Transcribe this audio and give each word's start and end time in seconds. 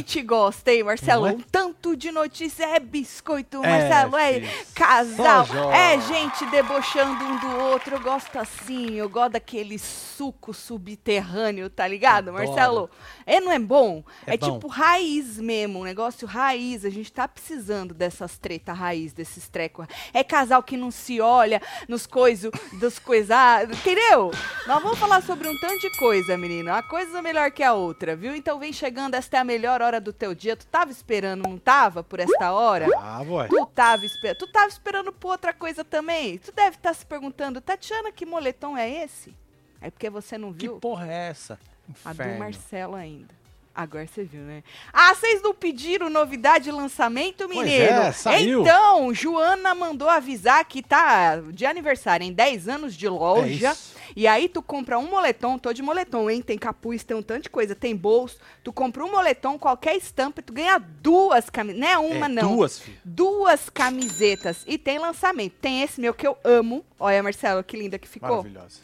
gente 0.00 0.22
gosta, 0.22 0.72
hein, 0.72 0.82
Marcelo? 0.84 1.26
É? 1.26 1.32
Um 1.32 1.40
tanto 1.40 1.96
de 1.96 2.10
notícia 2.10 2.64
é 2.64 2.80
biscoito, 2.80 3.64
É, 3.64 3.68
Marcelo. 3.88 4.16
É, 4.16 4.34
filho. 4.34 4.50
casal, 4.74 5.46
é 5.72 6.00
gente 6.00 6.44
debochando 6.46 7.24
um 7.24 7.36
do 7.38 7.56
outro. 7.64 7.96
Eu 7.96 8.00
gosto 8.00 8.36
assim, 8.38 8.94
eu 8.94 9.08
gosto 9.08 9.32
daquele 9.32 9.78
suco 9.78 10.52
subterrâneo, 10.52 11.70
tá 11.70 11.86
ligado, 11.88 12.28
Adoro. 12.30 12.46
Marcelo? 12.46 12.90
É, 13.26 13.40
não 13.40 13.50
é 13.52 13.58
bom? 13.58 14.04
É 14.26 14.34
É, 14.34 14.36
bom. 14.36 14.52
tipo 14.54 14.68
raiz 14.68 15.38
mesmo, 15.38 15.80
um 15.80 15.84
negócio 15.84 16.26
raiz. 16.26 16.84
A 16.84 16.90
gente 16.90 17.10
tá 17.12 17.26
precisando 17.26 17.94
dessas 17.94 18.36
treta 18.38 18.72
raiz, 18.72 19.12
desses 19.12 19.48
trecos. 19.48 19.86
É 20.12 20.22
casal 20.22 20.62
que 20.62 20.76
não 20.76 20.90
se 20.90 21.20
olha 21.20 21.60
nos 21.88 22.06
coisos, 22.06 22.50
dos 22.78 22.98
coisados, 22.98 23.78
entendeu? 23.78 24.30
Nós 24.66 24.82
vamos 24.82 24.98
falar 24.98 25.22
sobre 25.22 25.48
um 25.48 25.58
tanto 25.60 25.80
de 25.80 25.90
coisa, 25.98 26.36
menina. 26.36 26.72
Uma 26.74 26.82
coisa 26.82 27.22
melhor 27.22 27.50
que 27.50 27.62
a 27.62 27.72
outra, 27.72 28.14
viu? 28.14 28.34
Então 28.34 28.58
vem 28.58 28.72
chegando, 28.72 29.14
esta 29.14 29.38
é 29.38 29.40
a 29.40 29.44
melhor 29.44 29.80
hora 29.82 29.89
do 29.98 30.12
teu 30.12 30.34
dia. 30.34 30.54
Tu 30.56 30.66
tava 30.66 30.90
esperando, 30.92 31.42
não 31.48 31.58
tava, 31.58 32.04
por 32.04 32.20
esta 32.20 32.52
hora? 32.52 32.86
Ah, 32.98 33.24
boy. 33.24 33.48
Tu 33.48 33.66
tava, 33.74 34.04
esper 34.04 34.36
tu 34.36 34.46
tava 34.52 34.68
esperando 34.68 35.10
por 35.12 35.30
outra 35.32 35.52
coisa 35.54 35.82
também? 35.82 36.38
Tu 36.38 36.52
deve 36.52 36.76
estar 36.76 36.92
se 36.94 37.04
perguntando, 37.06 37.60
Tatiana, 37.60 38.12
que 38.12 38.26
moletom 38.26 38.76
é 38.76 38.88
esse? 39.02 39.34
É 39.80 39.90
porque 39.90 40.10
você 40.10 40.36
não 40.36 40.52
Que 40.52 40.66
viu 40.68 40.78
porra 40.78 41.10
é 41.10 41.28
essa? 41.30 41.58
a 42.04 42.12
do 42.12 42.22
Inferno. 42.22 42.38
Marcelo 42.38 42.94
ainda. 42.94 43.39
Agora 43.74 44.06
você 44.06 44.24
viu, 44.24 44.42
né? 44.42 44.64
Ah, 44.92 45.14
vocês 45.14 45.40
não 45.42 45.54
pediram 45.54 46.10
novidade 46.10 46.64
de 46.64 46.72
lançamento, 46.72 47.44
Pois 47.46 47.58
mineiro? 47.58 47.92
é, 47.92 48.12
saiu. 48.12 48.62
Então, 48.62 49.14
Joana 49.14 49.74
mandou 49.74 50.08
avisar 50.08 50.64
que 50.64 50.82
tá 50.82 51.36
de 51.52 51.64
aniversário 51.64 52.26
em 52.26 52.32
10 52.32 52.68
anos 52.68 52.94
de 52.94 53.08
loja. 53.08 53.70
É. 53.70 54.00
E 54.16 54.26
aí 54.26 54.48
tu 54.48 54.60
compra 54.60 54.98
um 54.98 55.08
moletom, 55.08 55.56
tô 55.56 55.72
de 55.72 55.82
moletom, 55.82 56.28
hein? 56.28 56.42
Tem 56.42 56.58
capuz, 56.58 57.04
tem 57.04 57.16
um 57.16 57.22
tanto 57.22 57.44
de 57.44 57.50
coisa, 57.50 57.74
tem 57.76 57.94
bolso. 57.94 58.38
Tu 58.64 58.72
compra 58.72 59.04
um 59.04 59.10
moletom, 59.10 59.56
qualquer 59.56 59.96
estampa, 59.96 60.42
tu 60.42 60.52
ganha 60.52 60.78
duas 60.78 61.48
camisetas. 61.48 61.80
Não 61.80 61.88
é 61.88 61.98
uma, 61.98 62.26
é, 62.26 62.28
não. 62.28 62.56
Duas, 62.56 62.80
filho. 62.80 62.98
Duas 63.04 63.70
camisetas. 63.70 64.64
E 64.66 64.76
tem 64.76 64.98
lançamento. 64.98 65.54
Tem 65.60 65.82
esse 65.82 66.00
meu 66.00 66.12
que 66.12 66.26
eu 66.26 66.36
amo. 66.42 66.84
Olha, 66.98 67.22
Marcelo, 67.22 67.62
que 67.62 67.76
linda 67.76 67.98
que 68.00 68.08
ficou. 68.08 68.38
Maravilhosa. 68.38 68.80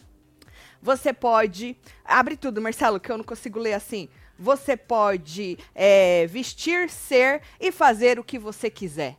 Você 0.80 1.12
pode. 1.12 1.76
Abre 2.04 2.36
tudo, 2.36 2.62
Marcelo, 2.62 3.00
que 3.00 3.10
eu 3.10 3.18
não 3.18 3.24
consigo 3.24 3.58
ler 3.58 3.72
assim. 3.74 4.08
Você 4.38 4.76
pode 4.76 5.58
é, 5.74 6.26
vestir, 6.26 6.90
ser 6.90 7.42
e 7.60 7.72
fazer 7.72 8.18
o 8.18 8.24
que 8.24 8.38
você 8.38 8.68
quiser. 8.70 9.16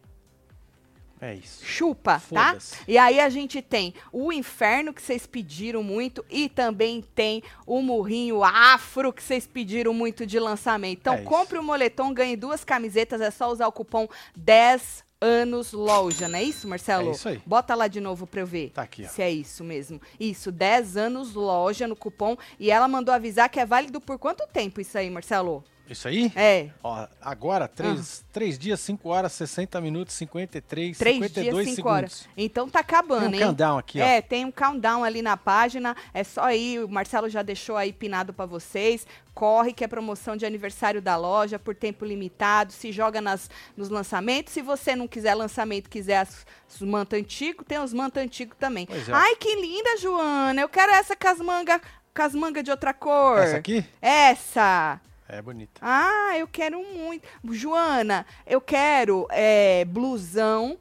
É 1.19 1.33
isso. 1.33 1.65
Chupa, 1.65 2.21
tá? 2.31 2.55
E 2.87 2.95
aí 2.95 3.19
a 3.19 3.27
gente 3.27 3.59
tem 3.59 3.93
o 4.11 4.31
inferno 4.31 4.93
que 4.93 5.01
vocês 5.01 5.25
pediram 5.25 5.81
muito 5.81 6.23
e 6.29 6.47
também 6.47 7.03
tem 7.15 7.41
o 7.65 7.81
murrinho 7.81 8.43
afro 8.43 9.11
que 9.11 9.23
vocês 9.23 9.47
pediram 9.47 9.93
muito 9.95 10.27
de 10.27 10.39
lançamento. 10.39 10.99
Então 10.99 11.15
É 11.15 11.21
compre 11.23 11.57
o 11.57 11.63
moletom, 11.63 12.13
ganhe 12.13 12.35
duas 12.35 12.63
camisetas, 12.63 13.19
é 13.19 13.31
só 13.31 13.51
usar 13.51 13.67
o 13.67 13.71
cupom 13.71 14.07
10 14.35 15.06
anos 15.21 15.71
loja, 15.71 16.27
não 16.27 16.37
é 16.39 16.43
isso, 16.43 16.67
Marcelo? 16.67 17.09
É 17.09 17.11
isso 17.11 17.29
aí. 17.29 17.41
Bota 17.45 17.73
lá 17.75 17.87
de 17.87 17.99
novo 17.99 18.27
pra 18.27 18.41
eu 18.41 18.45
ver. 18.45 18.69
Tá 18.71 18.83
aqui, 18.83 19.03
ó. 19.05 19.07
Se 19.07 19.21
é 19.21 19.31
isso 19.31 19.63
mesmo. 19.63 20.01
Isso, 20.19 20.51
10 20.51 20.97
anos 20.97 21.33
loja 21.33 21.87
no 21.87 21.95
cupom. 21.95 22.37
E 22.59 22.69
ela 22.71 22.87
mandou 22.87 23.13
avisar 23.13 23.49
que 23.49 23.59
é 23.59 23.65
válido 23.65 23.99
por 23.99 24.19
quanto 24.19 24.47
tempo 24.47 24.79
isso 24.79 24.97
aí, 24.97 25.09
Marcelo? 25.09 25.63
Isso 25.89 26.07
aí? 26.07 26.31
É, 26.35 26.69
Ó, 26.83 27.07
agora, 27.21 27.67
três, 27.67 28.25
três 28.31 28.57
dias, 28.59 28.79
5 28.81 29.07
horas, 29.09 29.31
60 29.33 29.79
minutos, 29.79 30.13
53, 30.15 30.97
3 30.97 31.15
52 31.15 31.43
dias, 31.45 31.65
5 31.65 31.75
segundos. 31.75 31.91
horas. 31.97 32.29
Então 32.35 32.69
tá 32.69 32.79
acabando, 32.79 33.21
Tem 33.21 33.29
um 33.29 33.33
hein? 33.35 33.41
countdown 33.47 33.77
aqui, 33.77 34.01
ó. 34.01 34.03
É, 34.03 34.21
tem 34.21 34.45
um 34.45 34.51
countdown 34.51 35.03
ali 35.03 35.21
na 35.21 35.37
página. 35.37 35.95
É 36.13 36.23
só 36.23 36.51
ir, 36.51 36.83
o 36.83 36.89
Marcelo 36.89 37.29
já 37.29 37.41
deixou 37.41 37.77
aí 37.77 37.93
pinado 37.93 38.33
pra 38.33 38.45
vocês. 38.45 39.07
Corre, 39.33 39.71
que 39.71 39.83
é 39.83 39.87
promoção 39.87 40.35
de 40.35 40.45
aniversário 40.45 40.99
da 41.01 41.15
loja 41.15 41.59
por 41.59 41.75
tempo 41.75 42.03
limitado. 42.03 42.73
Se 42.73 42.91
joga 42.91 43.21
nas, 43.21 43.49
nos 43.75 43.87
lançamentos. 43.87 44.51
Se 44.51 44.61
você 44.63 44.95
não 44.95 45.07
quiser 45.07 45.35
lançamento, 45.35 45.89
quiser 45.89 46.17
as, 46.17 46.45
os 46.67 46.81
manta 46.81 47.15
antigo, 47.15 47.63
tem 47.63 47.79
os 47.79 47.93
manta 47.93 48.19
antigo 48.19 48.55
também. 48.55 48.87
Pois 48.87 49.07
é. 49.07 49.13
Ai, 49.13 49.35
que 49.35 49.55
linda, 49.55 49.95
Joana. 49.97 50.59
Eu 50.61 50.67
quero 50.69 50.91
essa 50.91 51.15
com 51.15 51.27
as 51.27 51.39
mangas 51.39 51.81
com 52.15 52.21
as 52.23 52.33
mangas 52.33 52.63
de 52.63 52.71
outra 52.71 52.95
cor. 52.95 53.37
Essa 53.37 53.57
aqui? 53.57 53.85
Essa. 54.01 54.99
É 55.29 55.41
bonita. 55.41 55.81
Ah, 55.81 56.37
eu 56.37 56.47
quero 56.47 56.81
muito. 56.81 57.27
Joana, 57.51 58.25
eu 58.45 58.61
quero 58.61 59.27
é, 59.29 59.83
blusão. 59.85 60.77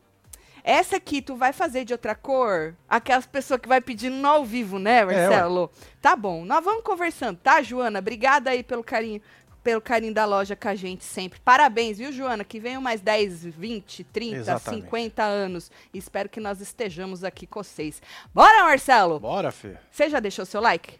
Essa 0.62 0.96
aqui, 0.96 1.22
tu 1.22 1.36
vai 1.36 1.52
fazer 1.52 1.84
de 1.84 1.92
outra 1.92 2.14
cor? 2.14 2.74
Aquelas 2.88 3.24
pessoas 3.24 3.60
que 3.60 3.68
vai 3.68 3.80
pedindo 3.80 4.16
no 4.16 4.26
ao 4.26 4.44
vivo, 4.44 4.80
né, 4.80 5.04
Marcelo? 5.04 5.70
tá 6.02 6.16
bom, 6.16 6.44
nós 6.44 6.64
vamos 6.64 6.82
conversando, 6.82 7.38
tá, 7.38 7.62
Joana? 7.62 8.00
Obrigada 8.00 8.50
aí 8.50 8.64
pelo 8.64 8.82
carinho, 8.82 9.22
pelo 9.62 9.80
carinho 9.80 10.12
da 10.12 10.24
loja 10.24 10.56
com 10.56 10.68
a 10.68 10.74
gente 10.74 11.04
sempre. 11.04 11.38
Parabéns, 11.38 11.98
viu, 11.98 12.10
Joana? 12.10 12.44
Que 12.44 12.58
venham 12.58 12.82
mais 12.82 13.00
10, 13.00 13.44
20, 13.46 14.04
30, 14.04 14.36
Exatamente. 14.36 14.84
50 14.84 15.22
anos. 15.22 15.70
Espero 15.94 16.28
que 16.28 16.40
nós 16.40 16.60
estejamos 16.60 17.22
aqui 17.22 17.46
com 17.46 17.62
vocês. 17.62 18.02
Bora, 18.34 18.64
Marcelo? 18.64 19.20
Bora, 19.20 19.52
Fê. 19.52 19.76
Você 19.90 20.10
já 20.10 20.18
deixou 20.18 20.44
seu 20.44 20.60
like? 20.60 20.98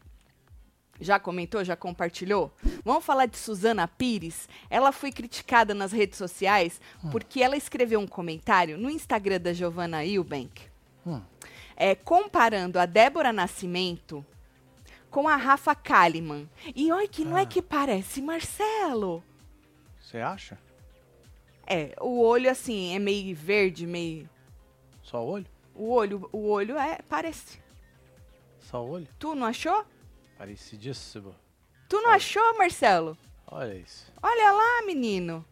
Já 1.01 1.19
comentou? 1.19 1.63
Já 1.65 1.77
compartilhou? 1.77 2.53
Vamos 2.85 3.05
falar 3.05 3.27
de 3.27 3.37
Suzana 3.37 3.87
Pires. 3.87 4.49
Ela 4.71 4.93
foi 4.93 5.13
criticada 5.13 5.75
nas 5.75 5.93
redes 5.93 6.19
sociais 6.19 6.81
Hum. 7.05 7.11
porque 7.11 7.43
ela 7.43 7.57
escreveu 7.57 8.01
um 8.01 8.07
comentário 8.07 8.79
no 8.79 8.89
Instagram 8.91 9.41
da 9.41 9.53
Giovanna 9.53 10.05
Eubank, 10.05 10.63
Hum. 11.07 11.21
é, 11.77 11.95
comparando 11.95 12.79
a 12.79 12.87
Débora 12.87 13.33
Nascimento 13.33 14.25
com 15.11 15.29
a 15.29 15.37
Rafa 15.37 15.75
Kalimann. 15.75 16.49
E 16.75 16.91
olha 16.93 17.07
que 17.09 17.25
não 17.25 17.37
é 17.39 17.43
Ah. 17.43 17.47
que 17.47 17.63
parece 17.63 18.21
Marcelo. 18.23 19.23
Você 20.01 20.19
acha? 20.19 20.59
É, 21.67 21.95
o 22.01 22.21
olho 22.23 22.51
assim 22.51 22.95
é 22.95 22.99
meio 22.99 23.35
verde, 23.35 23.87
meio 23.87 24.29
Só 25.03 25.25
o 25.25 25.29
olho? 25.29 25.47
o 25.75 25.91
olho, 25.93 26.29
o 26.33 26.49
olho 26.49 26.77
é 26.79 26.99
parece. 27.09 27.59
Só 28.61 28.85
o 28.85 28.91
olho? 28.91 29.09
Tu 29.19 29.35
não 29.35 29.47
achou? 29.47 29.85
Parecidíssimo. 30.39 31.35
Tu 31.89 32.01
não 32.01 32.11
achou, 32.11 32.57
Marcelo? 32.59 33.17
Olha 33.47 33.75
isso. 33.75 34.13
Olha 34.23 34.53
lá, 34.53 34.83
menino. 34.87 35.45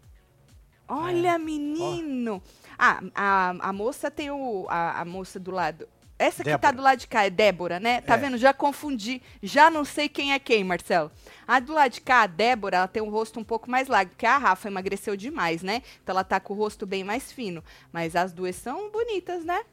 É. 0.89 0.93
Olha, 0.93 1.39
menino. 1.39 2.43
Ah, 2.79 3.01
a, 3.15 3.51
a 3.69 3.73
moça 3.73 4.11
tem 4.11 4.31
o. 4.31 4.67
A, 4.69 5.01
a 5.01 5.05
moça 5.05 5.39
do 5.41 5.51
lado. 5.51 5.89
Essa 6.19 6.45
que 6.45 6.51
tá 6.51 6.57
Débora. 6.57 6.77
do 6.77 6.83
lado 6.83 6.99
de 7.01 7.07
cá 7.09 7.25
é 7.25 7.31
Débora, 7.31 7.81
né? 7.81 8.01
Tá 8.01 8.15
É. 8.15 8.17
vendo? 8.19 8.37
Já 8.39 8.53
confundi. 8.53 9.21
Já 9.43 9.69
não 9.71 9.85
sei 9.85 10.09
quem 10.09 10.33
é 10.33 10.39
quem, 10.39 10.63
Marcelo. 10.63 11.11
A 11.47 11.59
do 11.59 11.73
lado 11.73 11.91
de 11.93 12.01
cá, 12.01 12.23
a 12.23 12.27
Débora, 12.27 12.77
ela 12.79 12.89
tem 12.89 13.03
um 13.03 13.11
rosto 13.11 13.41
um 13.41 13.45
pouco 13.45 13.69
mais 13.71 13.89
largo, 13.89 14.11
porque 14.13 14.25
a 14.27 14.39
Rafa 14.39 14.69
emagreceu 14.69 15.17
demais, 15.17 15.63
né? 15.63 15.83
Então 16.03 16.13
ela 16.13 16.23
tá 16.23 16.39
com 16.39 16.55
o 16.55 16.57
rosto 16.57 16.87
bem 16.87 17.03
mais 17.03 17.33
fino. 17.33 17.65
Mas 17.93 18.15
as 18.15 18.33
duas 18.33 18.55
são 18.55 18.91
bonitas, 18.91 19.45
né? 19.45 19.65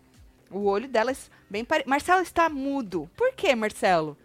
O 0.49 0.65
olho 0.65 0.87
delas 0.87 1.29
bem 1.49 1.63
parecido. 1.63 1.89
Marcelo 1.89 2.21
está 2.21 2.49
mudo. 2.49 3.09
Por 3.15 3.33
quê, 3.33 3.53
Marcelo? 3.55 4.17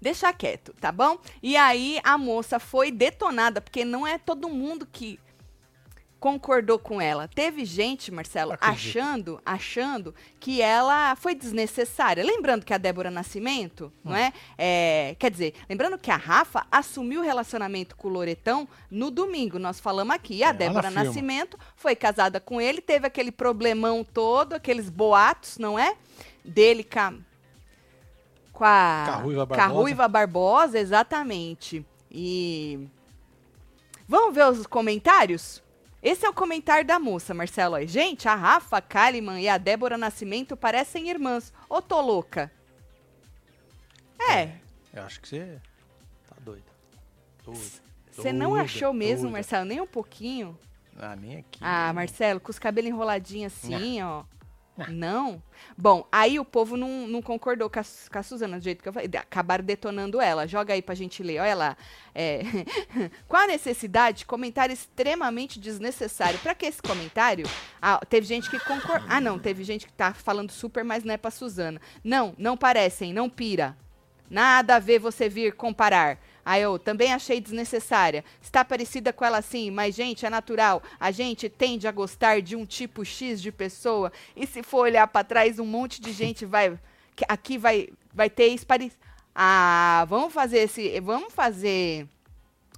Deixa 0.00 0.32
quieto, 0.32 0.72
tá 0.80 0.92
bom? 0.92 1.18
E 1.42 1.56
aí 1.56 2.00
a 2.04 2.16
moça 2.16 2.58
foi 2.58 2.90
detonada, 2.90 3.60
porque 3.60 3.84
não 3.84 4.06
é 4.06 4.18
todo 4.18 4.48
mundo 4.48 4.86
que 4.90 5.18
concordou 6.20 6.78
com 6.78 7.00
ela. 7.00 7.28
Teve 7.28 7.64
gente, 7.64 8.10
Marcelo, 8.10 8.52
Acredito. 8.52 8.76
achando, 8.76 9.42
achando 9.46 10.14
que 10.40 10.60
ela 10.60 11.14
foi 11.16 11.34
desnecessária. 11.34 12.24
Lembrando 12.24 12.64
que 12.64 12.74
a 12.74 12.78
Débora 12.78 13.10
Nascimento, 13.10 13.92
não 14.04 14.16
é? 14.16 14.32
É, 14.56 15.14
Quer 15.18 15.30
dizer, 15.30 15.54
lembrando 15.68 15.96
que 15.98 16.10
a 16.10 16.16
Rafa 16.16 16.66
assumiu 16.70 17.20
o 17.20 17.24
relacionamento 17.24 17.96
com 17.96 18.08
o 18.08 18.10
Loretão 18.10 18.68
no 18.90 19.10
domingo. 19.10 19.58
Nós 19.58 19.78
falamos 19.78 20.14
aqui. 20.14 20.34
E 20.36 20.42
a 20.44 20.48
É, 20.48 20.52
Débora. 20.52 20.90
Nascimento 20.90 21.56
foi 21.76 21.94
casada 21.94 22.40
com 22.40 22.60
ele, 22.60 22.80
teve 22.80 23.06
aquele 23.06 23.30
problemão 23.30 24.02
todo, 24.04 24.54
aqueles 24.54 24.90
boatos, 24.90 25.56
não 25.58 25.78
é? 25.78 25.94
Dele 26.44 26.82
com 26.82 27.27
com 28.58 28.64
a, 28.64 29.04
Com 29.06 29.12
a 29.12 29.16
Ruiva 29.16 29.46
com 29.46 29.54
a 29.54 29.56
Barbosa. 29.56 29.80
Ruiva 29.80 30.08
Barbosa, 30.08 30.78
exatamente. 30.80 31.86
E 32.10 32.88
vamos 34.08 34.34
ver 34.34 34.46
os 34.50 34.66
comentários? 34.66 35.62
Esse 36.02 36.26
é 36.26 36.28
o 36.28 36.34
comentário 36.34 36.84
da 36.84 36.98
moça, 36.98 37.32
Marcelo. 37.32 37.76
Gente, 37.86 38.28
a 38.28 38.34
Rafa 38.34 38.80
Kalimann 38.80 39.40
e 39.40 39.48
a 39.48 39.58
Débora 39.58 39.96
Nascimento 39.96 40.56
parecem 40.56 41.08
irmãs. 41.08 41.52
Ô, 41.68 41.80
tô 41.80 42.00
louca. 42.00 42.50
É, 44.30 44.50
Eu 44.92 45.04
acho 45.04 45.20
que 45.20 45.28
você 45.28 45.58
tá 46.28 46.36
doida. 46.40 46.64
Você 48.12 48.32
não 48.32 48.54
achou 48.56 48.92
mesmo, 48.92 49.22
doida. 49.22 49.32
Marcelo, 49.36 49.64
nem 49.64 49.80
um 49.80 49.86
pouquinho? 49.86 50.58
Ah, 50.98 51.14
nem 51.14 51.36
aqui. 51.38 51.60
Ah, 51.62 51.92
Marcelo, 51.92 52.40
com 52.40 52.50
os 52.50 52.58
cabelos 52.58 52.90
enroladinhos 52.90 53.52
assim, 53.52 54.02
ó. 54.02 54.24
Não? 54.86 55.42
Bom, 55.76 56.06
aí 56.12 56.38
o 56.38 56.44
povo 56.44 56.76
não, 56.76 57.06
não 57.08 57.20
concordou 57.20 57.68
com 57.68 57.80
a, 57.80 57.82
com 57.82 58.18
a 58.18 58.22
Suzana, 58.22 58.58
do 58.58 58.64
jeito 58.64 58.82
que 58.82 58.88
eu 58.88 58.92
falei. 58.92 59.10
Acabaram 59.16 59.64
detonando 59.64 60.20
ela. 60.20 60.46
Joga 60.46 60.74
aí 60.74 60.82
pra 60.82 60.94
gente 60.94 61.22
ler. 61.22 61.40
Olha 61.40 61.54
lá. 61.54 61.76
É, 62.14 62.42
Qual 63.26 63.42
a 63.42 63.46
necessidade? 63.46 64.24
Comentário 64.24 64.72
extremamente 64.72 65.58
desnecessário. 65.58 66.38
Pra 66.38 66.54
que 66.54 66.66
esse 66.66 66.80
comentário? 66.80 67.46
Ah, 67.82 68.00
teve 68.08 68.26
gente 68.26 68.48
que 68.48 68.60
concordou. 68.60 69.08
Ah, 69.08 69.20
não. 69.20 69.38
Teve 69.38 69.64
gente 69.64 69.86
que 69.86 69.92
tá 69.92 70.14
falando 70.14 70.52
super, 70.52 70.84
mas 70.84 71.02
não 71.02 71.14
é 71.14 71.16
pra 71.16 71.30
Suzana. 71.30 71.80
Não, 72.04 72.34
não 72.38 72.56
parecem. 72.56 73.12
Não 73.12 73.28
pira. 73.28 73.76
Nada 74.30 74.76
a 74.76 74.78
ver 74.78 74.98
você 74.98 75.28
vir 75.28 75.54
comparar. 75.54 76.18
Aí 76.48 76.62
eu 76.62 76.78
também 76.78 77.12
achei 77.12 77.42
desnecessária. 77.42 78.24
Está 78.40 78.64
parecida 78.64 79.12
com 79.12 79.22
ela 79.22 79.42
sim, 79.42 79.70
mas, 79.70 79.94
gente, 79.94 80.24
é 80.24 80.30
natural. 80.30 80.82
A 80.98 81.10
gente 81.10 81.46
tende 81.46 81.86
a 81.86 81.92
gostar 81.92 82.40
de 82.40 82.56
um 82.56 82.64
tipo 82.64 83.04
X 83.04 83.42
de 83.42 83.52
pessoa. 83.52 84.10
E 84.34 84.46
se 84.46 84.62
for 84.62 84.78
olhar 84.78 85.06
para 85.08 85.22
trás, 85.22 85.58
um 85.58 85.66
monte 85.66 86.00
de 86.00 86.10
gente 86.10 86.46
vai. 86.46 86.78
Aqui 87.28 87.58
vai, 87.58 87.90
vai 88.14 88.30
ter 88.30 88.44
ex 88.44 88.66
Ah, 89.34 90.06
vamos 90.08 90.32
fazer 90.32 90.60
esse. 90.60 90.98
Vamos 91.00 91.34
fazer 91.34 92.08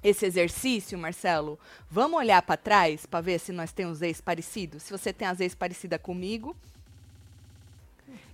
esse 0.02 0.26
exercício, 0.26 0.98
Marcelo, 0.98 1.56
vamos 1.88 2.18
olhar 2.18 2.42
para 2.42 2.56
trás 2.56 3.06
para 3.06 3.20
ver 3.20 3.38
se 3.38 3.52
nós 3.52 3.70
temos 3.70 4.02
ex 4.02 4.20
parecidos. 4.20 4.82
Se 4.82 4.90
você 4.90 5.12
tem 5.12 5.28
as 5.28 5.38
ex 5.38 5.54
parecida 5.54 5.96
comigo 5.96 6.56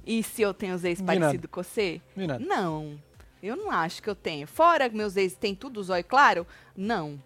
e 0.07 0.23
se 0.23 0.41
eu 0.41 0.55
tenho 0.55 0.75
os 0.75 0.83
ex 0.83 1.03
parecido 1.03 1.47
com 1.47 1.63
você? 1.63 2.01
Não. 2.39 2.99
Eu 3.43 3.57
não 3.57 3.71
acho 3.71 4.03
que 4.03 4.09
eu 4.09 4.15
tenho. 4.15 4.47
Fora 4.47 4.89
que 4.89 4.97
meus 4.97 5.17
ex 5.17 5.35
têm 5.35 5.55
tudo 5.55 5.83
zóio 5.83 6.05
claro? 6.05 6.47
Não. 6.77 7.21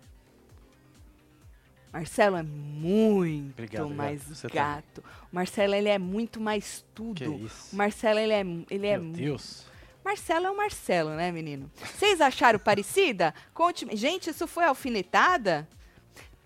Marcelo 1.92 2.36
é 2.36 2.42
muito 2.42 3.52
obrigado, 3.52 3.90
mais 3.90 4.44
obrigado. 4.44 4.84
gato. 4.84 5.04
O 5.32 5.34
Marcelo 5.34 5.74
ele 5.74 5.88
é 5.88 5.98
muito 5.98 6.40
mais 6.40 6.84
tudo. 6.94 7.34
O 7.72 7.76
Marcelo 7.76 8.20
ele 8.20 8.32
é 8.32 8.44
ele 8.70 8.86
é 8.86 8.98
Meu 8.98 9.12
Deus. 9.12 9.64
Marcelo 10.04 10.46
é 10.46 10.50
o 10.50 10.56
Marcelo, 10.56 11.10
né, 11.10 11.30
menino? 11.32 11.70
Vocês 11.76 12.20
acharam 12.20 12.58
parecida? 12.58 13.34
Conte. 13.52 13.86
Gente, 13.96 14.30
isso 14.30 14.46
foi 14.46 14.64
alfinetada? 14.64 15.68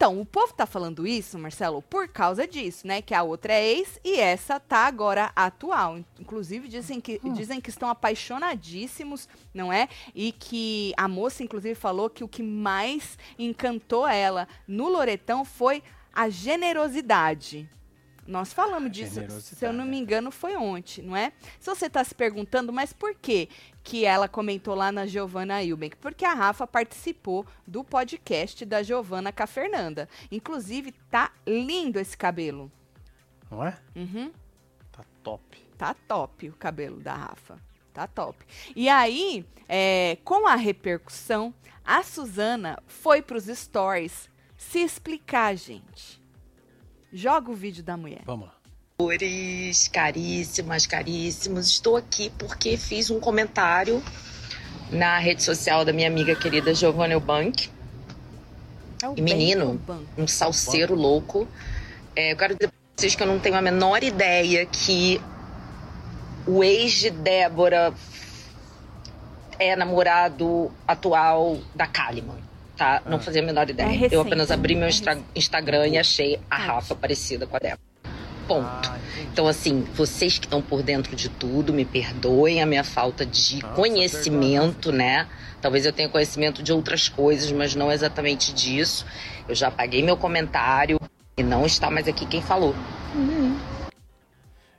Então, 0.05 0.21
o 0.21 0.27
povo 0.27 0.53
tá 0.53 0.67
falando 0.67 1.07
isso, 1.07 1.39
Marcelo, 1.39 1.81
por 1.81 2.07
causa 2.09 2.47
disso, 2.47 2.87
né? 2.87 3.01
Que 3.01 3.15
a 3.15 3.23
outra 3.23 3.55
é 3.55 3.73
ex 3.73 3.99
e 4.05 4.21
essa 4.21 4.61
tá 4.61 4.81
agora 4.81 5.33
atual. 5.35 5.99
Inclusive, 6.21 6.69
dizem 6.69 7.01
que, 7.01 7.19
hum. 7.25 7.33
dizem 7.33 7.59
que 7.59 7.71
estão 7.71 7.89
apaixonadíssimos, 7.89 9.27
não 9.55 9.73
é? 9.73 9.89
E 10.15 10.31
que 10.33 10.93
a 10.99 11.09
moça, 11.09 11.43
inclusive, 11.43 11.75
falou 11.75 12.11
que 12.11 12.23
o 12.23 12.29
que 12.29 12.43
mais 12.43 13.17
encantou 13.39 14.07
ela 14.07 14.47
no 14.69 14.91
Loretão 14.91 15.43
foi 15.43 15.83
a 16.13 16.29
generosidade. 16.29 17.67
Nós 18.27 18.53
falamos 18.53 18.91
disso, 18.91 19.21
se 19.41 19.65
eu 19.65 19.73
não 19.73 19.85
me 19.85 19.99
engano, 19.99 20.31
foi 20.31 20.57
ontem, 20.57 21.03
não 21.03 21.15
é? 21.15 21.33
Se 21.61 21.69
você 21.69 21.87
está 21.87 22.03
se 22.03 22.15
perguntando, 22.15 22.73
mas 22.73 22.93
por 22.93 23.15
que 23.15 23.49
que 23.83 24.07
ela 24.07 24.27
comentou 24.27 24.75
lá 24.75 24.91
na 24.91 25.07
Giovana 25.07 25.63
Ilbeck? 25.63 25.97
Porque 25.97 26.25
a 26.25 26.33
Rafa 26.33 26.67
participou 26.67 27.45
do 27.67 27.85
podcast 27.85 28.65
da 28.65 28.83
Giovana 28.83 29.31
com 29.31 29.43
a 29.43 29.47
Fernanda. 29.47 30.09
Inclusive, 30.33 30.93
tá 31.11 31.33
lindo 31.47 31.99
esse 31.99 32.17
cabelo. 32.17 32.73
Não 33.51 33.65
é? 33.65 33.77
Uhum. 33.95 34.33
Tá 34.91 35.05
top. 35.23 35.59
Tá 35.77 35.95
top 36.09 36.49
o 36.49 36.55
cabelo 36.55 37.01
da 37.01 37.15
Rafa. 37.15 37.59
Tá 37.93 38.07
top. 38.07 38.45
E 38.75 38.89
aí, 38.89 39.47
é, 39.69 40.17
com 40.25 40.47
a 40.47 40.57
repercussão, 40.57 41.55
a 41.85 42.03
Suzana 42.03 42.83
foi 42.87 43.21
para 43.21 43.37
os 43.37 43.45
stories 43.45 44.31
se 44.57 44.79
explicar, 44.79 45.55
gente. 45.57 46.24
Joga 47.17 47.49
o 47.49 47.55
vídeo 47.55 47.85
da 47.85 47.97
mulher. 47.97 48.23
Vamos 48.27 48.49
lá. 48.49 48.55
Caríssimas, 49.93 50.85
caríssimos, 50.85 51.69
estou 51.69 51.97
aqui 51.97 52.29
porque 52.37 52.77
fiz 52.77 53.09
um 53.09 53.21
comentário 53.21 54.03
na 54.91 55.17
rede 55.21 55.41
social 55.41 55.85
da 55.85 55.93
minha 55.93 56.09
amiga 56.09 56.35
querida 56.35 56.75
Giovanna 56.75 57.15
Eubank. 57.15 57.71
É 59.01 59.07
e 59.17 59.23
menino, 59.23 59.81
um 60.19 60.27
salseiro 60.27 60.97
louco. 60.97 61.47
É, 62.17 62.33
eu 62.33 62.37
quero 62.37 62.55
dizer 62.55 62.67
pra 62.67 62.79
vocês 62.97 63.15
que 63.15 63.23
eu 63.23 63.29
não 63.29 63.39
tenho 63.39 63.57
a 63.57 63.63
menor 63.63 64.03
ideia 64.03 64.67
que 64.67 65.21
o 66.49 66.65
ex 66.65 66.95
de 66.95 67.11
Débora 67.11 67.95
é 69.57 69.77
namorado 69.77 70.69
atual 70.85 71.61
da 71.77 71.87
Kalimann 71.87 72.54
tá? 72.77 73.03
Não 73.07 73.17
ah. 73.17 73.21
fazia 73.21 73.43
a 73.43 73.45
menor 73.45 73.69
ideia. 73.69 73.87
É 73.87 73.91
recente, 73.91 74.15
eu 74.15 74.21
apenas 74.21 74.51
abri 74.51 74.75
meu 74.75 74.89
é 74.89 74.91
Instagram 75.35 75.89
e 75.89 75.99
achei 75.99 76.41
a 76.51 76.57
Rafa 76.57 76.95
parecida 76.95 77.47
com 77.47 77.57
a 77.57 77.59
Débora. 77.59 77.81
Ponto. 78.47 78.91
Ah, 78.91 78.99
então, 79.33 79.49
assim, 79.49 79.83
vocês 79.95 80.39
que 80.39 80.47
estão 80.47 80.61
por 80.61 80.83
dentro 80.83 81.17
de 81.17 81.29
tudo, 81.29 81.73
me 81.73 81.85
perdoem 81.85 82.63
a 82.63 82.67
minha 82.67 82.85
falta 82.85 83.25
de 83.25 83.63
Nossa, 83.63 83.75
conhecimento, 83.75 84.93
né? 84.93 85.27
Talvez 85.63 85.87
eu 85.87 85.93
tenha 85.93 86.09
conhecimento 86.09 86.63
de 86.63 86.73
outras 86.73 87.09
coisas, 87.09 87.51
mas 87.51 87.75
não 87.75 87.91
exatamente 87.91 88.53
disso. 88.53 89.07
Eu 89.49 89.55
já 89.55 89.71
paguei 89.71 90.03
meu 90.03 90.17
comentário 90.17 91.01
e 91.37 91.43
não 91.43 91.65
está 91.65 91.91
mais 91.91 92.07
aqui 92.07 92.27
quem 92.27 92.43
falou. 92.43 92.75
Uhum. 93.15 93.59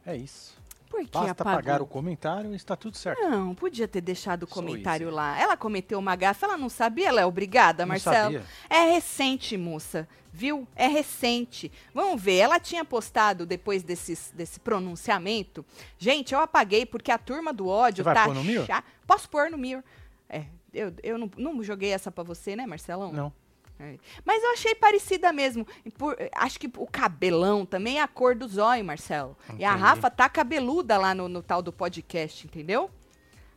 É 0.05 0.15
isso. 0.15 0.54
Por 1.03 1.05
que 1.05 1.17
Basta 1.17 1.31
apagou? 1.31 1.53
pagar 1.53 1.81
o 1.81 1.85
comentário 1.85 2.53
e 2.53 2.55
está 2.55 2.75
tudo 2.75 2.95
certo. 2.95 3.21
Não, 3.21 3.53
podia 3.53 3.87
ter 3.87 4.01
deixado 4.01 4.43
o 4.43 4.47
comentário 4.47 5.09
lá. 5.09 5.39
Ela 5.39 5.57
cometeu 5.57 5.99
uma 5.99 6.15
gafa, 6.15 6.45
ela 6.45 6.57
não 6.57 6.69
sabia, 6.69 7.09
ela 7.09 7.21
é 7.21 7.25
obrigada, 7.25 7.85
Marcelo. 7.85 8.41
É 8.69 8.93
recente, 8.93 9.57
moça, 9.57 10.07
viu? 10.31 10.67
É 10.75 10.87
recente. 10.87 11.71
Vamos 11.93 12.21
ver, 12.21 12.37
ela 12.37 12.59
tinha 12.59 12.85
postado 12.85 13.45
depois 13.45 13.83
desses, 13.83 14.31
desse 14.33 14.59
pronunciamento. 14.59 15.65
Gente, 15.97 16.33
eu 16.33 16.39
apaguei 16.39 16.85
porque 16.85 17.11
a 17.11 17.17
turma 17.17 17.53
do 17.53 17.67
ódio 17.67 18.03
você 18.03 18.13
tá 18.13 18.13
vai 18.13 18.25
pôr 18.25 18.35
no 18.35 18.43
Mir? 18.43 18.65
Posso 19.05 19.29
pôr 19.29 19.49
no 19.49 19.57
Mir. 19.57 19.83
É, 20.29 20.45
eu, 20.73 20.93
eu 21.03 21.17
não, 21.17 21.29
não 21.37 21.63
joguei 21.63 21.91
essa 21.91 22.11
para 22.11 22.23
você, 22.23 22.55
né, 22.55 22.65
Marcelão? 22.65 23.11
Não. 23.11 23.44
É. 23.79 23.97
Mas 24.23 24.41
eu 24.43 24.51
achei 24.51 24.73
parecida 24.75 25.33
mesmo. 25.33 25.67
Por, 25.97 26.15
acho 26.33 26.59
que 26.59 26.71
o 26.77 26.87
cabelão 26.87 27.65
também 27.65 27.99
é 27.99 28.01
a 28.01 28.07
cor 28.07 28.35
do 28.35 28.47
zóio, 28.47 28.85
Marcelo. 28.85 29.37
Entendi. 29.45 29.61
E 29.61 29.65
a 29.65 29.75
Rafa 29.75 30.09
tá 30.09 30.29
cabeluda 30.29 30.97
lá 30.97 31.13
no, 31.13 31.27
no, 31.27 31.41
tal 31.41 31.61
do 31.61 31.73
podcast, 31.73 32.45
entendeu? 32.45 32.89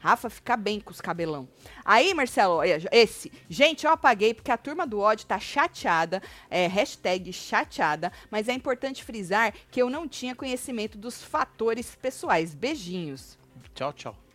Rafa 0.00 0.30
fica 0.30 0.56
bem 0.56 0.80
com 0.80 0.92
os 0.92 1.00
cabelão. 1.00 1.48
Aí, 1.84 2.14
Marcelo, 2.14 2.60
esse. 2.92 3.32
Gente, 3.48 3.84
eu 3.84 3.90
apaguei 3.90 4.32
porque 4.32 4.50
a 4.50 4.56
turma 4.56 4.86
do 4.86 5.00
ódio 5.00 5.26
tá 5.26 5.40
chateada. 5.40 6.22
É, 6.48 6.66
hashtag 6.68 7.32
chateada. 7.32 8.12
Mas 8.30 8.48
é 8.48 8.52
importante 8.52 9.02
frisar 9.02 9.52
que 9.70 9.82
eu 9.82 9.90
não 9.90 10.06
tinha 10.06 10.36
conhecimento 10.36 10.96
dos 10.96 11.22
fatores 11.22 11.96
pessoais. 11.96 12.54
Beijinhos. 12.54 13.36
Tchau, 13.74 13.92
tchau 13.92 14.27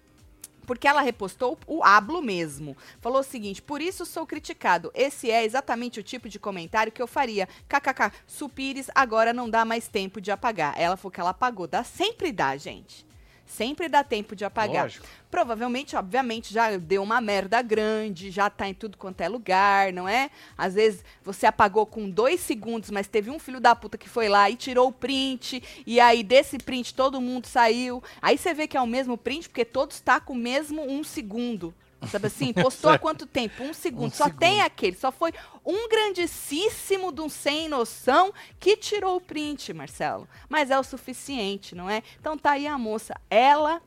porque 0.66 0.88
ela 0.88 1.02
repostou 1.02 1.58
o 1.68 1.84
hablo 1.84 2.22
mesmo. 2.22 2.76
Falou 3.02 3.20
o 3.20 3.24
seguinte: 3.24 3.62
por 3.62 3.82
isso 3.82 4.06
sou 4.06 4.26
criticado. 4.26 4.92
Esse 4.94 5.30
é 5.30 5.44
exatamente 5.44 6.00
o 6.00 6.04
tipo 6.04 6.30
de 6.30 6.40
comentário 6.40 6.92
que 6.92 7.02
eu 7.02 7.08
faria. 7.08 7.48
KKK, 7.68 8.12
Supires 8.26 8.90
agora 8.94 9.34
não 9.34 9.50
dá 9.50 9.64
mais 9.66 9.88
tempo 9.88 10.20
de 10.20 10.32
apagar. 10.32 10.74
Ela 10.78 10.98
falou 10.98 11.12
que 11.12 11.20
ela 11.20 11.30
apagou. 11.32 11.68
Dá, 11.68 11.84
sempre 11.84 12.32
dá, 12.32 12.56
gente. 12.58 13.06
Sempre 13.46 13.88
dá 13.88 14.04
tempo 14.04 14.36
de 14.36 14.44
apagar. 14.44 14.84
Lógico. 14.84 15.06
Provavelmente, 15.30 15.96
obviamente, 15.96 16.54
já 16.54 16.76
deu 16.78 17.04
uma 17.04 17.20
merda 17.22 17.62
grande, 17.62 18.32
já 18.32 18.50
tá 18.50 18.68
em 18.68 18.74
tudo 18.74 18.98
quanto 18.98 19.22
é 19.22 19.28
lugar, 19.28 19.92
não 19.92 20.08
é? 20.08 20.30
Às 20.58 20.76
vezes 20.76 21.04
você 21.24 21.46
apagou 21.46 21.86
com 21.86 22.10
dois 22.10 22.40
segundos, 22.40 22.90
mas 22.90 23.08
teve 23.08 23.30
um 23.30 23.40
filho 23.40 23.60
da 23.60 23.76
puta 23.76 23.98
que 23.98 24.10
foi 24.10 24.30
lá 24.30 24.50
e 24.50 24.56
tirou 24.56 24.88
o 24.90 24.94
print, 24.94 25.62
e 25.86 26.00
aí 26.00 26.24
desse 26.24 26.58
print 26.58 26.94
todo 26.94 27.22
mundo 27.22 27.46
saiu. 27.46 28.04
Aí 28.22 28.38
você 28.38 28.54
vê 28.54 28.68
que 28.68 28.78
é 28.78 28.82
o 28.82 28.88
mesmo 28.88 29.18
print, 29.18 29.50
porque 29.50 29.66
todos 29.66 30.00
tá 30.00 30.20
com 30.20 30.34
o 30.34 30.38
mesmo 30.38 30.82
um 30.82 31.04
segundo. 31.04 31.74
Sabe 32.08 32.28
assim? 32.28 32.52
Postou 32.54 32.92
há 32.92 32.98
quanto 32.98 33.26
tempo? 33.26 33.64
Um 33.64 33.74
segundo. 33.74 34.08
Um 34.08 34.12
só 34.12 34.26
segundo. 34.26 34.40
tem 34.40 34.62
aquele. 34.62 34.96
Só 34.96 35.12
foi 35.12 35.34
um 35.66 35.88
grandíssimo 35.90 37.12
de 37.12 37.22
um 37.22 37.30
sem 37.30 37.68
noção 37.68 38.34
que 38.60 38.78
tirou 38.78 39.18
o 39.18 39.22
print, 39.22 39.74
Marcelo. 39.74 40.28
Mas 40.50 40.72
é 40.72 40.80
o 40.80 40.84
suficiente, 40.84 41.76
não 41.76 41.90
é? 41.90 42.04
Então 42.20 42.38
tá 42.38 42.52
aí 42.52 42.68
a 42.68 42.78
moça. 42.78 43.14
Ela 43.30 43.82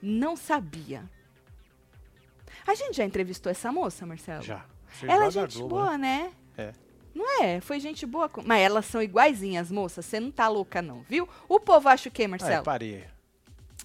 não 0.00 0.36
sabia. 0.36 1.08
A 2.66 2.74
gente 2.74 2.96
já 2.96 3.04
entrevistou 3.04 3.50
essa 3.50 3.72
moça, 3.72 4.06
Marcelo? 4.06 4.42
Já. 4.42 4.64
Ela 5.02 5.26
é 5.26 5.30
gente 5.30 5.58
Globo, 5.58 5.76
boa, 5.76 5.98
né? 5.98 6.32
né? 6.56 6.68
É. 6.68 6.72
Não 7.14 7.42
é? 7.42 7.60
Foi 7.60 7.78
gente 7.80 8.06
boa. 8.06 8.30
Mas 8.44 8.62
elas 8.62 8.86
são 8.86 9.02
iguaizinhas, 9.02 9.70
moça. 9.70 10.02
Você 10.02 10.18
não 10.18 10.30
tá 10.30 10.48
louca, 10.48 10.80
não, 10.80 11.02
viu? 11.02 11.28
O 11.48 11.60
povo 11.60 11.88
acha 11.88 12.08
o 12.08 12.12
quê, 12.12 12.26
Marcelo? 12.26 12.60
É, 12.60 12.62
parei. 12.62 13.04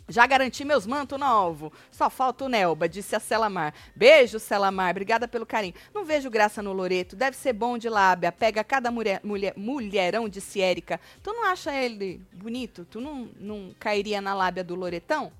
Já 0.09 0.25
garanti 0.25 0.63
meus 0.63 0.85
mantos 0.85 1.19
novos. 1.19 1.71
Só 1.91 2.09
falta 2.09 2.45
o 2.45 2.49
Nelba, 2.49 2.87
disse 2.87 3.15
a 3.15 3.19
Celamar. 3.19 3.73
Beijo, 3.95 4.39
Celamar. 4.39 4.91
Obrigada 4.91 5.27
pelo 5.27 5.45
carinho. 5.45 5.73
Não 5.93 6.05
vejo 6.05 6.29
graça 6.29 6.61
no 6.61 6.71
Loreto. 6.71 7.15
Deve 7.15 7.35
ser 7.35 7.53
bom 7.53 7.77
de 7.77 7.89
lábia. 7.89 8.31
Pega 8.31 8.63
cada 8.63 8.89
mulher, 8.89 9.19
mulher, 9.23 9.53
mulherão, 9.57 10.29
disse 10.29 10.61
Érica. 10.61 10.99
Tu 11.21 11.33
não 11.33 11.45
acha 11.45 11.73
ele 11.73 12.21
bonito? 12.33 12.85
Tu 12.85 13.01
não, 13.01 13.29
não 13.37 13.75
cairia 13.77 14.21
na 14.21 14.33
lábia 14.33 14.63
do 14.63 14.75
Loretão? 14.75 15.31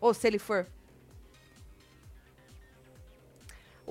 Ou 0.00 0.12
se 0.12 0.26
ele 0.26 0.38
for 0.38 0.66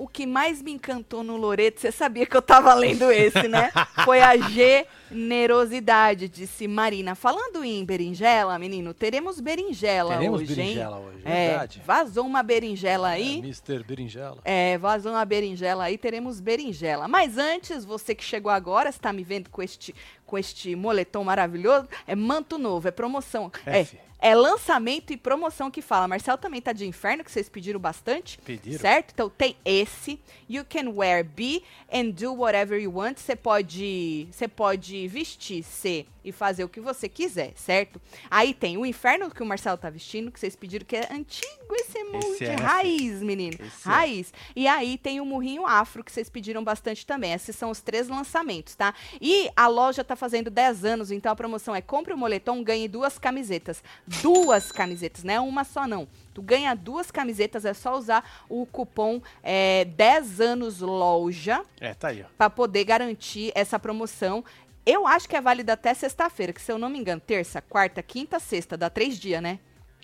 o 0.02 0.08
que 0.08 0.26
mais 0.26 0.60
me 0.60 0.72
encantou 0.72 1.22
no 1.22 1.36
Loreto, 1.36 1.80
você 1.80 1.92
sabia 1.92 2.26
que 2.26 2.36
eu 2.36 2.42
tava 2.42 2.74
lendo 2.74 3.08
esse, 3.12 3.46
né? 3.46 3.70
Foi 4.04 4.20
a 4.20 4.36
Generosidade, 4.36 6.28
disse 6.28 6.66
Marina. 6.66 7.14
Falando 7.14 7.64
em 7.64 7.84
berinjela, 7.84 8.58
menino, 8.58 8.92
teremos 8.92 9.38
berinjela 9.38 10.16
teremos 10.16 10.40
hoje, 10.40 10.54
berinjela 10.56 10.96
hein? 10.98 11.04
hoje, 11.06 11.22
é, 11.24 11.48
verdade. 11.50 11.82
Vazou 11.86 12.26
uma 12.26 12.42
berinjela 12.42 13.10
aí. 13.10 13.36
É, 13.36 13.38
Mr. 13.38 13.84
Berinjela. 13.84 14.38
É, 14.44 14.76
vazou 14.76 15.12
uma 15.12 15.24
berinjela 15.24 15.84
aí, 15.84 15.96
teremos 15.96 16.40
berinjela. 16.40 17.06
Mas 17.06 17.38
antes, 17.38 17.84
você 17.84 18.12
que 18.12 18.24
chegou 18.24 18.50
agora, 18.50 18.88
está 18.88 19.12
me 19.12 19.22
vendo 19.22 19.50
com 19.50 19.62
este, 19.62 19.94
com 20.26 20.36
este 20.36 20.74
moletom 20.74 21.22
maravilhoso, 21.22 21.88
é 22.08 22.16
manto 22.16 22.58
novo, 22.58 22.88
é 22.88 22.90
promoção. 22.90 23.52
F. 23.64 23.96
É 23.96 24.11
é 24.22 24.36
lançamento 24.36 25.12
e 25.12 25.16
promoção 25.16 25.68
que 25.68 25.82
fala. 25.82 26.06
Marcel 26.06 26.38
também 26.38 26.62
tá 26.62 26.72
de 26.72 26.86
inferno, 26.86 27.24
que 27.24 27.30
vocês 27.30 27.48
pediram 27.48 27.80
bastante. 27.80 28.38
Pediram. 28.38 28.78
Certo? 28.78 29.10
Então 29.12 29.28
tem 29.28 29.56
esse. 29.64 30.20
You 30.48 30.64
can 30.64 30.90
wear 30.90 31.24
be 31.24 31.64
and 31.92 32.10
do 32.10 32.32
whatever 32.32 32.80
you 32.80 32.96
want. 32.96 33.18
Você 33.18 33.34
pode, 33.34 34.28
você 34.30 34.46
pode 34.46 35.08
vestir, 35.08 35.64
ser 35.64 36.06
e 36.24 36.32
fazer 36.32 36.64
o 36.64 36.68
que 36.68 36.80
você 36.80 37.08
quiser, 37.08 37.52
certo? 37.56 38.00
Aí 38.30 38.54
tem 38.54 38.76
o 38.76 38.86
inferno 38.86 39.30
que 39.30 39.42
o 39.42 39.46
Marcelo 39.46 39.76
tá 39.76 39.90
vestindo, 39.90 40.30
que 40.30 40.38
vocês 40.38 40.56
pediram, 40.56 40.84
que 40.84 40.96
é 40.96 41.08
antigo 41.12 41.74
esse 41.74 41.98
emoji, 41.98 42.44
é 42.44 42.54
raiz, 42.54 43.22
menino. 43.22 43.56
Esse 43.60 43.88
é. 43.88 43.90
raiz. 43.90 44.32
É. 44.32 44.52
E 44.56 44.68
aí 44.68 44.98
tem 44.98 45.20
o 45.20 45.24
murrinho 45.24 45.66
afro, 45.66 46.04
que 46.04 46.12
vocês 46.12 46.28
pediram 46.28 46.62
bastante 46.62 47.06
também. 47.06 47.32
Esses 47.32 47.56
são 47.56 47.70
os 47.70 47.80
três 47.80 48.08
lançamentos, 48.08 48.74
tá? 48.74 48.94
E 49.20 49.50
a 49.56 49.66
loja 49.68 50.04
tá 50.04 50.16
fazendo 50.16 50.50
10 50.50 50.84
anos, 50.84 51.10
então 51.10 51.32
a 51.32 51.36
promoção 51.36 51.74
é 51.74 51.80
compre 51.80 52.12
o 52.12 52.16
moletom, 52.16 52.62
ganhe 52.62 52.88
duas 52.88 53.18
camisetas 53.18 53.82
duas 54.20 54.70
camisetas, 54.72 55.24
não 55.24 55.34
é 55.34 55.40
uma 55.40 55.64
só 55.64 55.86
não. 55.86 56.06
Tu 56.34 56.42
ganha 56.42 56.74
duas 56.74 57.10
camisetas, 57.10 57.64
é 57.64 57.74
só 57.74 57.96
usar 57.96 58.44
o 58.48 58.66
cupom 58.66 59.20
é, 59.42 59.84
10 59.84 60.40
anos 60.40 60.80
loja. 60.80 61.62
É, 61.80 61.94
tá 61.94 62.08
aí, 62.08 62.22
ó. 62.22 62.26
Pra 62.36 62.48
poder 62.48 62.84
garantir 62.84 63.52
essa 63.54 63.78
promoção. 63.78 64.44
Eu 64.84 65.06
acho 65.06 65.28
que 65.28 65.36
é 65.36 65.40
válida 65.40 65.74
até 65.74 65.94
sexta-feira, 65.94 66.52
que 66.52 66.60
se 66.60 66.72
eu 66.72 66.78
não 66.78 66.88
me 66.88 66.98
engano, 66.98 67.20
terça, 67.20 67.62
quarta, 67.62 68.02
quinta, 68.02 68.38
sexta, 68.40 68.76
dá 68.76 68.90
três 68.90 69.18
dias, 69.18 69.40
né? 69.40 69.60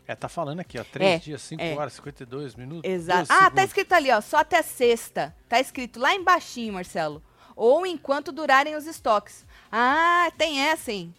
É, 0.06 0.14
tá 0.14 0.28
falando 0.28 0.60
aqui, 0.60 0.78
ó. 0.78 0.84
Três 0.84 1.10
é, 1.10 1.18
dias, 1.18 1.42
5 1.42 1.62
é. 1.62 1.74
horas, 1.74 1.92
52 1.92 2.54
minutos. 2.54 2.90
Exato. 2.90 3.24
Ah, 3.24 3.26
tá 3.26 3.34
segundos. 3.34 3.54
tá 3.56 3.64
escrito 3.64 3.92
ali, 3.92 4.10
ó. 4.10 4.20
Só 4.22 4.38
até 4.38 4.62
sexta. 4.62 5.36
Tá 5.46 5.60
escrito 5.60 6.00
lá 6.00 6.14
embaixo, 6.14 6.60
Marcelo. 6.72 7.22
Ou 7.54 7.84
enquanto 7.84 8.32
durarem 8.32 8.74
os 8.74 8.86
estoques. 8.86 9.44
Ah, 9.70 10.32
tem 10.38 10.60
essa, 10.60 10.90
hein? 10.90 11.14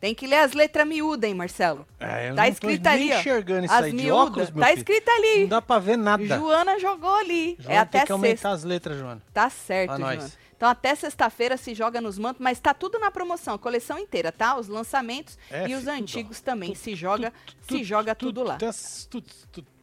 Tem 0.00 0.14
que 0.14 0.26
ler 0.26 0.36
as 0.36 0.54
letras 0.54 0.88
miúdas, 0.88 1.28
hein, 1.28 1.34
Marcelo? 1.34 1.86
É, 1.98 2.30
eu 2.30 2.34
tá 2.34 2.42
não 2.44 2.48
escrito 2.48 2.86
ali, 2.86 3.12
ó. 3.12 3.18
enxergando 3.18 3.66
isso 3.66 3.74
as 3.74 3.84
aí 3.84 3.92
miúda, 3.92 4.14
óculos, 4.14 4.48
Tá 4.48 4.66
filho. 4.68 4.78
escrito 4.78 5.08
ali. 5.10 5.40
Não 5.42 5.48
dá 5.48 5.60
pra 5.60 5.78
ver 5.78 5.98
nada. 5.98 6.24
Joana 6.38 6.78
jogou 6.78 7.14
ali. 7.14 7.56
Joana 7.60 7.74
é 7.74 7.78
até 7.78 7.98
tem 7.98 8.06
que 8.06 8.12
aumentar 8.12 8.30
sexta. 8.30 8.50
as 8.52 8.64
letras, 8.64 8.98
Joana. 8.98 9.22
Tá 9.34 9.50
certo, 9.50 9.98
Joana. 9.98 10.30
Então 10.60 10.68
até 10.68 10.94
sexta-feira 10.94 11.56
se 11.56 11.72
joga 11.72 12.02
nos 12.02 12.18
mantos, 12.18 12.38
mas 12.38 12.60
tá 12.60 12.74
tudo 12.74 12.98
na 12.98 13.10
promoção, 13.10 13.54
a 13.54 13.58
coleção 13.58 13.98
inteira, 13.98 14.30
tá? 14.30 14.58
Os 14.58 14.68
lançamentos 14.68 15.38
é, 15.50 15.66
e 15.66 15.74
os 15.74 15.86
antigos 15.86 16.42
também. 16.42 16.74
Tudo, 16.74 16.82
se 16.82 16.94
joga, 16.94 17.32
tudo, 17.46 17.78
se 17.78 17.82
joga 17.82 18.14
tudo, 18.14 18.42
lá. 18.42 18.58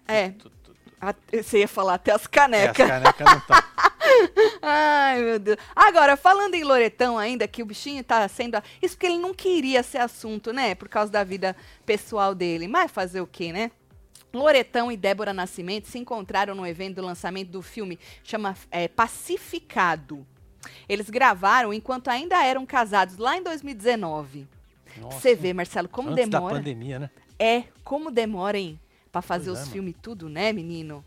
é. 0.07 0.33
Você 1.33 1.61
ia 1.61 1.67
falar 1.67 1.95
até 1.95 2.11
as 2.11 2.27
canecas. 2.27 2.87
É, 2.87 2.93
as 2.93 3.01
canecas 3.01 3.25
não 3.25 3.37
estão. 3.39 3.57
Ai, 4.61 5.19
meu 5.23 5.39
Deus. 5.39 5.57
Agora, 5.75 6.15
falando 6.15 6.53
em 6.53 6.63
Loretão 6.63 7.17
ainda, 7.17 7.47
que 7.47 7.63
o 7.63 7.65
bichinho 7.65 8.03
tá 8.03 8.27
sendo. 8.27 8.61
Isso 8.79 8.95
porque 8.95 9.07
ele 9.07 9.17
não 9.17 9.33
queria 9.33 9.81
ser 9.81 9.97
assunto, 9.97 10.53
né? 10.53 10.75
Por 10.75 10.87
causa 10.87 11.11
da 11.11 11.23
vida 11.23 11.55
pessoal 11.87 12.35
dele. 12.35 12.67
Mas 12.67 12.91
fazer 12.91 13.19
o 13.19 13.25
quê, 13.25 13.51
né? 13.51 13.71
Loretão 14.31 14.91
e 14.91 14.97
Débora 14.97 15.33
Nascimento 15.33 15.87
se 15.87 15.97
encontraram 15.97 16.53
no 16.53 16.67
evento 16.67 16.97
do 16.97 17.01
lançamento 17.01 17.49
do 17.49 17.63
filme 17.63 17.97
chama 18.23 18.55
é, 18.69 18.87
Pacificado. 18.87 20.23
Eles 20.87 21.09
gravaram 21.09 21.73
enquanto 21.73 22.09
ainda 22.09 22.43
eram 22.43 22.65
casados 22.65 23.17
lá 23.17 23.37
em 23.37 23.43
2019. 23.43 24.47
Você 25.11 25.35
vê, 25.35 25.53
Marcelo, 25.53 25.87
como 25.87 26.09
Antes 26.09 26.27
demora. 26.27 26.53
da 26.53 26.59
pandemia, 26.59 26.99
né? 26.99 27.09
É, 27.37 27.63
como 27.83 28.09
demora, 28.09 28.57
hein? 28.57 28.79
Pra 29.11 29.21
fazer 29.21 29.51
pois 29.51 29.61
os 29.61 29.67
é, 29.67 29.71
filmes 29.71 29.95
tudo, 30.01 30.27
né, 30.27 30.51
menino? 30.51 31.05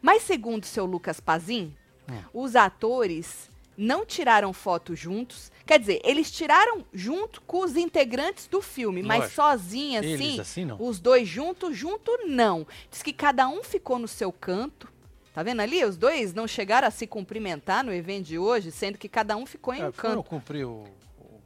Mas 0.00 0.22
segundo 0.22 0.64
o 0.64 0.66
seu 0.66 0.84
Lucas 0.84 1.18
Pazin, 1.18 1.74
hum. 2.10 2.22
os 2.34 2.56
atores 2.56 3.50
não 3.76 4.04
tiraram 4.04 4.52
foto 4.52 4.94
juntos. 4.94 5.50
Quer 5.64 5.78
dizer, 5.78 6.00
eles 6.04 6.30
tiraram 6.30 6.84
junto 6.92 7.40
com 7.42 7.60
os 7.60 7.76
integrantes 7.76 8.46
do 8.46 8.60
filme, 8.60 9.02
Lógico. 9.02 9.22
mas 9.22 9.32
sozinho 9.32 10.00
assim, 10.00 10.40
assim 10.40 10.68
os 10.78 11.00
dois 11.00 11.26
juntos, 11.26 11.76
junto 11.76 12.10
não. 12.26 12.66
Diz 12.90 13.02
que 13.02 13.12
cada 13.12 13.48
um 13.48 13.62
ficou 13.62 13.98
no 13.98 14.08
seu 14.08 14.30
canto. 14.30 14.91
Tá 15.32 15.42
vendo 15.42 15.60
ali? 15.60 15.84
Os 15.84 15.96
dois 15.96 16.34
não 16.34 16.46
chegaram 16.46 16.86
a 16.86 16.90
se 16.90 17.06
cumprimentar 17.06 17.82
no 17.82 17.92
evento 17.92 18.26
de 18.26 18.38
hoje, 18.38 18.70
sendo 18.70 18.98
que 18.98 19.08
cada 19.08 19.36
um 19.36 19.46
ficou 19.46 19.72
em 19.72 19.80
é, 19.80 19.88
um 19.88 19.92
canto. 19.92 20.22
cumpriu 20.22 20.84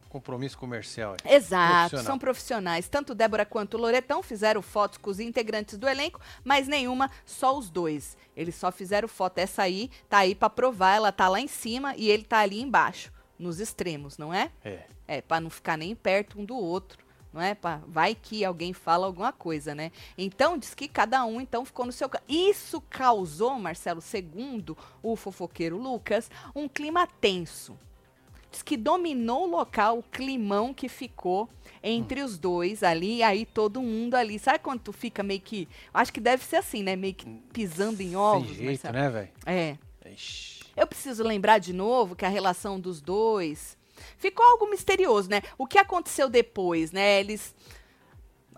compromisso 0.09 0.57
comercial. 0.57 1.15
É. 1.25 1.35
Exato, 1.35 1.99
são 1.99 2.19
profissionais. 2.19 2.89
Tanto 2.89 3.15
Débora 3.15 3.45
quanto 3.45 3.75
o 3.75 3.81
Loretão 3.81 4.23
fizeram 4.23 4.63
fotos 4.63 4.99
com 4.99 5.11
os 5.11 5.21
integrantes 5.21 5.77
do 5.77 5.87
elenco, 5.87 6.21
mas 6.43 6.67
nenhuma, 6.67 7.11
só 7.25 7.57
os 7.57 7.69
dois. 7.69 8.17
Eles 8.37 8.55
só 8.55 8.73
fizeram 8.73 9.09
foto. 9.09 9.39
Essa 9.39 9.63
aí 9.63 9.91
tá 10.09 10.19
aí 10.19 10.35
para 10.35 10.49
provar, 10.49 10.97
ela 10.97 11.13
tá 11.13 11.29
lá 11.29 11.41
em 11.41 11.49
cima 11.49 11.95
e 11.97 12.11
ele 12.11 12.25
tá 12.25 12.39
ali 12.39 12.61
embaixo, 12.61 13.13
nos 13.39 13.61
extremos, 13.61 14.17
não 14.17 14.33
é? 14.33 14.51
É. 14.65 14.81
É, 15.07 15.21
para 15.21 15.41
não 15.41 15.51
ficar 15.51 15.77
nem 15.77 15.95
perto 15.95 16.41
um 16.41 16.45
do 16.45 16.57
outro. 16.57 17.06
Não 17.37 17.43
é? 17.43 17.55
Pra, 17.55 17.83
vai 17.87 18.15
que 18.15 18.43
alguém 18.47 18.73
fala 18.73 19.05
alguma 19.05 19.31
coisa, 19.31 19.75
né? 19.75 19.93
Então, 20.17 20.57
diz 20.57 20.73
que 20.73 20.89
cada 20.89 21.23
um 21.27 21.39
então 21.39 21.67
ficou 21.67 21.85
no 21.85 21.93
seu 21.93 22.11
Isso 22.27 22.81
causou, 22.89 23.59
Marcelo, 23.59 24.01
segundo 24.01 24.75
o 25.03 25.15
fofoqueiro 25.17 25.77
Lucas, 25.77 26.31
um 26.55 26.67
clima 26.67 27.07
tenso 27.07 27.79
diz 28.51 28.63
que 28.63 28.77
dominou 28.79 29.45
o 29.45 29.51
local, 29.51 29.99
o 29.99 30.03
climão 30.03 30.73
que 30.73 30.89
ficou 30.89 31.47
entre 31.83 32.23
os 32.23 32.39
dois 32.39 32.83
ali, 32.83 33.23
aí 33.23 33.45
todo 33.45 33.83
mundo 33.83 34.15
ali. 34.15 34.39
Sabe 34.39 34.61
quando 34.61 34.81
tu 34.81 34.93
fica 34.95 35.23
meio 35.23 35.41
que. 35.41 35.69
Acho 35.93 36.11
que 36.11 36.21
deve 36.21 36.43
ser 36.43 36.57
assim, 36.57 36.83
né? 36.83 36.97
Meio 36.97 37.13
que 37.13 37.27
pisando 37.53 38.01
em 38.01 38.17
ovos. 38.17 38.49
Sem 38.49 38.57
jeito, 38.57 38.91
né, 38.91 39.11
velho? 39.11 39.29
É. 39.45 39.77
Ixi. 40.11 40.65
Eu 40.75 40.87
preciso 40.87 41.23
lembrar 41.23 41.59
de 41.59 41.75
novo 41.75 42.17
que 42.17 42.25
a 42.25 42.29
relação 42.29 42.81
dos 42.81 43.03
dois 43.03 43.76
ficou 44.19 44.45
algo 44.45 44.71
misterioso, 44.71 45.29
né? 45.29 45.43
O 45.57 45.67
que 45.67 45.79
aconteceu 45.79 46.29
depois, 46.29 46.93
né? 46.93 47.21
Eles 47.21 47.55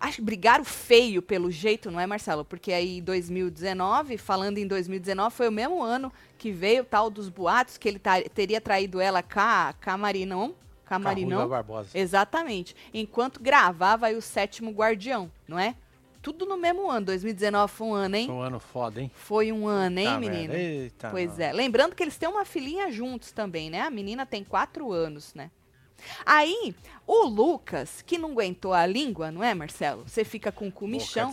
acho 0.00 0.16
que 0.16 0.22
brigaram 0.22 0.64
feio 0.64 1.20
pelo 1.20 1.50
jeito, 1.50 1.90
não 1.90 2.00
é, 2.00 2.06
Marcelo? 2.06 2.44
Porque 2.44 2.72
aí 2.72 3.00
2019, 3.00 4.16
falando 4.16 4.58
em 4.58 4.66
2019, 4.66 5.34
foi 5.34 5.48
o 5.48 5.52
mesmo 5.52 5.82
ano 5.82 6.12
que 6.36 6.52
veio 6.52 6.82
o 6.82 6.86
tal 6.86 7.10
dos 7.10 7.28
boatos 7.28 7.76
que 7.76 7.88
ele 7.88 8.00
teria 8.34 8.60
traído 8.60 9.00
ela 9.00 9.22
com 9.22 9.40
a, 9.40 9.74
com 9.82 9.90
a 9.90 9.96
Marinão. 9.96 10.54
Com 10.86 10.94
a 10.94 10.98
Marinão. 10.98 11.48
Barbosa. 11.48 11.90
Exatamente. 11.94 12.74
Enquanto 12.94 13.40
gravava 13.40 14.06
aí 14.06 14.16
o 14.16 14.22
sétimo 14.22 14.70
Guardião, 14.70 15.30
não 15.46 15.58
é? 15.58 15.74
Tudo 16.20 16.44
no 16.46 16.56
mesmo 16.56 16.90
ano. 16.90 17.06
2019 17.06 17.72
foi 17.72 17.86
um 17.86 17.94
ano, 17.94 18.16
hein? 18.16 18.26
Foi 18.26 18.34
um 18.34 18.40
ano 18.40 18.60
foda, 18.60 19.00
hein? 19.00 19.10
Foi 19.14 19.52
um 19.52 19.66
ano, 19.66 19.98
hein, 19.98 20.06
tá 20.06 20.20
menino? 20.20 20.54
Eita, 20.54 21.10
pois 21.10 21.38
não. 21.38 21.44
é. 21.44 21.52
Lembrando 21.52 21.94
que 21.94 22.02
eles 22.02 22.16
têm 22.16 22.28
uma 22.28 22.44
filhinha 22.44 22.90
juntos 22.90 23.32
também, 23.32 23.70
né? 23.70 23.80
A 23.82 23.90
menina 23.90 24.26
tem 24.26 24.44
quatro 24.44 24.92
anos, 24.92 25.34
né? 25.34 25.50
Aí, 26.24 26.74
o 27.06 27.24
Lucas, 27.24 28.02
que 28.02 28.18
não 28.18 28.30
aguentou 28.30 28.72
a 28.72 28.86
língua, 28.86 29.30
não 29.30 29.42
é, 29.42 29.54
Marcelo? 29.54 30.04
Você 30.06 30.24
fica 30.24 30.52
com 30.52 30.68
o 30.68 30.72
comichão 30.72 31.30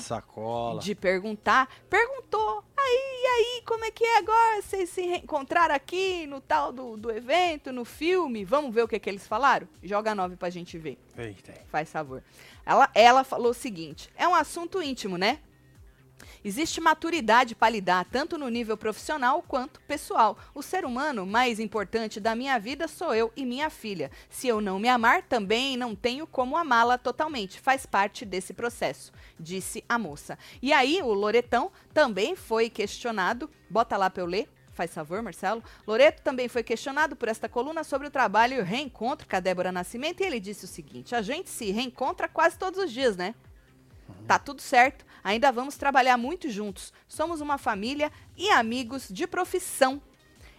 de, 0.79 0.85
de 0.85 0.95
perguntar. 0.95 1.69
Perguntou. 1.89 2.63
Aí, 2.85 3.25
aí, 3.25 3.63
como 3.65 3.83
é 3.83 3.89
que 3.89 4.03
é 4.03 4.19
agora? 4.19 4.61
Vocês 4.61 4.89
se 4.91 5.01
encontraram 5.01 5.73
aqui 5.73 6.27
no 6.27 6.39
tal 6.39 6.71
do, 6.71 6.95
do 6.95 7.11
evento, 7.11 7.71
no 7.71 7.83
filme? 7.83 8.45
Vamos 8.45 8.73
ver 8.73 8.83
o 8.83 8.87
que, 8.87 8.99
que 8.99 9.09
eles 9.09 9.25
falaram? 9.25 9.67
Joga 9.81 10.13
nove 10.13 10.35
pra 10.35 10.51
gente 10.51 10.77
ver. 10.77 10.99
Eita. 11.17 11.53
Faz 11.69 11.91
favor. 11.91 12.23
Ela, 12.63 12.87
ela 12.93 13.23
falou 13.23 13.49
o 13.49 13.55
seguinte: 13.55 14.09
é 14.15 14.27
um 14.27 14.35
assunto 14.35 14.83
íntimo, 14.83 15.17
né? 15.17 15.39
Existe 16.43 16.79
maturidade 16.79 17.55
para 17.55 17.71
lidar 17.71 18.05
tanto 18.05 18.37
no 18.37 18.49
nível 18.49 18.77
profissional 18.77 19.41
quanto 19.41 19.81
pessoal. 19.81 20.37
O 20.53 20.61
ser 20.61 20.85
humano 20.85 21.25
mais 21.25 21.59
importante 21.59 22.19
da 22.19 22.35
minha 22.35 22.59
vida 22.59 22.87
sou 22.87 23.15
eu 23.15 23.31
e 23.35 23.45
minha 23.45 23.69
filha. 23.69 24.11
Se 24.29 24.47
eu 24.47 24.61
não 24.61 24.77
me 24.77 24.87
amar, 24.87 25.23
também 25.23 25.75
não 25.75 25.95
tenho 25.95 26.27
como 26.27 26.55
amá-la 26.55 26.97
totalmente. 26.97 27.59
Faz 27.59 27.85
parte 27.85 28.25
desse 28.25 28.53
processo, 28.53 29.11
disse 29.39 29.83
a 29.89 29.97
moça. 29.97 30.37
E 30.61 30.71
aí, 30.71 31.01
o 31.01 31.13
Loretão 31.13 31.71
também 31.93 32.35
foi 32.35 32.69
questionado. 32.69 33.49
Bota 33.69 33.97
lá 33.97 34.09
para 34.09 34.21
eu 34.21 34.27
ler. 34.27 34.47
Faz 34.75 34.93
favor, 34.93 35.21
Marcelo. 35.21 35.63
Loreto 35.87 36.21
também 36.21 36.49
foi 36.49 36.61
questionado 36.61 37.15
por 37.15 37.29
esta 37.29 37.47
coluna 37.47 37.83
sobre 37.83 38.07
o 38.07 38.11
trabalho 38.11 38.55
e 38.55 38.59
o 38.59 38.63
reencontro 38.63 39.25
com 39.27 39.35
a 39.35 39.39
Débora 39.39 39.71
Nascimento 39.71 40.21
e 40.21 40.25
ele 40.25 40.39
disse 40.39 40.65
o 40.65 40.67
seguinte: 40.67 41.15
a 41.15 41.21
gente 41.21 41.49
se 41.49 41.71
reencontra 41.71 42.27
quase 42.27 42.57
todos 42.57 42.83
os 42.83 42.91
dias, 42.91 43.15
né? 43.15 43.33
Tá 44.27 44.37
tudo 44.37 44.61
certo. 44.61 45.05
Ainda 45.25 45.51
vamos 45.51 45.75
trabalhar 45.75 46.17
muito 46.17 46.51
juntos. 46.51 46.93
Somos 47.07 47.41
uma 47.41 47.57
família 47.57 48.11
e 48.37 48.47
amigos 48.51 49.07
de 49.09 49.25
profissão. 49.25 49.99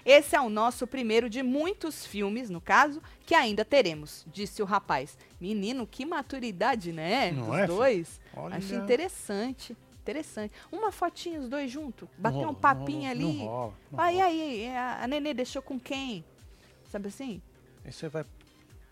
Esse 0.04 0.34
é 0.34 0.40
o 0.40 0.48
nosso 0.48 0.88
primeiro 0.88 1.30
de 1.30 1.40
muitos 1.40 2.04
filmes, 2.04 2.50
no 2.50 2.60
caso, 2.60 3.00
que 3.24 3.32
ainda 3.32 3.64
teremos, 3.64 4.26
disse 4.26 4.60
o 4.60 4.64
rapaz. 4.64 5.16
Menino, 5.40 5.86
que 5.86 6.04
maturidade, 6.04 6.90
né? 6.90 7.30
Não 7.30 7.46
Dos 7.46 7.58
é, 7.58 7.66
dois. 7.68 8.20
Olha. 8.36 8.56
Achei 8.56 8.76
interessante. 8.76 9.76
Interessante. 10.00 10.52
Uma 10.72 10.90
fotinha, 10.90 11.38
os 11.38 11.48
dois 11.48 11.70
juntos. 11.70 12.08
Bater 12.18 12.46
um 12.46 12.54
papinho 12.54 13.04
não, 13.04 13.10
ali. 13.10 13.38
Não 13.38 13.46
rola, 13.46 13.74
aí, 13.96 14.20
aí, 14.20 14.68
a, 14.68 15.04
a 15.04 15.06
Nenê 15.06 15.32
deixou 15.32 15.62
com 15.62 15.78
quem? 15.78 16.24
Sabe 16.90 17.06
assim? 17.06 17.40
Isso 17.84 18.04
aí 18.04 18.10
vai, 18.10 18.24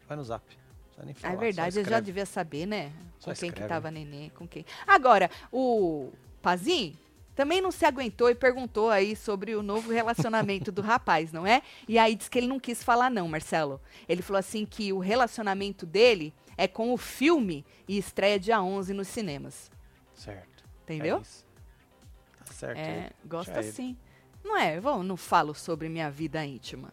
vai 0.06 0.16
no 0.16 0.22
zap. 0.22 0.63
Nem 1.02 1.14
falar, 1.14 1.34
é 1.34 1.36
verdade, 1.36 1.78
ele 1.78 1.90
já 1.90 2.00
devia 2.00 2.26
saber, 2.26 2.66
né? 2.66 2.92
Só 3.18 3.26
com 3.26 3.32
escreve. 3.32 3.54
quem 3.54 3.62
que 3.62 3.68
tava 3.68 3.90
neném, 3.90 4.30
com 4.30 4.46
quem. 4.46 4.64
Agora, 4.86 5.30
o 5.50 6.12
Pazin 6.42 6.96
também 7.34 7.60
não 7.60 7.70
se 7.70 7.84
aguentou 7.84 8.30
e 8.30 8.34
perguntou 8.34 8.90
aí 8.90 9.16
sobre 9.16 9.54
o 9.56 9.62
novo 9.62 9.92
relacionamento 9.92 10.70
do 10.70 10.80
rapaz, 10.82 11.32
não 11.32 11.46
é? 11.46 11.62
E 11.88 11.98
aí 11.98 12.14
disse 12.14 12.30
que 12.30 12.38
ele 12.38 12.46
não 12.46 12.60
quis 12.60 12.82
falar 12.82 13.10
não, 13.10 13.26
Marcelo. 13.26 13.80
Ele 14.08 14.22
falou 14.22 14.38
assim 14.38 14.64
que 14.64 14.92
o 14.92 14.98
relacionamento 14.98 15.84
dele 15.84 16.32
é 16.56 16.68
com 16.68 16.92
o 16.92 16.96
filme 16.96 17.64
e 17.88 17.98
estreia 17.98 18.38
dia 18.38 18.62
11 18.62 18.94
nos 18.94 19.08
cinemas. 19.08 19.70
Certo. 20.14 20.64
Entendeu? 20.84 21.16
É 21.16 22.44
tá 22.44 22.52
certo. 22.52 22.78
É, 22.78 23.10
gosta 23.24 23.62
sim. 23.62 23.96
Não 24.44 24.56
é? 24.56 24.76
Eu 24.76 25.02
não 25.02 25.16
falo 25.16 25.54
sobre 25.54 25.88
minha 25.88 26.10
vida 26.10 26.44
íntima. 26.44 26.92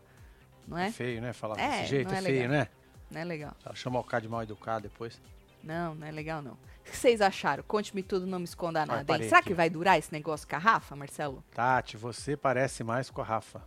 Não 0.67 0.77
é? 0.77 0.87
é 0.87 0.91
feio, 0.91 1.21
né? 1.21 1.33
Falar 1.33 1.59
é, 1.59 1.81
desse 1.81 1.89
jeito 1.89 2.13
é, 2.13 2.17
é 2.17 2.21
feio, 2.21 2.49
né? 2.49 2.67
Não 3.11 3.21
é 3.21 3.23
legal. 3.23 3.55
Chama 3.73 3.99
o 3.99 4.03
cara 4.03 4.21
de 4.21 4.29
mal 4.29 4.41
educado 4.41 4.83
depois. 4.83 5.19
Não, 5.63 5.93
não 5.93 6.07
é 6.07 6.11
legal 6.11 6.41
não. 6.41 6.53
O 6.53 6.83
que 6.83 6.97
vocês 6.97 7.21
acharam? 7.21 7.63
Conte-me 7.67 8.01
tudo, 8.01 8.25
não 8.25 8.39
me 8.39 8.45
esconda 8.45 8.85
nada. 8.85 9.17
Será 9.19 9.37
aqui. 9.37 9.49
que 9.49 9.53
vai 9.53 9.69
durar 9.69 9.99
esse 9.99 10.11
negócio 10.11 10.47
com 10.47 10.55
a 10.55 10.59
Rafa, 10.59 10.95
Marcelo? 10.95 11.43
Tati, 11.53 11.97
você 11.97 12.35
parece 12.35 12.83
mais 12.83 13.09
com 13.09 13.21
a 13.21 13.23
Rafa. 13.23 13.61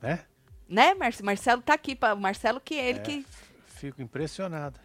Né? 0.00 0.24
Né, 0.68 0.94
Marcelo 0.94 1.60
tá 1.62 1.74
aqui. 1.74 1.96
Pra... 1.96 2.14
Marcelo 2.14 2.60
que 2.60 2.74
é 2.74 2.88
ele 2.88 2.98
é, 3.00 3.02
que... 3.02 3.26
Fico 3.66 4.00
impressionado. 4.00 4.78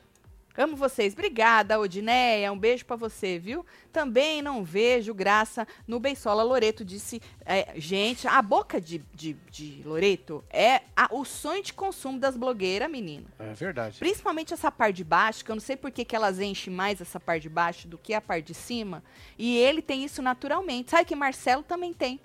Amo 0.58 0.76
vocês. 0.76 1.14
Obrigada, 1.14 1.80
Odineia. 1.80 2.52
Um 2.52 2.58
beijo 2.58 2.84
para 2.84 2.96
você, 2.96 3.38
viu? 3.38 3.64
Também 3.92 4.42
não 4.42 4.64
vejo 4.64 5.14
graça 5.14 5.68
no 5.88 6.00
Beisola. 6.00 6.42
Loreto 6.42 6.84
disse, 6.84 7.22
é, 7.46 7.74
gente, 7.76 8.28
a 8.28 8.42
boca 8.42 8.82
de, 8.82 9.04
de, 9.14 9.34
de 9.52 9.84
Loreto 9.86 10.44
é 10.50 10.82
a, 10.96 11.10
o 11.12 11.24
sonho 11.24 11.62
de 11.62 11.74
consumo 11.74 12.20
das 12.20 12.36
blogueiras, 12.36 12.90
menino. 12.90 13.28
É 13.38 13.54
verdade. 13.54 14.00
Principalmente 14.00 14.52
essa 14.52 14.72
parte 14.72 14.96
de 14.96 15.04
baixo, 15.04 15.46
que 15.46 15.52
eu 15.52 15.56
não 15.56 15.62
sei 15.62 15.78
por 15.78 15.92
que, 15.92 16.04
que 16.04 16.16
elas 16.16 16.40
enchem 16.40 16.74
mais 16.74 17.00
essa 17.00 17.20
parte 17.20 17.44
de 17.44 17.50
baixo 17.50 17.88
do 17.88 17.98
que 17.98 18.16
a 18.16 18.22
parte 18.22 18.48
de 18.48 18.54
cima. 18.56 19.04
E 19.38 19.58
ele 19.58 19.82
tem 19.82 20.04
isso 20.04 20.24
naturalmente. 20.24 20.90
Sabe 20.90 21.06
que 21.06 21.16
Marcelo 21.16 21.62
também 21.62 21.94
tem. 21.94 22.20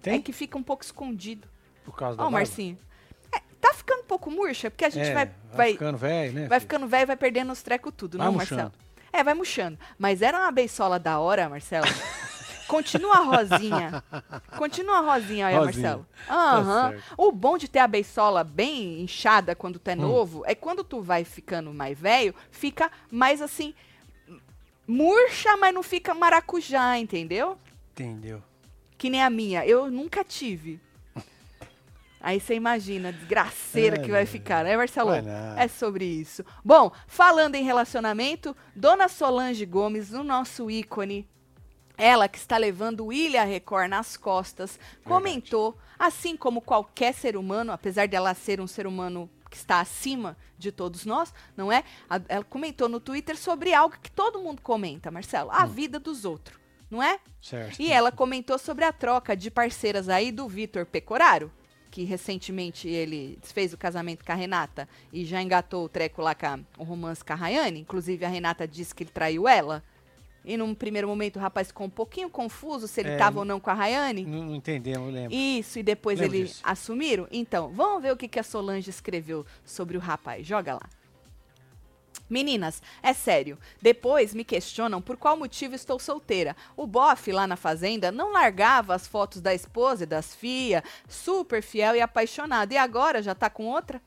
Tem? 0.00 0.14
É 0.14 0.22
que 0.22 0.32
fica 0.32 0.56
um 0.56 0.62
pouco 0.62 0.84
escondido. 0.84 1.48
Por 1.84 1.96
causa 1.96 2.16
da 2.16 2.22
Ó, 2.22 2.28
oh, 2.28 2.30
Marcinho 2.30 2.78
tá 3.64 3.74
ficando 3.74 4.00
um 4.00 4.04
pouco 4.04 4.30
murcha, 4.30 4.70
porque 4.70 4.84
a 4.84 4.90
gente 4.90 5.08
é, 5.08 5.14
vai, 5.14 5.26
vai. 5.26 5.34
Vai 5.54 5.72
ficando 5.72 5.98
velho, 5.98 6.32
né? 6.32 6.48
Vai 6.48 6.60
ficando 6.60 6.86
velho 6.86 7.02
e 7.02 7.06
vai 7.06 7.16
perdendo 7.16 7.52
os 7.52 7.62
trecos 7.62 7.92
tudo, 7.96 8.18
vai 8.18 8.26
não, 8.26 8.34
murchando. 8.34 8.62
Marcelo? 8.62 8.84
É, 9.12 9.24
vai 9.24 9.34
murchando. 9.34 9.78
Mas 9.98 10.20
era 10.20 10.38
uma 10.38 10.50
beisola 10.50 10.98
da 10.98 11.18
hora, 11.18 11.48
Marcelo. 11.48 11.86
Continua 12.68 13.16
rosinha. 13.18 14.02
Continua 14.56 15.00
rosinha 15.00 15.46
aí, 15.46 15.54
Marcelo. 15.54 16.06
Aham. 16.28 16.90
Uhum. 16.90 16.98
Tá 16.98 17.14
o 17.16 17.32
bom 17.32 17.56
de 17.56 17.68
ter 17.68 17.78
a 17.78 17.86
beisola 17.86 18.42
bem 18.42 19.00
inchada 19.02 19.54
quando 19.54 19.78
tu 19.78 19.88
é 19.88 19.94
hum. 19.94 19.96
novo 19.96 20.42
é 20.46 20.54
quando 20.54 20.82
tu 20.82 21.00
vai 21.00 21.24
ficando 21.24 21.72
mais 21.72 21.98
velho, 21.98 22.34
fica 22.50 22.90
mais 23.10 23.40
assim. 23.40 23.74
Murcha, 24.86 25.56
mas 25.56 25.72
não 25.72 25.82
fica 25.82 26.14
maracujá, 26.14 26.98
entendeu? 26.98 27.58
Entendeu. 27.92 28.42
Que 28.98 29.08
nem 29.08 29.22
a 29.22 29.30
minha. 29.30 29.64
Eu 29.64 29.90
nunca 29.90 30.24
tive. 30.24 30.80
Aí 32.24 32.40
você 32.40 32.54
imagina 32.54 33.10
a 33.10 33.12
desgraceira 33.12 33.96
é, 33.96 33.98
que 33.98 34.10
vai 34.10 34.24
ficar, 34.24 34.64
né, 34.64 34.74
Marcelo? 34.74 35.10
É 35.58 35.68
sobre 35.68 36.06
isso. 36.06 36.42
Bom, 36.64 36.90
falando 37.06 37.54
em 37.54 37.62
relacionamento, 37.62 38.56
Dona 38.74 39.08
Solange 39.08 39.66
Gomes, 39.66 40.10
o 40.14 40.24
nosso 40.24 40.70
ícone, 40.70 41.28
ela 41.98 42.26
que 42.26 42.38
está 42.38 42.56
levando 42.56 43.04
o 43.04 43.12
Ilha 43.12 43.44
Record 43.44 43.90
nas 43.90 44.16
costas, 44.16 44.80
comentou, 45.04 45.72
Verdade. 45.72 45.96
assim 45.98 46.34
como 46.34 46.62
qualquer 46.62 47.12
ser 47.12 47.36
humano, 47.36 47.72
apesar 47.72 48.06
de 48.06 48.16
ela 48.16 48.32
ser 48.32 48.58
um 48.58 48.66
ser 48.66 48.86
humano 48.86 49.28
que 49.50 49.58
está 49.58 49.80
acima 49.80 50.34
de 50.56 50.72
todos 50.72 51.04
nós, 51.04 51.30
não 51.54 51.70
é? 51.70 51.84
Ela 52.26 52.44
comentou 52.44 52.88
no 52.88 53.00
Twitter 53.00 53.36
sobre 53.36 53.74
algo 53.74 53.98
que 54.02 54.10
todo 54.10 54.40
mundo 54.40 54.62
comenta, 54.62 55.10
Marcelo, 55.10 55.50
a 55.52 55.64
hum. 55.64 55.68
vida 55.68 56.00
dos 56.00 56.24
outros, 56.24 56.58
não 56.90 57.02
é? 57.02 57.20
Certo. 57.42 57.78
E 57.78 57.92
ela 57.92 58.10
comentou 58.10 58.58
sobre 58.58 58.86
a 58.86 58.92
troca 58.94 59.36
de 59.36 59.50
parceiras 59.50 60.08
aí 60.08 60.32
do 60.32 60.48
Vitor 60.48 60.86
Pecoraro 60.86 61.52
que 61.94 62.02
recentemente 62.02 62.88
ele 62.88 63.38
desfez 63.40 63.72
o 63.72 63.78
casamento 63.78 64.24
com 64.24 64.32
a 64.32 64.34
Renata 64.34 64.88
e 65.12 65.24
já 65.24 65.40
engatou 65.40 65.84
o 65.84 65.88
treco 65.88 66.20
lá 66.20 66.34
com 66.34 66.44
a, 66.44 66.58
o 66.76 66.82
romance 66.82 67.24
com 67.24 67.32
a 67.32 67.36
Rayane. 67.36 67.78
Inclusive, 67.78 68.24
a 68.24 68.28
Renata 68.28 68.66
disse 68.66 68.92
que 68.92 69.04
ele 69.04 69.12
traiu 69.14 69.46
ela. 69.46 69.80
E 70.44 70.56
num 70.56 70.74
primeiro 70.74 71.06
momento 71.06 71.36
o 71.36 71.38
rapaz 71.38 71.68
ficou 71.68 71.86
um 71.86 71.90
pouquinho 71.90 72.28
confuso 72.28 72.88
se 72.88 73.00
ele 73.00 73.10
estava 73.12 73.36
é, 73.36 73.38
ou 73.38 73.44
não 73.44 73.60
com 73.60 73.70
a 73.70 73.74
Rayane. 73.74 74.24
Não, 74.24 74.42
não 74.42 74.56
entendemos, 74.56 75.14
lembro. 75.14 75.32
Isso, 75.32 75.78
e 75.78 75.84
depois 75.84 76.20
eles 76.20 76.58
assumiram. 76.64 77.28
Então, 77.30 77.68
vamos 77.68 78.02
ver 78.02 78.12
o 78.12 78.16
que, 78.16 78.26
que 78.26 78.40
a 78.40 78.42
Solange 78.42 78.90
escreveu 78.90 79.46
sobre 79.64 79.96
o 79.96 80.00
rapaz. 80.00 80.44
Joga 80.44 80.74
lá. 80.74 80.90
Meninas, 82.28 82.82
é 83.02 83.12
sério. 83.12 83.58
Depois 83.80 84.34
me 84.34 84.44
questionam 84.44 85.00
por 85.00 85.16
qual 85.16 85.36
motivo 85.36 85.74
estou 85.74 85.98
solteira. 85.98 86.56
O 86.76 86.86
bofe 86.86 87.32
lá 87.32 87.46
na 87.46 87.56
fazenda 87.56 88.10
não 88.10 88.32
largava 88.32 88.94
as 88.94 89.06
fotos 89.06 89.40
da 89.40 89.54
esposa 89.54 90.04
e 90.04 90.06
das 90.06 90.34
filhas, 90.34 90.82
super 91.08 91.62
fiel 91.62 91.96
e 91.96 92.00
apaixonado. 92.00 92.72
E 92.72 92.76
agora 92.76 93.22
já 93.22 93.34
tá 93.34 93.50
com 93.50 93.66
outra? 93.66 94.00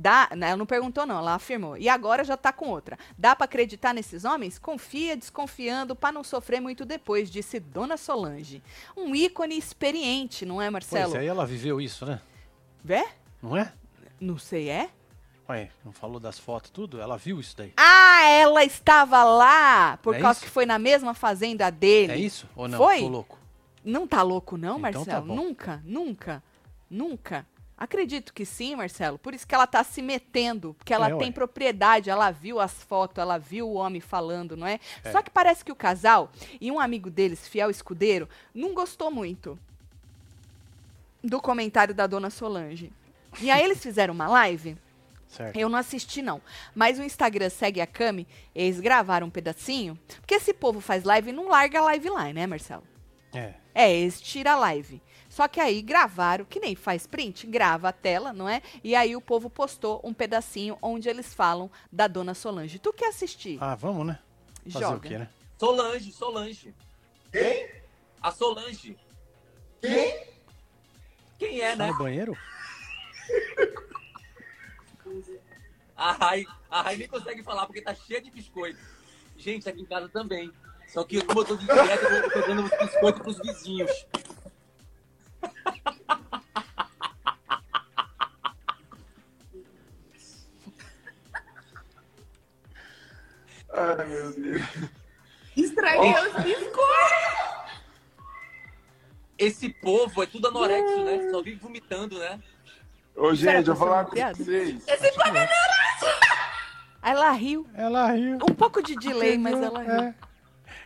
Dá, 0.00 0.28
né, 0.36 0.50
ela 0.50 0.56
não 0.56 0.66
perguntou 0.66 1.04
não, 1.04 1.18
ela 1.18 1.34
afirmou. 1.34 1.76
E 1.76 1.88
agora 1.88 2.22
já 2.22 2.36
tá 2.36 2.52
com 2.52 2.68
outra. 2.68 2.96
Dá 3.16 3.34
para 3.34 3.46
acreditar 3.46 3.92
nesses 3.92 4.24
homens? 4.24 4.56
Confia 4.56 5.16
desconfiando 5.16 5.96
para 5.96 6.12
não 6.12 6.22
sofrer 6.22 6.60
muito 6.60 6.84
depois, 6.84 7.28
disse 7.28 7.58
Dona 7.58 7.96
Solange. 7.96 8.62
Um 8.96 9.12
ícone 9.12 9.58
experiente, 9.58 10.46
não 10.46 10.62
é, 10.62 10.70
Marcelo? 10.70 11.10
Pois 11.10 11.20
aí 11.20 11.26
ela 11.26 11.44
viveu 11.44 11.80
isso, 11.80 12.06
né? 12.06 12.20
Vé? 12.84 13.04
Não 13.42 13.56
é? 13.56 13.72
Não 14.20 14.38
sei, 14.38 14.68
é? 14.68 14.88
Ué, 15.48 15.70
não 15.82 15.92
falou 15.92 16.20
das 16.20 16.38
fotos 16.38 16.70
tudo? 16.70 17.00
Ela 17.00 17.16
viu 17.16 17.40
isso 17.40 17.56
daí? 17.56 17.72
Ah, 17.76 18.22
ela 18.28 18.64
estava 18.64 19.24
lá 19.24 19.96
por 19.98 20.14
é 20.14 20.20
causa 20.20 20.38
isso? 20.38 20.46
que 20.46 20.50
foi 20.50 20.66
na 20.66 20.78
mesma 20.78 21.14
fazenda 21.14 21.70
dele. 21.70 22.12
É 22.12 22.16
isso? 22.18 22.46
Ou 22.54 22.68
não? 22.68 22.76
Foi? 22.76 23.00
Tô 23.00 23.08
louco. 23.08 23.38
Não 23.82 24.06
tá 24.06 24.22
louco 24.22 24.58
não, 24.58 24.78
então 24.78 25.04
Marcelo? 25.04 25.26
Tá 25.28 25.34
nunca, 25.34 25.82
nunca, 25.84 26.42
nunca. 26.90 27.46
Acredito 27.78 28.34
que 28.34 28.44
sim, 28.44 28.76
Marcelo. 28.76 29.18
Por 29.18 29.32
isso 29.32 29.46
que 29.46 29.54
ela 29.54 29.66
tá 29.66 29.82
se 29.82 30.02
metendo, 30.02 30.74
porque 30.74 30.92
ela 30.92 31.06
é, 31.06 31.16
tem 31.16 31.28
ué. 31.28 31.32
propriedade, 31.32 32.10
ela 32.10 32.30
viu 32.30 32.60
as 32.60 32.82
fotos, 32.82 33.16
ela 33.16 33.38
viu 33.38 33.68
o 33.68 33.74
homem 33.74 34.00
falando, 34.00 34.54
não 34.54 34.66
é? 34.66 34.78
é? 35.02 35.12
Só 35.12 35.22
que 35.22 35.30
parece 35.30 35.64
que 35.64 35.72
o 35.72 35.76
casal 35.76 36.30
e 36.60 36.70
um 36.70 36.78
amigo 36.78 37.08
deles, 37.08 37.48
fiel 37.48 37.70
escudeiro, 37.70 38.28
não 38.52 38.74
gostou 38.74 39.10
muito 39.10 39.58
do 41.24 41.40
comentário 41.40 41.94
da 41.94 42.06
dona 42.06 42.28
Solange. 42.28 42.92
E 43.40 43.50
aí 43.50 43.62
eles 43.62 43.80
fizeram 43.80 44.12
uma 44.12 44.26
live 44.26 44.76
Certo. 45.28 45.56
Eu 45.56 45.68
não 45.68 45.78
assisti, 45.78 46.22
não. 46.22 46.40
Mas 46.74 46.98
o 46.98 47.02
Instagram 47.02 47.50
segue 47.50 47.80
a 47.80 47.86
Cami, 47.86 48.26
eles 48.54 48.80
gravaram 48.80 49.26
um 49.26 49.30
pedacinho. 49.30 49.98
Porque 50.20 50.34
esse 50.34 50.54
povo 50.54 50.80
faz 50.80 51.04
live 51.04 51.30
e 51.30 51.32
não 51.32 51.48
larga 51.48 51.78
a 51.78 51.84
live 51.84 52.08
lá, 52.08 52.32
né, 52.32 52.46
Marcelo? 52.46 52.82
É. 53.34 53.54
É, 53.74 53.94
eles 53.94 54.20
tiram 54.20 54.52
a 54.52 54.56
live. 54.56 55.02
Só 55.28 55.46
que 55.46 55.60
aí 55.60 55.82
gravaram, 55.82 56.44
que 56.46 56.58
nem 56.58 56.74
faz 56.74 57.06
print, 57.06 57.46
grava 57.46 57.90
a 57.90 57.92
tela, 57.92 58.32
não 58.32 58.48
é? 58.48 58.62
E 58.82 58.96
aí 58.96 59.14
o 59.14 59.20
povo 59.20 59.50
postou 59.50 60.00
um 60.02 60.14
pedacinho 60.14 60.78
onde 60.80 61.08
eles 61.08 61.34
falam 61.34 61.70
da 61.92 62.08
dona 62.08 62.34
Solange. 62.34 62.78
Tu 62.78 62.92
quer 62.92 63.08
assistir? 63.08 63.58
Ah, 63.60 63.74
vamos, 63.74 64.06
né? 64.06 64.18
Fazer 64.68 64.84
Joga. 64.84 64.96
o 64.96 65.00
quê, 65.00 65.18
né? 65.18 65.28
Solange, 65.58 66.12
Solange. 66.12 66.74
Quem? 67.30 67.68
A 68.20 68.32
Solange. 68.32 68.96
Quem? 69.80 70.26
Quem 71.38 71.60
é, 71.60 71.76
tá 71.76 71.86
né? 71.86 71.92
no 71.92 71.98
banheiro? 71.98 72.36
A 75.98 76.12
Rai, 76.12 76.46
a 76.70 76.80
Rai 76.80 76.96
nem 76.96 77.08
consegue 77.08 77.42
falar 77.42 77.66
porque 77.66 77.82
tá 77.82 77.92
cheia 77.92 78.22
de 78.22 78.30
biscoito. 78.30 78.78
Gente, 79.36 79.68
aqui 79.68 79.82
em 79.82 79.84
casa 79.84 80.08
também. 80.08 80.52
Só 80.86 81.02
que 81.02 81.20
como 81.24 81.40
eu 81.40 81.44
tô 81.44 81.56
de 81.56 81.66
dieta, 81.66 82.06
eu 82.06 82.30
tô 82.30 82.40
dando 82.46 82.62
biscoito 82.62 83.20
pros 83.20 83.38
vizinhos. 83.40 84.06
Ai, 93.70 94.06
meu 94.06 94.32
Deus. 94.32 94.62
Estraguei 95.56 96.14
oh. 96.14 96.28
os 96.28 96.44
biscoitos! 96.44 96.78
Esse 99.36 99.68
povo 99.68 100.22
é 100.22 100.26
tudo 100.26 100.46
anorexo, 100.46 101.04
né? 101.04 101.28
Só 101.30 101.42
vive 101.42 101.56
vomitando, 101.56 102.18
né? 102.20 102.40
Ô, 103.16 103.34
gente, 103.34 103.68
eu 103.68 103.74
vou 103.74 103.88
falar 103.88 104.04
com 104.04 104.16
vocês. 104.16 104.86
Esse 104.86 105.12
povo 105.12 105.36
é 105.36 105.48
ela 107.08 107.30
riu. 107.32 107.66
Ela 107.74 108.12
riu. 108.12 108.36
Um 108.36 108.54
pouco 108.54 108.82
de 108.82 108.94
delay, 108.96 109.36
mas 109.38 109.60
ela 109.60 109.82
riu. 109.82 109.92
É. 109.92 110.14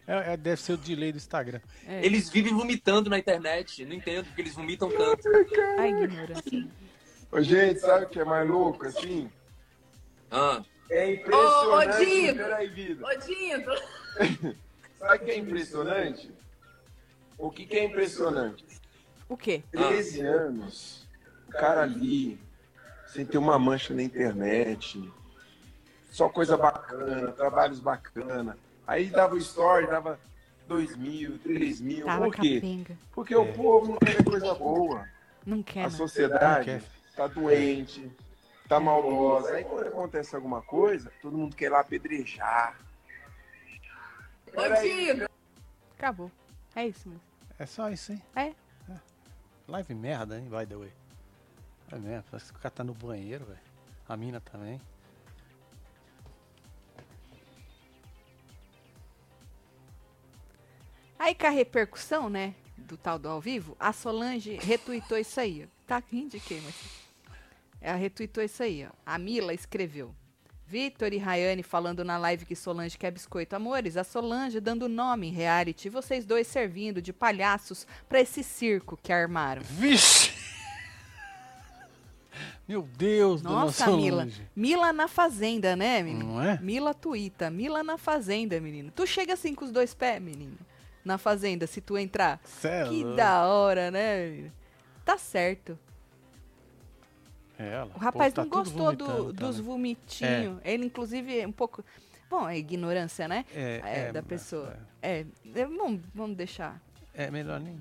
É, 0.06 0.32
é, 0.32 0.36
deve 0.36 0.60
ser 0.60 0.72
o 0.72 0.76
delay 0.76 1.12
do 1.12 1.18
Instagram. 1.18 1.60
É. 1.86 2.04
Eles 2.04 2.28
vivem 2.28 2.52
vomitando 2.54 3.08
na 3.08 3.18
internet. 3.18 3.84
Não 3.84 3.94
entendo 3.94 4.26
porque 4.26 4.42
eles 4.42 4.54
vomitam 4.54 4.90
tanto. 4.90 5.28
Ai, 5.78 5.90
ignorância. 5.90 6.68
Ô, 7.30 7.40
gente, 7.40 7.80
sabe 7.80 8.06
o 8.06 8.08
que 8.08 8.20
é 8.20 8.24
mais 8.24 8.48
louco, 8.48 8.86
assim? 8.86 9.30
Ah. 10.30 10.62
É 10.90 11.14
impressionante. 11.14 11.68
Ô, 11.68 11.76
ô 11.76 12.04
Dinho. 12.04 12.36
Peraí, 12.36 12.68
vida. 12.68 13.06
Ô, 13.06 13.18
Dinho. 13.18 13.64
sabe 14.98 15.16
o 15.16 15.24
que 15.24 15.30
é 15.30 15.38
impressionante? 15.38 16.30
O 17.38 17.50
que, 17.50 17.66
que 17.66 17.76
é 17.76 17.84
impressionante? 17.84 18.64
O 19.28 19.36
quê? 19.36 19.62
13 19.72 20.26
ah. 20.26 20.30
anos. 20.30 21.08
O 21.48 21.52
cara 21.52 21.82
ali 21.82 22.38
sem 23.06 23.24
ter 23.24 23.38
uma 23.38 23.58
mancha 23.58 23.94
na 23.94 24.02
internet. 24.02 25.10
Só 26.12 26.28
coisa 26.28 26.58
bacana, 26.58 27.32
trabalhos 27.32 27.80
bacana. 27.80 28.58
Aí 28.86 29.08
dava 29.08 29.34
o 29.34 29.38
story, 29.38 29.86
dava 29.86 30.20
dois 30.68 30.94
mil, 30.94 31.38
três 31.38 31.80
mil. 31.80 32.04
Tava 32.04 32.26
Por 32.26 32.34
quê? 32.34 32.54
Capenga. 32.56 32.98
Porque 33.12 33.32
é. 33.32 33.38
o 33.38 33.50
povo 33.54 33.92
não 33.92 33.98
quer 33.98 34.22
coisa 34.22 34.54
boa. 34.54 35.08
Não 35.46 35.62
quer. 35.62 35.86
A 35.86 35.90
sociedade 35.90 36.82
está 37.08 37.26
doente, 37.26 38.12
está 38.62 38.78
maldosa. 38.78 39.54
Aí 39.54 39.64
quando 39.64 39.86
acontece 39.86 40.36
alguma 40.36 40.60
coisa, 40.60 41.10
todo 41.22 41.38
mundo 41.38 41.56
quer 41.56 41.70
lá 41.70 41.80
apedrejar. 41.80 42.76
Peraí. 44.52 45.26
Acabou. 45.96 46.30
É 46.76 46.88
isso 46.88 47.08
mesmo. 47.08 47.22
É 47.58 47.64
só 47.64 47.88
isso, 47.88 48.12
hein? 48.12 48.22
É. 48.36 48.48
é. 48.48 48.54
Live 49.66 49.94
merda, 49.94 50.38
hein, 50.38 50.44
by 50.50 50.66
the 50.66 50.76
way. 50.76 50.92
É 51.90 51.96
mesmo, 51.96 52.24
parece 52.30 52.52
que 52.52 52.58
o 52.58 52.60
cara 52.60 52.74
tá 52.74 52.84
no 52.84 52.92
banheiro, 52.92 53.46
velho. 53.46 53.58
A 54.06 54.14
mina 54.14 54.40
também. 54.40 54.78
Aí 61.22 61.36
com 61.36 61.46
a 61.46 61.50
repercussão, 61.50 62.28
né, 62.28 62.52
do 62.76 62.96
tal 62.96 63.16
do 63.16 63.28
ao 63.28 63.40
vivo, 63.40 63.76
a 63.78 63.92
Solange 63.92 64.58
retuitou 64.60 65.16
isso 65.16 65.38
aí. 65.38 65.68
Tá 65.86 66.02
rindo 66.10 66.30
de 66.30 66.40
quem, 66.40 66.60
mas... 66.62 66.74
Ela 67.80 67.96
retuitou 67.96 68.42
isso 68.42 68.60
aí, 68.60 68.84
ó. 68.84 68.90
A 69.06 69.18
Mila 69.18 69.54
escreveu. 69.54 70.12
Vitor 70.66 71.12
e 71.12 71.18
Rayane 71.18 71.62
falando 71.62 72.02
na 72.02 72.18
live 72.18 72.44
que 72.44 72.56
Solange 72.56 72.98
quer 72.98 73.12
biscoito. 73.12 73.54
Amores, 73.54 73.96
a 73.96 74.02
Solange 74.02 74.58
dando 74.58 74.88
nome 74.88 75.28
em 75.28 75.32
reality. 75.32 75.88
Vocês 75.88 76.26
dois 76.26 76.48
servindo 76.48 77.00
de 77.00 77.12
palhaços 77.12 77.86
para 78.08 78.20
esse 78.20 78.42
circo 78.42 78.98
que 79.00 79.12
armaram. 79.12 79.62
Vixe! 79.62 80.32
Meu 82.66 82.82
Deus, 82.82 83.42
Nossa, 83.42 83.84
dona 83.84 83.96
Mila. 83.96 84.28
Mila 84.56 84.92
na 84.92 85.06
fazenda, 85.06 85.76
né, 85.76 86.02
menino? 86.02 86.32
Não 86.32 86.42
é? 86.42 86.58
Mila 86.60 86.92
tuita. 86.92 87.48
Mila 87.48 87.84
na 87.84 87.96
fazenda, 87.96 88.60
menino. 88.60 88.90
Tu 88.90 89.06
chega 89.06 89.34
assim 89.34 89.54
com 89.54 89.64
os 89.64 89.70
dois 89.70 89.94
pés, 89.94 90.20
menino 90.20 90.58
na 91.04 91.18
fazenda, 91.18 91.66
se 91.66 91.80
tu 91.80 91.98
entrar. 91.98 92.40
Céu. 92.44 92.88
Que 92.88 93.04
da 93.16 93.46
hora, 93.46 93.90
né? 93.90 94.50
Tá 95.04 95.18
certo. 95.18 95.78
É 97.58 97.68
ela. 97.74 97.90
O 97.94 97.98
rapaz 97.98 98.32
tá 98.32 98.42
não 98.42 98.50
gostou 98.50 98.94
do, 98.94 99.32
dos 99.32 99.58
né? 99.58 99.62
vomitinhos. 99.62 100.60
É. 100.64 100.72
Ele, 100.72 100.86
inclusive, 100.86 101.40
é 101.40 101.46
um 101.46 101.52
pouco. 101.52 101.84
Bom, 102.30 102.48
é 102.48 102.58
ignorância, 102.58 103.28
né? 103.28 103.44
É, 103.54 103.80
é, 103.84 103.98
é 104.08 104.12
da 104.12 104.22
pessoa. 104.22 104.76
É. 105.02 105.26
é. 105.54 105.64
vamos, 105.66 106.00
vamos 106.14 106.36
deixar. 106.36 106.80
É 107.14 107.30
melhor 107.30 107.60
nem 107.60 107.80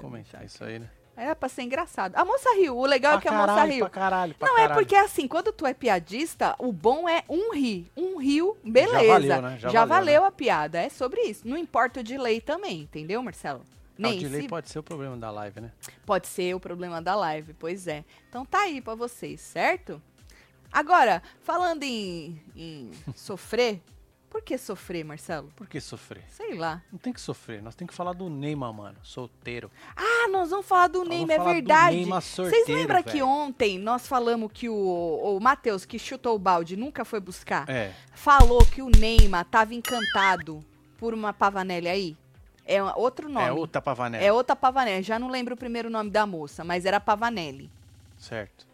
comentar 0.00 0.44
isso 0.44 0.64
aí, 0.64 0.78
né? 0.80 0.90
Era 1.16 1.34
pra 1.34 1.48
ser 1.48 1.62
engraçado. 1.62 2.14
A 2.14 2.24
moça 2.24 2.54
riu. 2.54 2.76
O 2.76 2.84
legal 2.84 3.12
pra 3.12 3.18
é 3.18 3.22
que 3.22 3.28
caralho, 3.28 3.50
a 3.50 3.54
moça 3.54 3.64
riu. 3.64 3.78
Pra 3.78 3.90
caralho, 3.90 4.34
pra 4.34 4.48
não, 4.48 4.56
caralho. 4.56 4.72
é 4.72 4.74
porque 4.74 4.94
assim, 4.94 5.26
quando 5.26 5.50
tu 5.50 5.66
é 5.66 5.72
piadista, 5.72 6.54
o 6.58 6.70
bom 6.70 7.08
é 7.08 7.24
um 7.28 7.54
ri. 7.54 7.90
Um 7.96 8.18
rio, 8.18 8.56
beleza. 8.62 9.00
Já 9.00 9.06
valeu, 9.06 9.42
né? 9.42 9.58
Já, 9.58 9.68
Já 9.70 9.84
valeu, 9.84 10.04
valeu 10.04 10.20
né? 10.22 10.28
a 10.28 10.30
piada. 10.30 10.78
É 10.80 10.88
sobre 10.90 11.22
isso. 11.22 11.48
Não 11.48 11.56
importa 11.56 12.00
o 12.00 12.02
delay 12.02 12.40
também, 12.40 12.82
entendeu, 12.82 13.22
Marcelo? 13.22 13.62
Nem 13.96 14.12
ah, 14.12 14.16
o 14.16 14.20
delay 14.20 14.42
se... 14.42 14.48
pode 14.48 14.68
ser 14.68 14.78
o 14.78 14.82
problema 14.82 15.16
da 15.16 15.30
live, 15.30 15.60
né? 15.60 15.72
Pode 16.04 16.26
ser 16.26 16.54
o 16.54 16.60
problema 16.60 17.00
da 17.00 17.14
live, 17.14 17.54
pois 17.54 17.88
é. 17.88 18.04
Então 18.28 18.44
tá 18.44 18.60
aí 18.60 18.82
pra 18.82 18.94
vocês, 18.94 19.40
certo? 19.40 20.02
Agora, 20.70 21.22
falando 21.40 21.82
em, 21.82 22.38
em 22.54 22.90
sofrer, 23.16 23.80
por 24.36 24.42
que 24.42 24.58
sofrer, 24.58 25.02
Marcelo? 25.02 25.50
Por 25.56 25.66
que 25.66 25.80
sofrer? 25.80 26.22
Sei 26.28 26.52
lá. 26.54 26.82
Não 26.92 26.98
tem 26.98 27.10
que 27.10 27.20
sofrer, 27.20 27.62
nós 27.62 27.74
tem 27.74 27.86
que 27.86 27.94
falar 27.94 28.12
do 28.12 28.28
Neymar, 28.28 28.70
mano, 28.70 28.98
solteiro. 29.02 29.70
Ah, 29.96 30.28
nós 30.28 30.50
vamos 30.50 30.66
falar 30.66 30.88
do 30.88 30.98
nós 30.98 31.08
Neymar, 31.08 31.40
é 31.40 31.54
verdade. 31.54 31.96
Neymar 31.96 32.20
Vocês 32.20 32.68
lembram 32.68 33.02
que 33.02 33.22
ontem 33.22 33.78
nós 33.78 34.06
falamos 34.06 34.50
que 34.52 34.68
o, 34.68 34.74
o 34.74 35.40
Matheus, 35.40 35.86
que 35.86 35.98
chutou 35.98 36.36
o 36.36 36.38
balde, 36.38 36.76
nunca 36.76 37.02
foi 37.02 37.18
buscar? 37.18 37.66
É. 37.66 37.94
Falou 38.12 38.62
que 38.66 38.82
o 38.82 38.90
Neymar 38.90 39.46
tava 39.46 39.74
encantado 39.74 40.62
por 40.98 41.14
uma 41.14 41.32
Pavanelli 41.32 41.88
aí? 41.88 42.16
É 42.66 42.82
outro 42.82 43.30
nome. 43.30 43.46
É 43.46 43.52
outra 43.52 43.80
Pavanelli. 43.80 44.22
É 44.22 44.30
outra 44.30 44.54
Pavanelli. 44.54 45.02
Já 45.02 45.18
não 45.18 45.30
lembro 45.30 45.54
o 45.54 45.56
primeiro 45.56 45.88
nome 45.88 46.10
da 46.10 46.26
moça, 46.26 46.62
mas 46.62 46.84
era 46.84 47.00
Pavanelli. 47.00 47.70
Certo. 48.18 48.65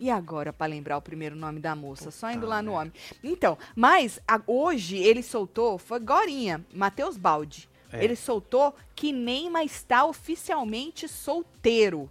E 0.00 0.10
agora, 0.10 0.52
para 0.52 0.66
lembrar 0.66 0.96
o 0.96 1.02
primeiro 1.02 1.34
nome 1.34 1.60
da 1.60 1.74
moça? 1.74 2.04
Puta 2.04 2.16
Só 2.16 2.30
indo 2.30 2.46
lá 2.46 2.62
no 2.62 2.72
homem. 2.72 2.92
Então, 3.22 3.58
mas 3.74 4.20
a, 4.28 4.40
hoje 4.46 4.96
ele 4.96 5.22
soltou, 5.22 5.76
foi 5.78 5.98
Gorinha, 5.98 6.64
Matheus 6.72 7.16
Baldi. 7.16 7.68
É. 7.92 8.04
Ele 8.04 8.14
soltou 8.14 8.74
que 8.94 9.12
Neymar 9.12 9.64
está 9.64 10.04
oficialmente 10.04 11.08
solteiro. 11.08 12.08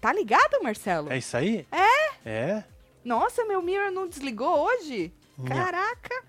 Tá 0.00 0.12
ligado, 0.12 0.62
Marcelo? 0.62 1.12
É 1.12 1.18
isso 1.18 1.36
aí? 1.36 1.66
É? 1.70 2.28
É? 2.28 2.64
Nossa, 3.04 3.44
meu 3.44 3.60
mirror 3.60 3.90
não 3.90 4.08
desligou 4.08 4.66
hoje? 4.66 5.12
Caraca. 5.46 6.24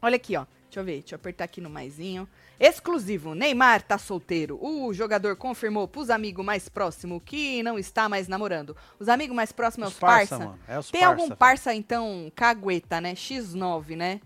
Olha 0.00 0.16
aqui, 0.16 0.36
ó. 0.36 0.44
Deixa 0.64 0.80
eu 0.80 0.84
ver, 0.84 1.00
deixa 1.00 1.14
eu 1.14 1.16
apertar 1.16 1.44
aqui 1.44 1.60
no 1.60 1.70
maisinho. 1.70 2.28
Exclusivo, 2.58 3.34
Neymar 3.34 3.82
tá 3.82 3.98
solteiro. 3.98 4.58
O 4.62 4.92
jogador 4.92 5.36
confirmou 5.36 5.88
pros 5.88 6.10
amigos 6.10 6.44
mais 6.44 6.68
próximos 6.68 7.20
que 7.24 7.62
não 7.62 7.78
está 7.78 8.08
mais 8.08 8.28
namorando. 8.28 8.76
Os 8.98 9.08
amigos 9.08 9.34
mais 9.34 9.52
próximos 9.52 9.88
os 9.88 9.94
é 9.94 9.96
os 9.96 10.00
parça. 10.00 10.38
parça. 10.38 10.58
É 10.68 10.78
os 10.78 10.90
Tem 10.90 11.00
parça, 11.00 11.22
algum 11.22 11.34
parça, 11.34 11.74
então, 11.74 12.32
cagueta, 12.34 13.00
né? 13.00 13.14
X9, 13.14 13.96
né? 13.96 14.20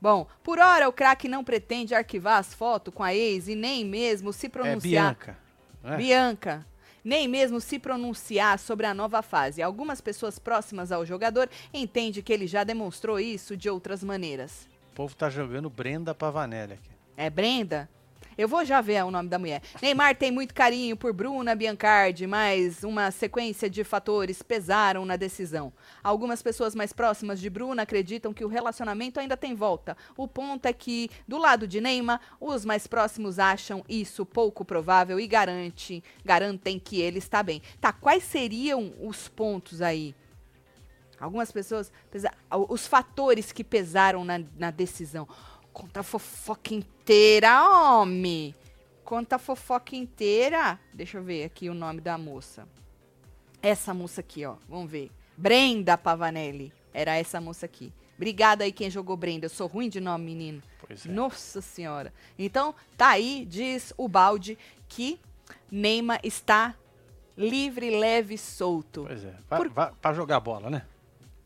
Bom, 0.00 0.26
por 0.42 0.58
hora 0.58 0.88
o 0.88 0.92
craque 0.92 1.28
não 1.28 1.42
pretende 1.42 1.94
arquivar 1.94 2.38
as 2.38 2.52
fotos 2.52 2.92
com 2.92 3.02
a 3.02 3.14
ex 3.14 3.48
e 3.48 3.54
nem 3.54 3.84
mesmo 3.84 4.32
se 4.32 4.48
pronunciar. 4.48 5.12
É 5.12 5.14
Bianca. 5.14 5.38
É? 5.82 5.96
Bianca. 5.96 6.66
Nem 7.02 7.28
mesmo 7.28 7.60
se 7.60 7.78
pronunciar 7.78 8.58
sobre 8.58 8.84
a 8.84 8.92
nova 8.92 9.22
fase. 9.22 9.62
Algumas 9.62 10.00
pessoas 10.00 10.38
próximas 10.38 10.90
ao 10.90 11.06
jogador 11.06 11.48
entendem 11.72 12.22
que 12.22 12.32
ele 12.32 12.46
já 12.46 12.64
demonstrou 12.64 13.18
isso 13.18 13.56
de 13.56 13.70
outras 13.70 14.02
maneiras. 14.02 14.68
O 14.90 14.94
povo 14.96 15.14
tá 15.14 15.30
jogando 15.30 15.70
Brenda 15.70 16.14
Pavanelli 16.14 16.74
aqui. 16.74 16.95
É 17.16 17.30
Brenda? 17.30 17.88
Eu 18.36 18.46
vou 18.46 18.62
já 18.66 18.82
ver 18.82 19.02
o 19.02 19.10
nome 19.10 19.30
da 19.30 19.38
mulher. 19.38 19.62
Neymar 19.80 20.14
tem 20.14 20.30
muito 20.30 20.52
carinho 20.52 20.94
por 20.94 21.14
Bruna 21.14 21.54
Biancardi, 21.54 22.26
mas 22.26 22.84
uma 22.84 23.10
sequência 23.10 23.70
de 23.70 23.82
fatores 23.82 24.42
pesaram 24.42 25.06
na 25.06 25.16
decisão. 25.16 25.72
Algumas 26.04 26.42
pessoas 26.42 26.74
mais 26.74 26.92
próximas 26.92 27.40
de 27.40 27.48
Bruna 27.48 27.82
acreditam 27.84 28.34
que 28.34 28.44
o 28.44 28.48
relacionamento 28.48 29.18
ainda 29.18 29.38
tem 29.38 29.54
volta. 29.54 29.96
O 30.18 30.28
ponto 30.28 30.66
é 30.66 30.72
que, 30.74 31.08
do 31.26 31.38
lado 31.38 31.66
de 31.66 31.80
Neymar, 31.80 32.20
os 32.38 32.66
mais 32.66 32.86
próximos 32.86 33.38
acham 33.38 33.82
isso 33.88 34.26
pouco 34.26 34.66
provável 34.66 35.18
e 35.18 35.26
garante, 35.26 36.04
garantem 36.22 36.78
que 36.78 37.00
ele 37.00 37.16
está 37.16 37.42
bem. 37.42 37.62
Tá, 37.80 37.90
quais 37.90 38.22
seriam 38.22 38.92
os 39.00 39.28
pontos 39.28 39.80
aí? 39.80 40.14
Algumas 41.18 41.50
pessoas, 41.50 41.90
os 42.68 42.86
fatores 42.86 43.50
que 43.50 43.64
pesaram 43.64 44.22
na, 44.22 44.42
na 44.58 44.70
decisão. 44.70 45.26
Conta 45.76 46.00
a 46.00 46.02
fofoca 46.02 46.72
inteira, 46.72 47.68
homem. 47.68 48.54
Conta 49.04 49.36
a 49.36 49.38
fofoca 49.38 49.94
inteira. 49.94 50.80
Deixa 50.94 51.18
eu 51.18 51.22
ver 51.22 51.44
aqui 51.44 51.68
o 51.68 51.74
nome 51.74 52.00
da 52.00 52.16
moça. 52.16 52.66
Essa 53.60 53.92
moça 53.92 54.22
aqui, 54.22 54.46
ó. 54.46 54.56
Vamos 54.66 54.90
ver. 54.90 55.10
Brenda 55.36 55.98
Pavanelli. 55.98 56.72
Era 56.94 57.16
essa 57.16 57.42
moça 57.42 57.66
aqui. 57.66 57.92
Obrigada 58.16 58.64
aí 58.64 58.72
quem 58.72 58.88
jogou 58.88 59.18
Brenda. 59.18 59.44
Eu 59.44 59.50
sou 59.50 59.66
ruim 59.66 59.90
de 59.90 60.00
nome, 60.00 60.24
menino. 60.24 60.62
Pois 60.80 61.04
é. 61.04 61.10
Nossa 61.10 61.60
senhora. 61.60 62.10
Então, 62.38 62.74
tá 62.96 63.08
aí, 63.08 63.44
diz 63.44 63.92
o 63.98 64.08
balde, 64.08 64.56
que 64.88 65.20
Neymar 65.70 66.20
está 66.24 66.74
livre, 67.36 67.90
leve, 67.90 68.38
solto. 68.38 69.04
Pois 69.06 69.22
é. 69.22 69.34
Pra, 69.46 69.58
Por... 69.58 69.70
pra 69.70 70.14
jogar 70.14 70.40
bola, 70.40 70.70
né? 70.70 70.86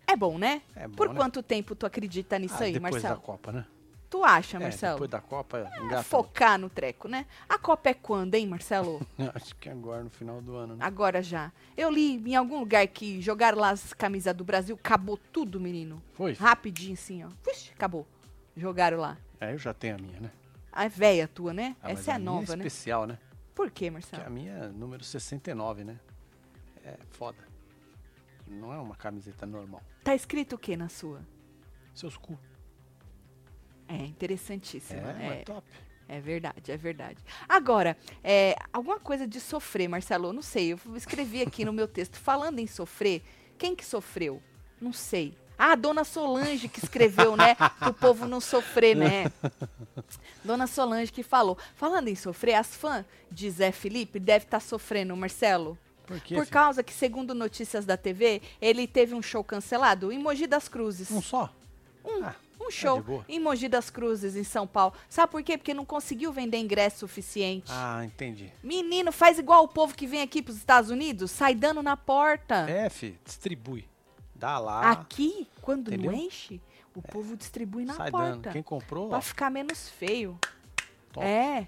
É 0.07 0.15
bom, 0.15 0.39
né? 0.39 0.63
É 0.77 0.87
bom, 0.87 0.95
Por 0.95 1.09
né? 1.09 1.17
quanto 1.17 1.43
tempo 1.43 1.75
tu 1.75 1.85
acredita 1.85 2.39
nisso 2.39 2.55
ah, 2.61 2.63
aí, 2.67 2.73
depois 2.75 2.93
Marcelo? 2.93 3.15
Depois 3.17 3.27
da 3.27 3.27
Copa, 3.27 3.51
né? 3.51 3.67
Tu 4.11 4.25
acha, 4.25 4.57
é, 4.57 4.61
Marcelo? 4.61 4.95
Depois 4.95 5.11
da 5.11 5.21
Copa, 5.21 5.71
é, 5.93 6.03
Focar 6.03 6.59
no 6.59 6.69
treco, 6.69 7.07
né? 7.07 7.27
A 7.49 7.57
Copa 7.57 7.91
é 7.91 7.95
quando, 7.95 8.35
hein, 8.35 8.45
Marcelo? 8.45 9.01
Acho 9.33 9.55
que 9.55 9.69
agora, 9.69 10.03
no 10.03 10.11
final 10.11 10.43
do 10.43 10.57
ano. 10.57 10.75
Né? 10.75 10.85
Agora 10.85 11.23
já. 11.23 11.53
Eu 11.77 11.89
li 11.89 12.17
em 12.17 12.35
algum 12.35 12.59
lugar 12.59 12.85
que 12.89 13.21
jogaram 13.21 13.59
lá 13.59 13.71
as 13.71 13.93
camisas 13.95 14.35
do 14.35 14.43
Brasil, 14.43 14.75
acabou 14.75 15.17
tudo, 15.17 15.61
menino. 15.61 16.03
Foi? 16.15 16.33
Rapidinho, 16.33 16.95
assim, 16.95 17.23
ó. 17.23 17.29
Vixe, 17.47 17.71
acabou. 17.73 18.05
Jogaram 18.57 18.99
lá. 18.99 19.17
É, 19.41 19.53
eu 19.53 19.59
já 19.59 19.73
tenho 19.73 19.95
a 19.95 19.99
minha, 19.99 20.19
né? 20.21 20.31
A 20.73 20.89
velha 20.89 21.29
tua, 21.29 21.55
né? 21.55 21.77
Ah, 21.81 21.93
Essa 21.93 22.11
é 22.11 22.15
a, 22.15 22.17
a 22.17 22.19
nova, 22.19 22.55
é 22.55 22.57
né? 22.57 22.67
especial, 22.67 23.07
né? 23.07 23.17
Por 23.55 23.71
quê, 23.71 23.91
Marcelo? 23.91 24.25
Porque 24.25 24.27
a 24.27 24.31
minha 24.35 24.53
é 24.53 24.69
número 24.69 25.05
69, 25.05 25.85
né? 25.85 26.01
É 26.85 26.97
foda. 27.11 27.39
Não 28.47 28.73
é 28.73 28.79
uma 28.79 28.97
camiseta 28.97 29.47
normal. 29.47 29.81
Tá 30.03 30.17
escrito 30.17 30.57
o 30.57 30.59
que 30.59 30.77
na 30.77 30.89
sua? 30.89 31.21
Seus 31.95 32.17
cu. 32.17 32.37
É 33.91 34.05
interessantíssimo. 34.05 35.01
É, 35.01 35.41
é 35.41 35.45
top. 35.45 35.67
É 36.09 36.21
verdade, 36.21 36.73
é 36.73 36.77
verdade. 36.77 37.19
Agora, 37.49 37.97
é, 38.23 38.57
alguma 38.73 38.99
coisa 38.99 39.29
de 39.29 39.41
sofrer, 39.41 39.89
Marcelo, 39.89 40.29
eu 40.29 40.33
não 40.33 40.43
sei. 40.43 40.73
Eu 40.73 40.79
escrevi 40.97 41.43
aqui 41.43 41.65
no 41.65 41.73
meu 41.73 41.87
texto, 41.87 42.17
falando 42.19 42.59
em 42.59 42.67
sofrer, 42.67 43.23
quem 43.57 43.77
que 43.77 43.85
sofreu? 43.85 44.43
Não 44.81 44.93
sei. 44.93 45.37
Ah, 45.57 45.77
Dona 45.77 46.05
Solange 46.05 46.69
que 46.69 46.83
escreveu, 46.83 47.37
né? 47.37 47.55
o 47.87 47.93
povo 47.93 48.27
não 48.27 48.41
sofrer, 48.41 48.97
né? 48.97 49.31
Dona 50.43 50.67
Solange 50.67 51.13
que 51.13 51.23
falou. 51.23 51.57
Falando 51.77 52.09
em 52.09 52.17
sofrer, 52.17 52.55
as 52.55 52.75
fãs 52.75 53.05
de 53.31 53.51
Zé 53.51 53.71
Felipe 53.71 54.19
devem 54.19 54.47
estar 54.47 54.59
tá 54.59 54.67
sofrendo, 54.67 55.15
Marcelo. 55.17 55.79
Por, 56.07 56.19
quê, 56.19 56.35
Por 56.35 56.47
causa 56.47 56.83
que, 56.83 56.93
segundo 56.93 57.35
notícias 57.35 57.87
da 57.87 57.97
TV, 57.97 58.43
ele 58.61 58.89
teve 58.89 59.15
um 59.15 59.23
show 59.23 59.45
cancelado 59.45 60.11
em 60.11 60.19
Mogi 60.19 60.47
das 60.47 60.67
Cruzes. 60.67 61.09
Um 61.11 61.23
só? 61.23 61.55
Um. 62.05 62.25
Ah, 62.25 62.35
um 62.61 62.69
é 62.69 62.71
show 62.71 63.25
em 63.29 63.41
Mogi 63.41 63.69
das 63.69 63.91
Cruzes, 63.91 64.37
em 64.37 64.45
São 64.45 64.67
Paulo. 64.67 64.95
Sabe 65.09 65.33
por 65.33 65.43
quê? 65.43 65.57
Porque 65.57 65.73
não 65.73 65.85
conseguiu 65.85 66.33
vender 66.33 66.59
ingresso 66.59 66.99
suficiente. 66.99 67.71
Ah, 67.71 68.05
entendi. 68.05 68.53
Menino, 68.63 69.11
faz 69.11 69.39
igual 69.39 69.65
o 69.65 69.69
povo 69.69 69.95
que 69.95 70.07
vem 70.07 70.23
aqui 70.23 70.43
pros 70.43 70.57
Estados 70.57 70.91
Unidos, 70.91 71.31
sai 71.31 71.55
dando 71.55 71.83
na 71.83 71.97
porta. 71.97 72.67
É, 72.69 72.89
fi, 72.91 73.19
distribui. 73.25 73.89
Dá 74.35 74.59
lá. 74.59 74.91
Aqui, 74.91 75.49
quando 75.61 75.89
entendeu? 75.89 76.13
não 76.13 76.19
enche, 76.19 76.61
o 76.95 77.01
é. 77.01 77.03
povo 77.03 77.37
distribui 77.37 77.85
na 77.85 77.95
sai 77.95 78.11
porta. 78.11 78.37
Dando. 78.37 78.53
Quem 78.53 78.63
comprou? 78.63 79.09
Pra 79.09 79.19
ó. 79.19 79.21
ficar 79.21 79.51
menos 79.51 79.89
feio. 79.89 80.39
Top. 81.13 81.27
É. 81.27 81.67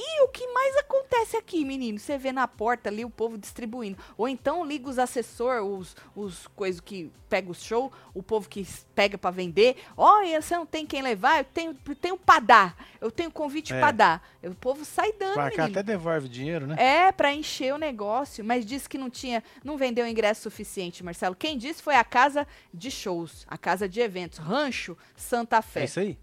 E 0.00 0.22
o 0.22 0.28
que 0.28 0.46
mais 0.52 0.76
acontece 0.76 1.36
aqui, 1.36 1.64
menino? 1.64 1.98
Você 1.98 2.16
vê 2.16 2.30
na 2.30 2.46
porta 2.46 2.88
ali 2.88 3.04
o 3.04 3.10
povo 3.10 3.36
distribuindo. 3.36 3.98
Ou 4.16 4.28
então 4.28 4.64
liga 4.64 4.88
os 4.88 4.96
assessores, 4.96 5.64
os, 5.64 5.96
os 6.14 6.46
coisas 6.54 6.80
que 6.80 7.10
pega 7.28 7.50
o 7.50 7.54
show, 7.54 7.92
o 8.14 8.22
povo 8.22 8.48
que 8.48 8.64
pega 8.94 9.18
para 9.18 9.32
vender. 9.32 9.76
Olha, 9.96 10.40
você 10.40 10.54
não 10.54 10.64
tem 10.64 10.86
quem 10.86 11.02
levar, 11.02 11.38
eu 11.38 11.44
tenho, 11.44 11.74
tenho 12.00 12.16
pra 12.16 12.38
dar. 12.38 12.76
Eu 13.00 13.10
tenho 13.10 13.28
convite 13.28 13.74
é. 13.74 13.80
pra 13.80 13.90
dar. 13.90 14.28
O 14.40 14.54
povo 14.54 14.84
sai 14.84 15.12
dando, 15.14 15.34
Pra 15.34 15.50
cá 15.50 15.64
até 15.64 15.82
devolve 15.82 16.28
dinheiro, 16.28 16.68
né? 16.68 16.76
É, 16.78 17.10
pra 17.10 17.34
encher 17.34 17.74
o 17.74 17.78
negócio. 17.78 18.44
Mas 18.44 18.64
disse 18.64 18.88
que 18.88 18.96
não 18.96 19.10
tinha, 19.10 19.42
não 19.64 19.76
vendeu 19.76 20.06
ingresso 20.06 20.42
suficiente, 20.42 21.02
Marcelo. 21.02 21.34
Quem 21.34 21.58
disse 21.58 21.82
foi 21.82 21.96
a 21.96 22.04
casa 22.04 22.46
de 22.72 22.88
shows, 22.88 23.44
a 23.48 23.58
casa 23.58 23.88
de 23.88 23.98
eventos, 24.00 24.38
Rancho 24.38 24.96
Santa 25.16 25.60
Fé. 25.60 25.80
É 25.80 25.84
isso 25.86 25.98
aí? 25.98 26.16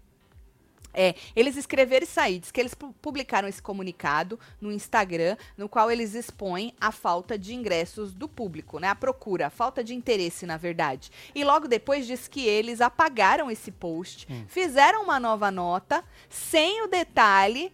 É, 0.96 1.14
eles 1.36 1.56
escreveram 1.56 2.04
isso 2.04 2.18
aí, 2.18 2.38
diz 2.38 2.50
que 2.50 2.58
eles 2.58 2.74
publicaram 2.74 3.46
esse 3.46 3.60
comunicado 3.60 4.40
no 4.58 4.72
Instagram, 4.72 5.36
no 5.56 5.68
qual 5.68 5.90
eles 5.90 6.14
expõem 6.14 6.72
a 6.80 6.90
falta 6.90 7.38
de 7.38 7.54
ingressos 7.54 8.14
do 8.14 8.26
público, 8.26 8.78
né? 8.78 8.88
A 8.88 8.94
procura, 8.94 9.48
a 9.48 9.50
falta 9.50 9.84
de 9.84 9.94
interesse, 9.94 10.46
na 10.46 10.56
verdade. 10.56 11.10
E 11.34 11.44
logo 11.44 11.68
depois 11.68 12.06
diz 12.06 12.26
que 12.26 12.46
eles 12.46 12.80
apagaram 12.80 13.50
esse 13.50 13.70
post, 13.70 14.26
hum. 14.30 14.46
fizeram 14.48 15.04
uma 15.04 15.20
nova 15.20 15.50
nota, 15.50 16.02
sem 16.30 16.82
o 16.82 16.86
detalhe 16.88 17.70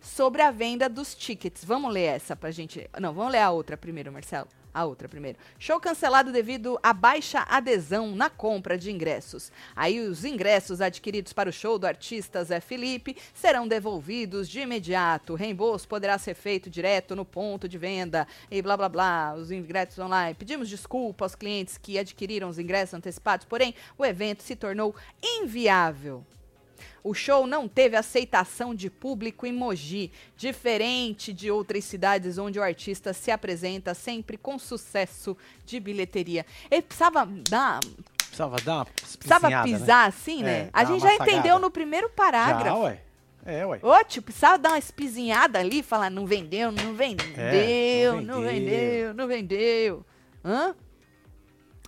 sobre 0.00 0.42
a 0.42 0.50
venda 0.50 0.88
dos 0.88 1.14
tickets. 1.14 1.64
Vamos 1.64 1.92
ler 1.92 2.16
essa 2.16 2.34
pra 2.34 2.50
gente. 2.50 2.88
Não, 3.00 3.14
vamos 3.14 3.32
ler 3.32 3.40
a 3.40 3.50
outra 3.50 3.76
primeiro, 3.76 4.12
Marcelo. 4.12 4.48
A 4.76 4.84
outra 4.84 5.08
primeiro. 5.08 5.38
Show 5.58 5.80
cancelado 5.80 6.30
devido 6.30 6.78
à 6.82 6.92
baixa 6.92 7.46
adesão 7.48 8.14
na 8.14 8.28
compra 8.28 8.76
de 8.76 8.92
ingressos. 8.92 9.50
Aí 9.74 10.00
os 10.00 10.22
ingressos 10.22 10.82
adquiridos 10.82 11.32
para 11.32 11.48
o 11.48 11.52
show 11.52 11.78
do 11.78 11.86
artista 11.86 12.44
Zé 12.44 12.60
Felipe 12.60 13.16
serão 13.32 13.66
devolvidos 13.66 14.46
de 14.46 14.60
imediato. 14.60 15.32
O 15.32 15.36
reembolso 15.36 15.88
poderá 15.88 16.18
ser 16.18 16.34
feito 16.34 16.68
direto 16.68 17.16
no 17.16 17.24
ponto 17.24 17.66
de 17.66 17.78
venda 17.78 18.28
e 18.50 18.60
blá 18.60 18.76
blá 18.76 18.90
blá. 18.90 19.34
Os 19.34 19.50
ingressos 19.50 19.98
online. 19.98 20.34
Pedimos 20.34 20.68
desculpa 20.68 21.24
aos 21.24 21.34
clientes 21.34 21.78
que 21.78 21.98
adquiriram 21.98 22.50
os 22.50 22.58
ingressos 22.58 22.92
antecipados, 22.92 23.46
porém 23.46 23.74
o 23.96 24.04
evento 24.04 24.42
se 24.42 24.54
tornou 24.54 24.94
inviável. 25.24 26.22
O 27.06 27.14
show 27.14 27.46
não 27.46 27.68
teve 27.68 27.96
aceitação 27.96 28.74
de 28.74 28.90
público 28.90 29.46
em 29.46 29.52
Mogi, 29.52 30.10
diferente 30.36 31.32
de 31.32 31.48
outras 31.52 31.84
cidades 31.84 32.36
onde 32.36 32.58
o 32.58 32.62
artista 32.62 33.12
se 33.12 33.30
apresenta 33.30 33.94
sempre 33.94 34.36
com 34.36 34.58
sucesso 34.58 35.36
de 35.64 35.78
bilheteria. 35.78 36.44
Ele 36.68 36.82
precisava 36.82 37.24
dar 37.48 37.78
Precisava 38.18 38.56
dar 38.56 38.74
uma 38.78 38.84
Precisava 38.84 39.48
né? 39.48 39.62
pisar 39.62 40.02
né? 40.02 40.08
assim, 40.08 40.42
né? 40.42 40.58
É, 40.62 40.70
a 40.72 40.84
gente 40.84 41.00
já 41.00 41.14
entendeu 41.14 41.60
no 41.60 41.70
primeiro 41.70 42.10
parágrafo. 42.10 42.76
Já, 42.76 42.84
ué. 42.84 43.00
É, 43.46 43.64
ué. 43.64 43.78
Ô, 43.80 44.04
tipo, 44.04 44.26
precisava 44.26 44.58
dar 44.58 44.70
uma 44.70 44.78
espizinhada 44.78 45.60
ali, 45.60 45.84
falar, 45.84 46.10
não 46.10 46.26
vendeu, 46.26 46.72
não 46.72 46.92
vendeu, 46.92 47.24
é, 47.36 48.10
não, 48.20 48.20
vendeu. 48.20 48.22
não 48.22 48.42
vendeu, 48.42 49.14
não 49.14 49.26
vendeu. 49.28 50.06
Hã? 50.44 50.74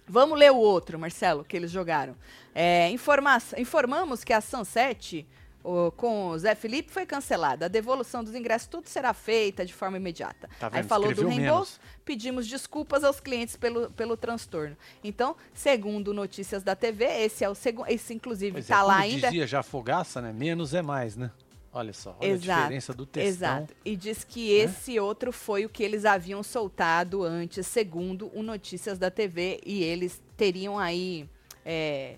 Vamos 0.09 0.39
ler 0.39 0.51
o 0.51 0.57
outro, 0.57 0.99
Marcelo, 0.99 1.45
que 1.45 1.57
eles 1.57 1.71
jogaram. 1.71 2.17
É, 2.55 2.89
informa 2.91 3.39
informamos 3.57 4.25
que 4.25 4.33
a 4.33 4.41
Sunset 4.41 5.27
o, 5.63 5.91
com 5.93 6.29
o 6.29 6.39
Zé 6.39 6.55
Felipe 6.55 6.91
foi 6.91 7.05
cancelada. 7.05 7.67
A 7.67 7.69
devolução 7.69 8.25
dos 8.25 8.35
ingressos, 8.35 8.69
tudo 8.69 8.89
será 8.89 9.13
feita 9.13 9.67
de 9.67 9.75
forma 9.75 9.97
imediata. 9.97 10.49
Tá 10.59 10.71
Aí 10.73 10.83
falou 10.83 11.11
Escreveu 11.11 11.31
do 11.31 11.37
reembolso, 11.37 11.79
menos. 11.81 12.03
pedimos 12.05 12.47
desculpas 12.47 13.05
aos 13.05 13.21
clientes 13.21 13.57
pelo, 13.57 13.91
pelo 13.91 14.17
transtorno. 14.17 14.77
Então, 15.03 15.37
segundo 15.53 16.15
notícias 16.15 16.63
da 16.63 16.75
TV, 16.75 17.05
esse 17.05 17.45
é 17.45 17.49
o 17.49 17.55
segundo. 17.55 17.89
Esse, 17.89 18.15
inclusive, 18.15 18.61
está 18.61 18.81
é, 18.81 18.83
lá 18.83 18.97
ainda. 18.99 19.29
dizia 19.29 19.47
já 19.47 19.63
fogaça, 19.63 20.21
né? 20.23 20.33
Menos 20.33 20.75
é 20.75 20.83
mais, 20.83 21.17
né? 21.17 21.31
Olha 21.73 21.93
só, 21.93 22.17
olha 22.19 22.31
exato, 22.31 22.51
a 22.51 22.63
diferença 22.63 22.95
do 22.95 23.05
textão. 23.05 23.29
Exato. 23.29 23.75
E 23.85 23.95
diz 23.95 24.25
que 24.25 24.51
esse 24.53 24.99
outro 24.99 25.31
foi 25.33 25.67
o 25.67 25.69
que 25.69 25.83
eles 25.83 26.05
haviam 26.05 26.43
soltado 26.43 27.23
antes, 27.23 27.67
segundo 27.67 28.31
o 28.35 28.43
Notícias 28.43 28.99
da 28.99 29.11
TV, 29.11 29.61
e 29.65 29.83
eles 29.83 30.23
teriam 30.37 30.79
aí 30.79 31.29
é, 31.65 32.17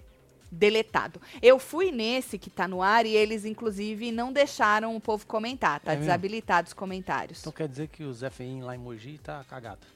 deletado. 0.50 1.20
Eu 1.42 1.58
fui 1.58 1.90
nesse 1.90 2.38
que 2.38 2.48
tá 2.48 2.68
no 2.68 2.80
ar 2.80 3.04
e 3.06 3.14
eles, 3.14 3.44
inclusive, 3.44 4.12
não 4.12 4.32
deixaram 4.32 4.96
o 4.96 5.00
povo 5.00 5.26
comentar. 5.26 5.80
Tá 5.80 5.94
é 5.94 5.96
desabilitado 5.96 6.68
os 6.68 6.74
comentários. 6.74 7.40
Então 7.40 7.52
quer 7.52 7.68
dizer 7.68 7.88
que 7.88 8.04
o 8.04 8.12
Zé 8.12 8.30
Feim 8.30 8.62
lá 8.62 8.74
em 8.74 8.78
Mogi 8.78 9.18
tá 9.18 9.44
cagado. 9.44 9.86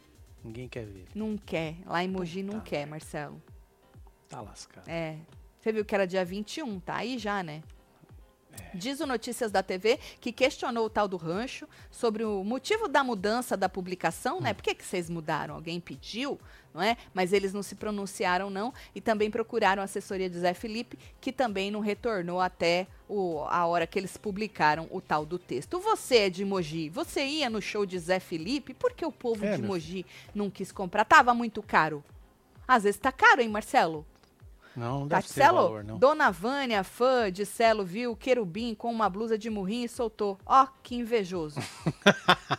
Ninguém 0.42 0.68
quer 0.68 0.84
ver. 0.84 1.06
Não 1.14 1.38
quer. 1.38 1.76
Lá 1.86 2.04
em 2.04 2.08
Mogi 2.08 2.42
não 2.42 2.60
quer, 2.60 2.86
Marcelo. 2.86 3.40
Tá 4.28 4.40
lascado. 4.40 4.88
É. 4.88 5.16
Você 5.60 5.72
viu 5.72 5.84
que 5.84 5.94
era 5.94 6.06
dia 6.06 6.24
21, 6.24 6.78
tá 6.80 6.96
aí 6.96 7.18
já, 7.18 7.42
né? 7.42 7.62
Diz 8.74 9.00
o 9.00 9.06
Notícias 9.06 9.52
da 9.52 9.62
TV 9.62 9.98
que 10.20 10.32
questionou 10.32 10.86
o 10.86 10.90
tal 10.90 11.06
do 11.06 11.16
rancho 11.16 11.68
sobre 11.90 12.24
o 12.24 12.42
motivo 12.42 12.88
da 12.88 13.04
mudança 13.04 13.56
da 13.56 13.68
publicação, 13.68 14.40
né? 14.40 14.52
Por 14.52 14.62
que, 14.62 14.74
que 14.74 14.84
vocês 14.84 15.08
mudaram? 15.08 15.54
Alguém 15.54 15.78
pediu, 15.80 16.40
não 16.72 16.82
é? 16.82 16.96
Mas 17.12 17.32
eles 17.32 17.52
não 17.52 17.62
se 17.62 17.76
pronunciaram, 17.76 18.50
não. 18.50 18.74
E 18.94 19.00
também 19.00 19.30
procuraram 19.30 19.80
a 19.80 19.84
assessoria 19.84 20.28
de 20.28 20.38
Zé 20.38 20.54
Felipe, 20.54 20.98
que 21.20 21.32
também 21.32 21.70
não 21.70 21.80
retornou 21.80 22.40
até 22.40 22.88
o, 23.08 23.44
a 23.48 23.64
hora 23.66 23.86
que 23.86 23.98
eles 23.98 24.16
publicaram 24.16 24.88
o 24.90 25.00
tal 25.00 25.24
do 25.24 25.38
texto. 25.38 25.78
Você 25.78 26.16
é 26.16 26.30
de 26.30 26.44
Mogi, 26.44 26.88
você 26.88 27.24
ia 27.24 27.48
no 27.48 27.62
show 27.62 27.86
de 27.86 27.98
Zé 27.98 28.18
Felipe? 28.18 28.74
Por 28.74 28.92
que 28.92 29.06
o 29.06 29.12
povo 29.12 29.44
é, 29.44 29.56
de 29.56 29.62
Mogi 29.62 30.04
não 30.34 30.50
quis 30.50 30.72
comprar? 30.72 31.04
Tava 31.04 31.32
muito 31.32 31.62
caro. 31.62 32.04
Às 32.66 32.82
vezes 32.82 32.98
tá 32.98 33.12
caro, 33.12 33.40
hein, 33.40 33.48
Marcelo? 33.48 34.04
Não, 34.76 35.00
não 35.00 35.08
deve 35.08 35.28
Celo, 35.28 35.56
valor, 35.56 35.84
não. 35.84 35.98
Dona 35.98 36.30
Vânia, 36.30 36.82
fã 36.82 37.30
de 37.30 37.46
Celo, 37.46 37.84
viu 37.84 38.12
o 38.12 38.16
querubim 38.16 38.74
com 38.74 38.90
uma 38.90 39.08
blusa 39.08 39.38
de 39.38 39.48
murrinho 39.48 39.84
e 39.84 39.88
soltou. 39.88 40.38
Ó, 40.44 40.64
oh, 40.64 40.68
que 40.82 40.96
invejoso. 40.96 41.60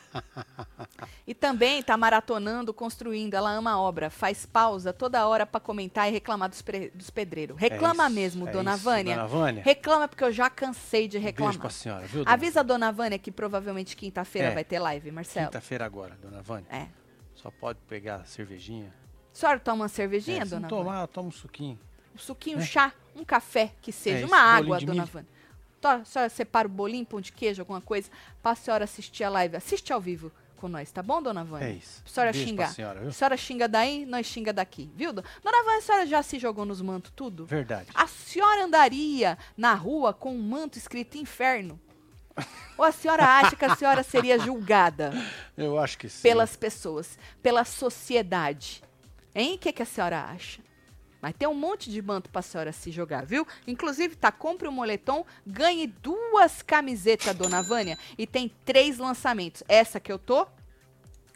e 1.27 1.33
também 1.33 1.83
tá 1.83 1.97
maratonando, 1.97 2.73
construindo. 2.73 3.33
Ela 3.33 3.51
ama 3.51 3.71
a 3.71 3.79
obra. 3.79 4.09
Faz 4.09 4.45
pausa 4.45 4.93
toda 4.93 5.27
hora 5.27 5.45
para 5.45 5.59
comentar 5.59 6.07
e 6.07 6.11
reclamar 6.11 6.49
dos, 6.49 6.63
dos 6.93 7.09
pedreiros. 7.09 7.57
Reclama 7.57 8.03
é 8.03 8.07
isso, 8.07 8.15
mesmo, 8.15 8.47
é 8.47 8.51
Dona, 8.51 8.75
isso, 8.75 8.83
Vânia. 8.83 9.15
Dona 9.15 9.27
Vânia. 9.27 9.63
Reclama 9.63 10.07
porque 10.07 10.23
eu 10.23 10.31
já 10.31 10.49
cansei 10.49 11.09
de 11.09 11.17
reclamar. 11.17 11.51
Beijo 11.53 11.61
pra 11.61 11.69
senhora, 11.69 12.05
viu, 12.05 12.23
dona 12.23 12.33
Avisa 12.33 12.61
a 12.61 12.63
Dona 12.63 12.91
Vânia 12.93 13.19
que 13.19 13.31
provavelmente 13.31 13.95
quinta-feira 13.97 14.49
é. 14.49 14.53
vai 14.53 14.63
ter 14.63 14.79
live, 14.79 15.11
Marcelo. 15.11 15.47
Quinta-feira 15.47 15.85
agora, 15.85 16.17
Dona 16.21 16.41
Vânia. 16.41 16.67
É. 16.69 16.87
Só 17.33 17.51
pode 17.51 17.79
pegar 17.89 18.25
cervejinha. 18.25 18.93
A 19.33 19.37
senhora 19.37 19.59
toma 19.59 19.83
uma 19.83 19.89
cervejinha, 19.89 20.43
é, 20.43 20.45
Dona 20.45 20.69
Vânia? 20.69 20.85
tomar, 20.85 21.07
toma 21.07 21.27
um 21.27 21.31
suquinho 21.31 21.77
um 22.15 22.17
suquinho, 22.17 22.57
um 22.57 22.61
é. 22.61 22.65
chá, 22.65 22.93
um 23.15 23.23
café, 23.23 23.71
que 23.81 23.91
seja, 23.91 24.23
é, 24.23 24.25
uma 24.25 24.37
água, 24.37 24.79
dona 24.79 25.05
Vânia. 25.05 25.29
A 25.83 26.03
senhora 26.03 26.29
separa 26.29 26.67
o 26.67 26.71
bolinho, 26.71 27.05
pão 27.05 27.21
de 27.21 27.31
queijo, 27.31 27.61
alguma 27.61 27.79
coisa, 27.79 28.09
para 28.41 28.53
a 28.53 28.55
senhora 28.55 28.85
assistir 28.85 29.23
a 29.23 29.29
live. 29.29 29.55
Assiste 29.55 29.93
ao 29.93 30.01
vivo 30.01 30.31
com 30.55 30.67
nós, 30.67 30.91
tá 30.91 31.03
bom, 31.03 31.21
dona 31.21 31.43
Vânia? 31.43 31.67
É 31.67 31.71
isso. 31.73 32.01
A 32.03 32.09
senhora 32.09 32.31
Beijo 32.31 32.47
xingar. 32.47 32.73
Senhora, 32.73 32.99
viu? 33.01 33.09
a 33.09 33.11
senhora 33.11 33.37
xinga 33.37 33.67
daí, 33.67 34.05
nós 34.05 34.25
xinga 34.25 34.51
daqui, 34.51 34.89
viu? 34.95 35.13
Dona 35.13 35.63
Vânia, 35.63 35.77
a 35.77 35.81
senhora 35.81 36.07
já 36.07 36.23
se 36.23 36.39
jogou 36.39 36.65
nos 36.65 36.81
mantos 36.81 37.11
tudo? 37.15 37.45
Verdade. 37.45 37.89
A 37.93 38.07
senhora 38.07 38.63
andaria 38.63 39.37
na 39.55 39.75
rua 39.75 40.11
com 40.11 40.33
um 40.33 40.41
manto 40.41 40.77
escrito 40.77 41.17
inferno? 41.17 41.79
Ou 42.77 42.83
a 42.83 42.91
senhora 42.91 43.23
acha 43.23 43.55
que 43.55 43.63
a 43.63 43.75
senhora 43.75 44.01
seria 44.03 44.39
julgada? 44.39 45.13
Eu 45.55 45.77
acho 45.79 45.97
que 45.97 46.09
sim. 46.09 46.21
Pelas 46.21 46.55
pessoas, 46.55 47.17
pela 47.43 47.63
sociedade. 47.63 48.83
Hein? 49.33 49.55
O 49.55 49.57
que, 49.57 49.71
que 49.71 49.83
a 49.83 49.85
senhora 49.85 50.21
acha? 50.21 50.64
Mas 51.25 51.33
tem 51.33 51.47
um 51.47 51.55
monte 51.55 51.89
de 51.89 52.03
manto 52.03 52.29
pra 52.29 52.43
senhora 52.43 52.71
se 52.71 52.91
jogar, 52.91 53.25
viu? 53.25 53.47
Inclusive, 53.65 54.15
tá, 54.15 54.31
compre 54.31 54.67
um 54.67 54.71
moletom, 54.71 55.25
ganhe 55.43 55.87
duas 55.87 56.61
camisetas, 56.61 57.35
dona 57.35 57.63
Vânia. 57.63 57.97
E 58.15 58.27
tem 58.27 58.51
três 58.63 58.99
lançamentos. 58.99 59.63
Essa 59.67 59.99
que 59.99 60.11
eu 60.11 60.19
tô, 60.19 60.45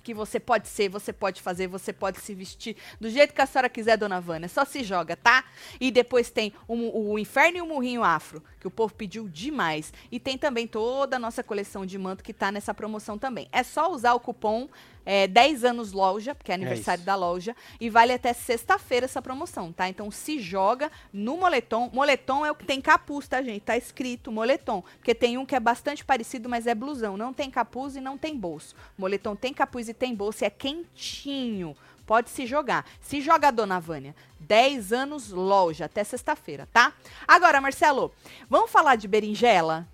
que 0.03 0.13
você 0.13 0.39
pode 0.39 0.67
ser, 0.67 0.89
você 0.89 1.11
pode 1.11 1.41
fazer, 1.41 1.65
você 1.65 1.91
pode 1.91 2.19
se 2.19 2.35
vestir 2.35 2.77
do 3.01 3.09
jeito 3.09 3.33
que 3.33 3.41
a 3.41 3.47
senhora 3.47 3.67
quiser, 3.67 3.97
dona 3.97 4.21
Vânia. 4.21 4.47
Só 4.47 4.63
se 4.63 4.83
joga, 4.83 5.15
tá? 5.15 5.43
E 5.79 5.89
depois 5.89 6.29
tem 6.29 6.53
o, 6.67 7.13
o 7.13 7.17
Inferno 7.17 7.57
e 7.57 7.61
o 7.61 7.65
Murrinho 7.65 8.03
Afro, 8.03 8.43
que 8.59 8.67
o 8.67 8.71
povo 8.71 8.93
pediu 8.93 9.27
demais. 9.27 9.93
E 10.11 10.19
tem 10.19 10.37
também 10.37 10.67
toda 10.67 11.15
a 11.15 11.19
nossa 11.19 11.43
coleção 11.43 11.85
de 11.85 11.97
manto 11.97 12.23
que 12.23 12.33
tá 12.33 12.51
nessa 12.51 12.73
promoção 12.73 13.17
também. 13.17 13.47
É 13.51 13.63
só 13.63 13.91
usar 13.91 14.13
o 14.13 14.19
cupom 14.19 14.67
é, 15.05 15.27
10 15.27 15.63
anos 15.63 15.91
loja, 15.91 16.35
porque 16.35 16.51
é 16.51 16.55
aniversário 16.55 17.01
é 17.01 17.05
da 17.05 17.15
loja, 17.15 17.55
e 17.79 17.89
vale 17.89 18.13
até 18.13 18.31
sexta-feira 18.31 19.05
essa 19.05 19.21
promoção, 19.21 19.71
tá? 19.71 19.89
Então 19.89 20.11
se 20.11 20.39
joga 20.39 20.91
no 21.11 21.37
moletom. 21.37 21.89
Moletom 21.91 22.45
é 22.45 22.51
o 22.51 22.55
que 22.55 22.65
tem 22.65 22.79
capuz, 22.79 23.27
tá, 23.27 23.41
gente? 23.41 23.61
Tá 23.61 23.75
escrito 23.75 24.31
moletom, 24.31 24.83
porque 24.97 25.15
tem 25.15 25.37
um 25.37 25.45
que 25.45 25.55
é 25.55 25.59
bastante 25.59 26.05
parecido, 26.05 26.47
mas 26.47 26.67
é 26.67 26.75
blusão. 26.75 27.17
Não 27.17 27.33
tem 27.33 27.49
capuz 27.49 27.95
e 27.95 28.01
não 28.01 28.17
tem 28.17 28.37
bolso. 28.37 28.75
Moletom 28.97 29.35
tem 29.35 29.53
capuz 29.53 29.89
e 29.89 29.93
tem 29.93 30.13
bolso 30.13 30.43
e 30.43 30.45
é 30.45 30.49
quentinho. 30.49 31.75
Pode 32.09 32.31
se 32.31 32.47
jogar. 32.47 32.87
Se 32.99 33.21
joga, 33.21 33.51
dona 33.51 33.79
Vânia. 33.79 34.15
10 34.39 34.91
anos 34.91 35.29
loja, 35.29 35.85
até 35.85 36.03
sexta-feira, 36.03 36.67
tá? 36.73 36.91
Agora, 37.27 37.61
Marcelo, 37.61 38.11
vamos 38.49 38.71
falar 38.71 38.95
de 38.95 39.07
berinjela? 39.07 39.87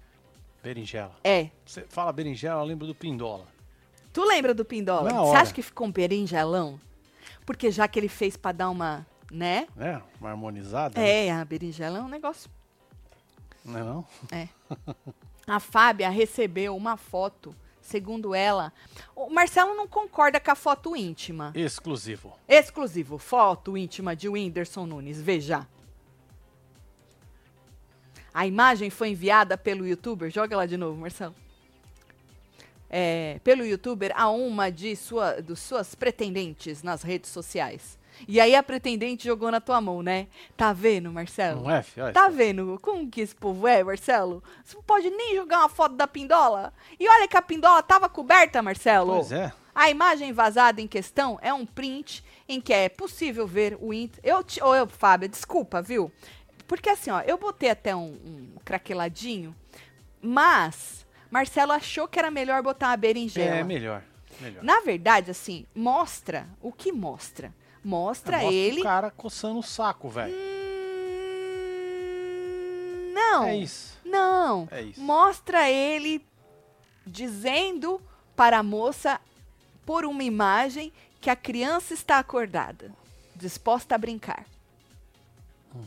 Berinjela. 0.63 1.11
É. 1.25 1.49
Você 1.65 1.81
fala 1.89 2.13
berinjela, 2.13 2.61
eu 2.61 2.65
lembro 2.65 2.87
do 2.87 2.95
Pindola. 2.95 3.45
Tu 4.13 4.23
lembra 4.23 4.53
do 4.53 4.63
Pindola? 4.63 5.11
Você 5.11 5.35
acha 5.35 5.53
que 5.53 5.61
ficou 5.61 5.87
um 5.87 5.91
berinjelão? 5.91 6.79
Porque 7.45 7.69
já 7.69 7.85
que 7.85 7.99
ele 7.99 8.07
fez 8.07 8.37
pra 8.37 8.53
dar 8.53 8.69
uma, 8.69 9.05
né? 9.29 9.67
É, 9.77 9.99
uma 10.17 10.29
harmonizada. 10.29 10.97
É, 10.97 11.25
né? 11.25 11.31
a 11.33 11.43
berinjela 11.43 11.99
é 11.99 12.01
um 12.01 12.07
negócio. 12.07 12.49
Não 13.65 13.77
é 13.77 13.83
não? 13.83 14.07
É. 14.31 14.47
a 15.45 15.59
Fábia 15.59 16.09
recebeu 16.09 16.77
uma 16.77 16.95
foto 16.95 17.53
segundo 17.85 18.33
ela. 18.33 18.73
O 19.15 19.29
Marcelo 19.29 19.75
não 19.75 19.87
concorda 19.87 20.39
com 20.39 20.51
a 20.51 20.55
foto 20.55 20.95
íntima. 20.95 21.51
Exclusivo. 21.55 22.33
Exclusivo. 22.47 23.17
Foto 23.17 23.77
íntima 23.77 24.15
de 24.15 24.27
Whindersson 24.27 24.85
Nunes. 24.85 25.21
Veja. 25.21 25.67
A 28.33 28.45
imagem 28.45 28.89
foi 28.89 29.09
enviada 29.09 29.57
pelo 29.57 29.87
youtuber. 29.87 30.29
Joga 30.29 30.57
lá 30.57 30.65
de 30.65 30.75
novo, 30.75 30.99
Marcelo. 30.99 31.35
É, 32.89 33.39
pelo 33.43 33.63
youtuber 33.63 34.11
a 34.15 34.29
uma 34.29 34.69
de 34.69 34.95
sua, 34.95 35.41
dos 35.41 35.59
suas 35.59 35.95
pretendentes 35.95 36.81
nas 36.83 37.03
redes 37.03 37.29
sociais. 37.29 37.97
E 38.27 38.39
aí 38.39 38.55
a 38.55 38.63
pretendente 38.63 39.25
jogou 39.25 39.51
na 39.51 39.59
tua 39.59 39.79
mão, 39.81 40.01
né? 40.01 40.27
Tá 40.55 40.73
vendo, 40.73 41.11
Marcelo? 41.11 41.63
Não 41.63 41.71
é, 41.71 41.83
filho? 41.83 42.11
Tá 42.13 42.27
vendo 42.29 42.79
como 42.81 43.09
que 43.09 43.21
esse 43.21 43.35
povo 43.35 43.67
é, 43.67 43.83
Marcelo? 43.83 44.43
Você 44.63 44.75
não 44.75 44.83
pode 44.83 45.09
nem 45.09 45.35
jogar 45.35 45.59
uma 45.59 45.69
foto 45.69 45.95
da 45.95 46.07
pindola. 46.07 46.73
E 46.99 47.07
olha 47.07 47.27
que 47.27 47.37
a 47.37 47.41
pindola 47.41 47.83
tava 47.83 48.09
coberta, 48.09 48.61
Marcelo. 48.61 49.15
Pois 49.15 49.31
é. 49.31 49.51
A 49.73 49.89
imagem 49.89 50.31
vazada 50.31 50.79
em 50.79 50.87
questão 50.87 51.37
é 51.41 51.53
um 51.53 51.65
print 51.65 52.23
em 52.47 52.61
que 52.61 52.73
é 52.73 52.87
possível 52.87 53.45
ver 53.45 53.77
o 53.81 53.93
int. 53.93 54.13
Eu, 54.23 54.41
te... 54.41 54.63
Ô, 54.63 54.73
eu, 54.73 54.87
Fábio, 54.87 55.27
desculpa, 55.27 55.81
viu? 55.81 56.09
Porque 56.65 56.89
assim, 56.89 57.11
ó, 57.11 57.21
eu 57.21 57.37
botei 57.37 57.69
até 57.69 57.95
um, 57.95 58.05
um 58.25 58.51
craqueladinho, 58.63 59.53
mas 60.21 61.05
Marcelo 61.29 61.73
achou 61.73 62.07
que 62.07 62.17
era 62.17 62.31
melhor 62.31 62.63
botar 62.63 62.87
uma 62.87 62.97
berinjela. 62.97 63.57
É, 63.57 63.63
melhor. 63.63 64.01
melhor. 64.39 64.63
Na 64.63 64.79
verdade, 64.79 65.29
assim, 65.29 65.65
mostra 65.75 66.47
o 66.61 66.71
que 66.71 66.91
mostra 66.91 67.53
Mostra, 67.85 68.39
mostra 68.39 68.51
ele. 68.51 68.79
o 68.79 68.83
cara 68.83 69.11
coçando 69.11 69.59
o 69.59 69.63
saco, 69.63 70.09
velho. 70.09 70.33
Hum, 70.33 70.41
não. 73.13 73.43
É 73.43 73.55
isso. 73.55 73.99
Não. 74.03 74.67
É 74.71 74.81
isso. 74.81 74.99
Mostra 74.99 75.69
ele 75.69 76.25
dizendo 77.05 78.01
para 78.35 78.57
a 78.57 78.63
moça, 78.63 79.21
por 79.85 80.03
uma 80.03 80.23
imagem, 80.23 80.91
que 81.21 81.29
a 81.29 81.35
criança 81.35 81.93
está 81.93 82.17
acordada, 82.17 82.91
disposta 83.35 83.93
a 83.93 83.99
brincar. 83.99 84.47
Hum. 85.75 85.85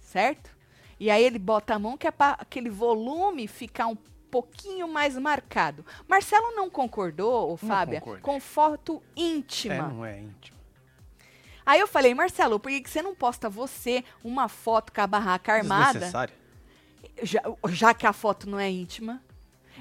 Certo? 0.00 0.54
E 1.00 1.10
aí 1.10 1.24
ele 1.24 1.40
bota 1.40 1.74
a 1.74 1.80
mão 1.80 1.98
que 1.98 2.06
é 2.06 2.12
aquele 2.16 2.70
volume 2.70 3.48
ficar 3.48 3.88
um 3.88 3.96
pouquinho 4.34 4.88
mais 4.88 5.16
marcado. 5.16 5.86
Marcelo 6.08 6.56
não 6.56 6.68
concordou, 6.68 7.52
ô, 7.52 7.56
Fábia, 7.56 8.00
com 8.00 8.40
foto 8.40 9.00
íntima. 9.16 9.74
É, 9.74 9.78
não 9.78 10.04
é 10.04 10.18
íntima. 10.18 10.58
Aí 11.64 11.78
eu 11.78 11.86
falei, 11.86 12.12
Marcelo, 12.14 12.58
por 12.58 12.68
que 12.68 12.90
você 12.90 13.00
não 13.00 13.14
posta 13.14 13.48
você 13.48 14.04
uma 14.24 14.48
foto 14.48 14.92
com 14.92 15.00
a 15.00 15.06
barraca 15.06 15.52
armada? 15.52 16.10
Já, 17.22 17.40
já 17.68 17.94
que 17.94 18.06
a 18.08 18.12
foto 18.12 18.50
não 18.50 18.58
é 18.58 18.68
íntima. 18.68 19.22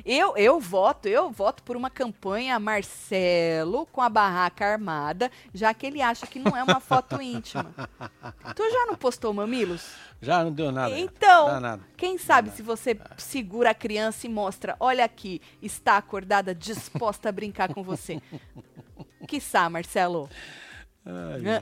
Eu, 0.06 0.36
eu 0.36 0.60
voto, 0.60 1.08
eu 1.08 1.30
voto 1.32 1.62
por 1.64 1.76
uma 1.76 1.90
campanha 1.90 2.60
Marcelo 2.60 3.86
com 3.88 4.02
a 4.02 4.10
barraca 4.10 4.66
armada, 4.66 5.32
já 5.54 5.74
que 5.74 5.86
ele 5.86 6.02
acha 6.02 6.26
que 6.26 6.40
não 6.40 6.56
é 6.58 6.64
uma 6.64 6.80
foto 6.80 7.20
íntima. 7.22 7.74
Tu 8.56 8.72
já 8.72 8.86
não 8.86 8.96
postou 8.96 9.34
mamilos? 9.34 9.94
Já 10.22 10.44
não 10.44 10.52
deu 10.52 10.72
nada. 10.72 10.98
Então, 10.98 11.60
nada. 11.60 11.84
quem 11.98 12.18
sabe 12.18 12.50
se 12.52 12.62
você 12.62 12.98
segura 13.18 13.72
a 13.72 13.76
criança 13.76 14.26
e 14.26 14.30
mostra, 14.30 14.76
olha 14.80 15.04
aqui, 15.04 15.42
está 15.62 15.98
acordada, 15.98 16.56
disposta 16.56 17.30
a 17.30 17.32
brincar 17.32 17.74
com 17.74 17.84
você. 17.84 18.22
Quiçá, 19.28 19.70
Marcelo. 19.70 20.30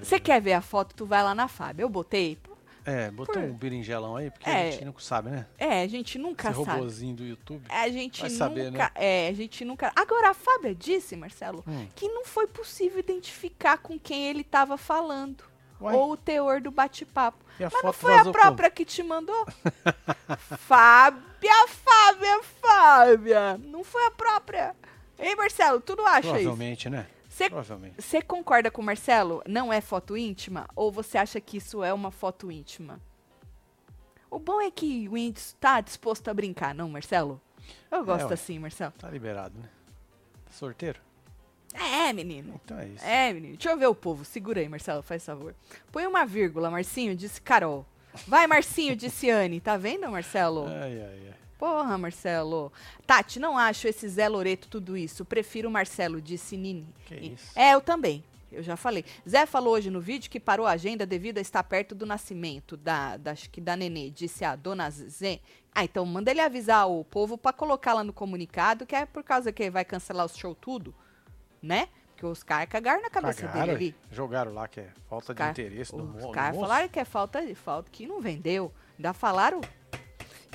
Você 0.04 0.20
quer 0.20 0.42
ver 0.42 0.54
a 0.54 0.62
foto? 0.62 0.96
Tu 0.96 1.06
vai 1.06 1.24
lá 1.24 1.34
na 1.34 1.48
Fábio. 1.48 1.84
Eu 1.84 1.90
botei. 1.90 2.38
É, 2.84 3.12
botou 3.12 3.36
Por... 3.36 3.44
um 3.44 3.54
berinjelão 3.54 4.16
aí, 4.16 4.32
porque 4.32 4.50
é, 4.50 4.68
a 4.68 4.72
gente 4.72 4.86
nunca 4.86 5.02
sabe, 5.02 5.30
né? 5.30 5.46
É, 5.58 5.84
a 5.84 5.88
gente 5.88 6.18
nunca 6.18 6.50
Esse 6.50 6.64
sabe. 6.64 6.78
robôzinho 6.80 7.16
do 7.16 7.24
YouTube. 7.24 7.64
É, 7.70 7.82
a 7.82 7.90
gente 7.90 8.24
nunca. 8.24 8.36
Saber, 8.36 8.72
né? 8.72 8.90
É, 8.96 9.28
a 9.28 9.34
gente 9.34 9.66
nunca. 9.66 9.92
Agora, 9.96 10.32
a 10.32 10.34
Fábia 10.34 10.74
disse, 10.74 11.16
Marcelo, 11.16 11.64
hum. 11.68 11.88
que 11.96 12.08
não 12.08 12.26
foi 12.26 12.48
possível 12.48 13.00
identificar 13.00 13.78
com 13.78 14.00
quem 14.00 14.28
ele 14.28 14.42
estava 14.42 14.78
falando. 14.78 15.44
Uai? 15.80 15.96
Ou 15.96 16.12
o 16.12 16.18
teor 16.18 16.62
do 16.62 16.70
bate-papo. 16.72 17.44
Mas 17.60 17.84
não 17.84 17.94
foi 17.94 18.16
a 18.16 18.26
própria 18.26 18.70
como? 18.70 18.76
que 18.76 18.86
te 18.86 19.02
mandou? 19.04 19.46
Fábia, 20.60 21.68
Fábia, 21.68 22.42
Fábia. 22.62 23.58
Não 23.58 23.84
foi 23.84 24.06
a 24.06 24.12
própria. 24.12 24.76
Hein, 25.20 25.36
Marcelo? 25.36 25.80
Tu 25.80 25.96
não 25.96 26.06
acha 26.06 26.30
Provavelmente, 26.30 26.82
isso? 26.82 26.90
né? 26.90 27.08
Você 27.98 28.22
concorda 28.22 28.70
com 28.70 28.82
o 28.82 28.86
Marcelo? 28.86 29.42
Não 29.48 29.72
é 29.72 29.80
foto 29.80 30.18
íntima? 30.18 30.68
Ou 30.76 30.92
você 30.92 31.18
acha 31.18 31.40
que 31.40 31.58
isso 31.58 31.82
é 31.82 31.94
uma 31.94 32.12
foto 32.12 32.52
íntima? 32.52 33.00
O 34.30 34.38
bom 34.38 34.60
é 34.60 34.70
que 34.70 35.08
o 35.08 35.18
índio 35.18 35.42
tá 35.60 35.80
disposto 35.80 36.28
a 36.28 36.34
brincar, 36.34 36.76
não, 36.76 36.90
Marcelo? 36.90 37.42
Eu 37.90 38.04
gosto 38.04 38.32
é, 38.32 38.34
assim, 38.34 38.60
Marcelo. 38.60 38.92
Tá 39.00 39.10
liberado, 39.10 39.58
né? 39.58 39.70
Sorteiro? 40.50 41.00
É, 41.74 42.12
menino. 42.12 42.60
Então 42.66 42.78
é 42.78 42.88
isso. 42.90 43.06
É, 43.06 43.32
menino. 43.32 43.56
Deixa 43.56 43.72
eu 43.72 43.78
ver 43.78 43.88
o 43.88 43.96
povo. 43.96 44.26
Segura 44.26 44.60
aí, 44.60 44.68
Marcelo, 44.68 45.02
faz 45.02 45.26
favor. 45.26 45.56
Põe 45.90 46.06
uma 46.06 46.26
vírgula, 46.26 46.70
Marcinho, 46.70 47.16
disse 47.16 47.42
Carol. 47.42 47.86
Vai, 48.28 48.46
Marcinho, 48.46 48.94
disse 48.94 49.30
Anne. 49.30 49.62
Tá 49.62 49.78
vendo, 49.78 50.10
Marcelo? 50.12 50.68
Ai, 50.68 51.02
ai, 51.02 51.28
ai. 51.30 51.36
Porra, 51.62 51.96
Marcelo. 51.96 52.74
Tati, 53.06 53.40
não 53.40 53.56
acho 53.56 53.88
esse 53.88 54.10
Zé 54.10 54.28
Loreto 54.28 54.68
tudo 54.68 54.98
isso. 54.98 55.24
Prefiro 55.24 55.70
o 55.70 55.72
Marcelo, 55.72 56.20
disse 56.20 56.58
Nini. 56.58 56.92
Que 57.06 57.14
isso? 57.14 57.52
É, 57.56 57.76
eu 57.76 57.82
também. 57.82 58.24
Eu 58.52 58.64
já 58.64 58.76
falei. 58.76 59.06
Zé 59.30 59.46
falou 59.46 59.76
hoje 59.76 59.92
no 59.92 60.02
vídeo 60.02 60.28
que 60.28 60.40
parou 60.40 60.66
a 60.66 60.72
agenda 60.72 61.06
devido 61.06 61.38
a 61.38 61.42
estar 61.42 61.62
perto 61.64 61.94
do 61.94 62.04
nascimento 62.04 62.76
da, 62.76 63.16
da, 63.16 63.34
acho 63.34 63.48
que 63.48 63.62
da 63.62 63.76
nenê, 63.76 64.10
disse 64.10 64.44
a 64.44 64.56
dona 64.56 64.90
Zé. 64.90 65.40
Ah, 65.72 65.84
então 65.84 66.04
manda 66.04 66.32
ele 66.32 66.42
avisar 66.42 66.90
o 66.90 67.04
povo 67.06 67.38
para 67.38 67.54
colocar 67.54 67.94
lá 67.94 68.04
no 68.04 68.12
comunicado 68.12 68.84
que 68.84 68.96
é 68.96 69.06
por 69.06 69.24
causa 69.24 69.52
que 69.52 69.70
vai 69.70 69.86
cancelar 69.86 70.26
o 70.26 70.30
show 70.30 70.56
tudo, 70.56 70.96
né? 71.62 71.90
Que 72.18 72.26
os 72.26 72.42
caras 72.42 72.70
cagaram 72.70 73.04
na 73.04 73.10
cabeça 73.12 73.44
cagaram, 73.44 73.68
dele 73.68 73.72
ali. 73.72 73.96
Jogaram 74.10 74.52
lá 74.52 74.68
que 74.68 74.80
é 74.80 74.90
falta 75.08 75.32
de 75.32 75.44
interesse 75.44 75.96
do 75.96 76.18
Os 76.18 76.32
caras 76.32 76.60
falaram 76.60 76.90
que 76.90 77.00
é 77.00 77.06
falta 77.06 77.46
de 77.46 77.54
falta, 77.54 77.92
que 77.92 78.08
não 78.08 78.20
vendeu. 78.20 78.74
Ainda 78.98 79.14
falaram 79.14 79.62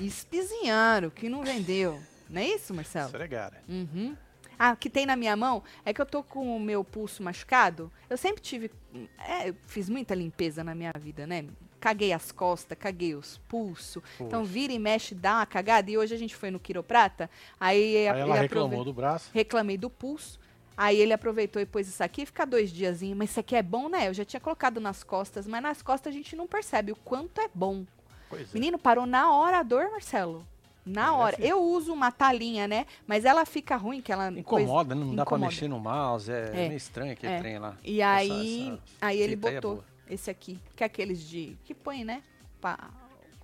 espizinharam, 0.04 1.10
que 1.10 1.28
não 1.28 1.42
vendeu. 1.42 2.00
Não 2.28 2.40
é 2.40 2.46
isso, 2.48 2.74
Marcelo? 2.74 3.06
Esfregaram. 3.06 3.56
Uhum. 3.68 4.16
Ah, 4.58 4.72
o 4.72 4.76
que 4.76 4.88
tem 4.88 5.04
na 5.04 5.16
minha 5.16 5.36
mão 5.36 5.62
é 5.84 5.92
que 5.92 6.00
eu 6.00 6.06
tô 6.06 6.22
com 6.22 6.56
o 6.56 6.60
meu 6.60 6.82
pulso 6.82 7.22
machucado. 7.22 7.92
Eu 8.08 8.16
sempre 8.16 8.40
tive. 8.40 8.70
É, 9.18 9.52
fiz 9.66 9.88
muita 9.88 10.14
limpeza 10.14 10.64
na 10.64 10.74
minha 10.74 10.92
vida, 10.98 11.26
né? 11.26 11.44
Caguei 11.78 12.12
as 12.12 12.32
costas, 12.32 12.76
caguei 12.78 13.14
os 13.14 13.38
pulsos. 13.48 14.02
Então 14.18 14.44
vira 14.44 14.72
e 14.72 14.78
mexe, 14.78 15.14
dá 15.14 15.36
uma 15.36 15.46
cagada. 15.46 15.90
E 15.90 15.98
hoje 15.98 16.14
a 16.14 16.18
gente 16.18 16.34
foi 16.34 16.50
no 16.50 16.58
quiroprata. 16.58 17.30
Aí, 17.60 18.08
aí 18.08 18.20
ela 18.20 18.40
reclamou 18.40 18.84
do 18.84 18.92
braço. 18.92 19.30
Reclamei 19.32 19.76
do 19.76 19.90
pulso. 19.90 20.40
Aí 20.76 20.98
ele 20.98 21.12
aproveitou 21.12 21.60
e 21.60 21.64
pôs 21.64 21.88
isso 21.88 22.02
aqui, 22.02 22.26
fica 22.26 22.44
dois 22.44 22.70
diazinhos. 22.70 23.16
Mas 23.16 23.30
isso 23.30 23.40
aqui 23.40 23.56
é 23.56 23.62
bom, 23.62 23.88
né? 23.88 24.08
Eu 24.08 24.14
já 24.14 24.24
tinha 24.24 24.40
colocado 24.40 24.80
nas 24.80 25.02
costas, 25.02 25.46
mas 25.46 25.62
nas 25.62 25.80
costas 25.80 26.12
a 26.12 26.16
gente 26.16 26.34
não 26.36 26.46
percebe 26.46 26.92
o 26.92 26.96
quanto 26.96 27.40
é 27.40 27.48
bom. 27.54 27.84
Pois 28.28 28.42
é. 28.42 28.54
Menino, 28.54 28.78
parou 28.78 29.06
na 29.06 29.32
hora 29.32 29.58
a 29.58 29.62
dor, 29.62 29.90
Marcelo. 29.90 30.44
Na 30.84 31.06
é, 31.06 31.10
hora. 31.10 31.36
Eu 31.40 31.62
uso 31.62 31.92
uma 31.92 32.12
talinha, 32.12 32.68
né? 32.68 32.86
Mas 33.06 33.24
ela 33.24 33.44
fica 33.44 33.76
ruim, 33.76 34.00
que 34.00 34.12
ela. 34.12 34.28
Incomoda, 34.30 34.94
coisa... 34.94 35.06
não 35.06 35.14
dá 35.16 35.26
pra 35.26 35.36
mexer 35.36 35.68
no 35.68 35.80
mouse. 35.80 36.30
É, 36.30 36.50
é. 36.54 36.68
meio 36.68 36.76
estranho 36.76 37.12
aquele 37.12 37.32
é. 37.32 37.38
trem 37.40 37.58
lá. 37.58 37.76
E 37.82 38.00
aí, 38.00 38.68
essa, 38.68 38.82
aí 39.00 39.20
ele 39.20 39.32
é 39.32 39.36
botou 39.36 39.82
esse 40.08 40.30
aqui, 40.30 40.60
que 40.76 40.84
é 40.84 40.86
aqueles 40.86 41.20
de. 41.20 41.56
que 41.64 41.74
põe, 41.74 42.04
né? 42.04 42.22
Pra, 42.60 42.78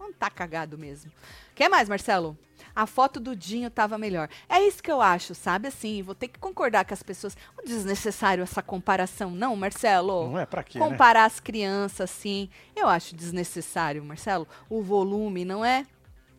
Não 0.02 0.12
tá 0.12 0.28
cagado 0.28 0.76
mesmo. 0.76 1.12
Quer 1.54 1.68
mais, 1.68 1.88
Marcelo? 1.88 2.36
A 2.74 2.86
foto 2.86 3.20
do 3.20 3.36
Dinho 3.36 3.70
tava 3.70 3.96
melhor. 3.96 4.28
É 4.48 4.60
isso 4.60 4.82
que 4.82 4.90
eu 4.90 5.00
acho, 5.00 5.34
sabe? 5.34 5.68
Assim, 5.68 6.02
vou 6.02 6.14
ter 6.14 6.26
que 6.28 6.38
concordar 6.38 6.84
com 6.84 6.92
as 6.92 7.02
pessoas. 7.02 7.36
Não 7.56 7.62
é 7.64 7.66
desnecessário 7.66 8.42
essa 8.42 8.62
comparação, 8.62 9.30
não, 9.30 9.54
Marcelo? 9.54 10.28
Não 10.28 10.38
é 10.38 10.46
pra 10.46 10.62
quê, 10.64 10.78
Comparar 10.78 11.20
né? 11.20 11.26
as 11.26 11.38
crianças, 11.38 12.10
assim. 12.10 12.48
Eu 12.74 12.88
acho 12.88 13.14
desnecessário, 13.14 14.02
Marcelo. 14.04 14.48
O 14.68 14.82
volume, 14.82 15.44
não 15.44 15.64
é? 15.64 15.86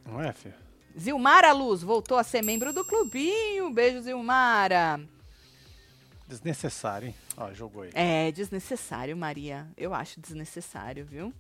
Não 0.05 0.19
é, 0.21 0.33
filho? 0.33 0.55
Zilmara 0.99 1.51
Luz 1.53 1.81
voltou 1.81 2.17
a 2.17 2.23
ser 2.23 2.43
membro 2.43 2.73
do 2.73 2.83
clubinho. 2.83 3.71
Beijo, 3.71 4.01
Zilmara. 4.01 4.99
Desnecessário, 6.27 7.09
hein? 7.09 7.15
Ó, 7.37 7.53
jogou 7.53 7.83
aí. 7.83 7.91
É 7.93 8.31
desnecessário, 8.31 9.15
Maria. 9.15 9.67
Eu 9.77 9.93
acho 9.93 10.19
desnecessário, 10.19 11.05
viu? 11.05 11.33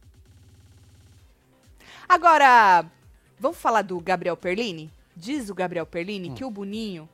Agora, 2.07 2.85
vamos 3.39 3.57
falar 3.57 3.81
do 3.81 3.99
Gabriel 3.99 4.37
Perlini? 4.37 4.91
Diz 5.15 5.49
o 5.49 5.55
Gabriel 5.55 5.85
Perlini 5.85 6.29
Hum. 6.31 6.35
que 6.35 6.43
o 6.45 6.49
Boninho 6.51 7.07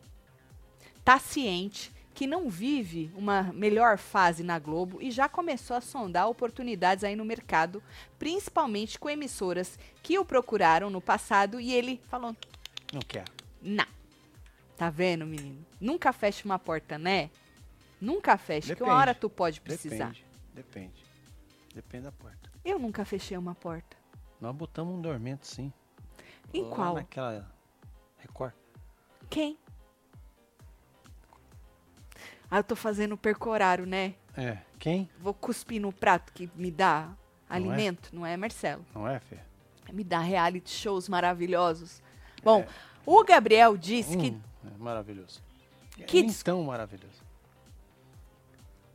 tá 1.03 1.19
ciente 1.19 1.91
que 2.13 2.27
não 2.27 2.49
vive 2.49 3.09
uma 3.15 3.43
melhor 3.53 3.97
fase 3.97 4.43
na 4.43 4.59
Globo 4.59 5.01
e 5.01 5.09
já 5.09 5.29
começou 5.29 5.75
a 5.77 5.81
sondar 5.81 6.27
oportunidades 6.27 7.03
aí 7.05 7.15
no 7.15 7.23
mercado, 7.23 7.81
principalmente 8.17 8.99
com 8.99 9.09
emissoras 9.09 9.79
que 10.03 10.19
o 10.19 10.25
procuraram 10.25 10.89
no 10.89 10.99
passado 10.99 11.59
e 11.61 11.71
ele 11.73 12.01
falou: 12.09 12.35
Não 12.91 12.99
quero. 13.01 13.31
"Não". 13.61 13.85
Tá 14.75 14.89
vendo, 14.89 15.25
menino? 15.25 15.65
Nunca 15.79 16.11
feche 16.13 16.43
uma 16.45 16.59
porta, 16.59 16.97
né? 16.97 17.29
Nunca 18.01 18.37
feche, 18.37 18.75
que 18.75 18.83
uma 18.83 18.95
hora 18.95 19.13
tu 19.13 19.29
pode 19.29 19.59
precisar. 19.61 20.11
Depende. 20.11 20.25
Depende. 20.53 21.03
Depende 21.75 22.03
da 22.05 22.11
porta. 22.13 22.49
Eu 22.63 22.79
nunca 22.79 23.03
fechei 23.05 23.37
uma 23.37 23.55
porta. 23.55 23.95
Nós 24.39 24.55
botamos 24.55 24.95
um 24.95 25.01
dormento, 25.01 25.45
sim. 25.45 25.71
Em 26.53 26.63
Lá 26.63 26.75
qual? 26.75 26.93
Naquela 26.95 27.51
Record. 28.17 28.53
Quem? 29.29 29.57
Ah, 32.49 32.57
eu 32.57 32.63
tô 32.63 32.75
fazendo 32.75 33.15
percorário, 33.15 33.85
né? 33.85 34.15
É. 34.35 34.57
Quem? 34.79 35.09
Vou 35.19 35.33
cuspir 35.33 35.79
no 35.81 35.91
prato 35.91 36.33
que 36.33 36.49
me 36.55 36.71
dá 36.71 37.09
é? 37.49 37.53
alimento, 37.53 38.09
não 38.13 38.25
é, 38.25 38.35
Marcelo? 38.35 38.85
Não 38.95 39.07
é, 39.07 39.19
Fê? 39.19 39.37
Me 39.91 40.03
dá 40.03 40.19
reality 40.19 40.69
shows 40.71 41.07
maravilhosos. 41.09 42.01
Bom, 42.43 42.65
o 43.05 43.23
Gabriel 43.23 43.75
disse 43.77 44.15
que 44.17 44.31
Hum, 44.31 44.41
é 44.73 44.77
maravilhoso. 44.77 45.41
Que 46.07 46.19
é 46.19 46.23
des- 46.23 46.41
tão 46.41 46.63
maravilhoso. 46.63 47.21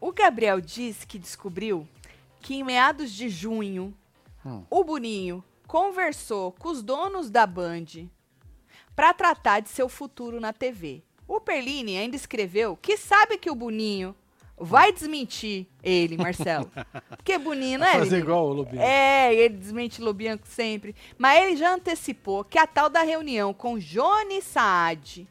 o 0.00 0.12
Gabriel 0.12 0.60
disse 0.60 1.06
que 1.06 1.18
descobriu 1.18 1.86
que 2.40 2.54
em 2.54 2.64
meados 2.64 3.10
de 3.12 3.28
junho 3.28 3.94
Hum. 4.46 4.64
o 4.70 4.84
Boninho 4.84 5.42
conversou 5.66 6.52
com 6.52 6.68
os 6.68 6.82
donos 6.82 7.30
da 7.30 7.46
Band 7.46 8.08
para 8.94 9.14
tratar 9.14 9.60
de 9.60 9.68
seu 9.68 9.88
futuro 9.88 10.40
na 10.40 10.52
TV. 10.52 11.02
O 11.26 11.40
Perlini 11.40 11.96
ainda 11.96 12.16
escreveu 12.16 12.76
que 12.76 12.96
sabe 12.96 13.38
que 13.38 13.50
o 13.50 13.54
Boninho 13.54 14.14
vai 14.56 14.92
desmentir 14.92 15.66
ele, 15.82 16.16
Marcelo. 16.16 16.70
Porque 17.16 17.38
Boninho, 17.38 17.78
não 17.78 17.86
é? 17.86 17.92
Fazer 17.94 18.16
Lili? 18.16 18.22
igual 18.22 18.46
o 18.48 18.52
Lobinho. 18.52 18.82
É, 18.82 19.34
ele 19.34 19.56
desmente 19.56 20.00
Lobianco 20.00 20.46
sempre. 20.46 20.94
Mas 21.18 21.42
ele 21.42 21.56
já 21.56 21.74
antecipou 21.74 22.44
que 22.44 22.58
a 22.58 22.66
tal 22.66 22.88
da 22.88 23.02
reunião 23.02 23.52
com 23.52 23.78
Johnny 23.78 24.40
Saad 24.42 25.28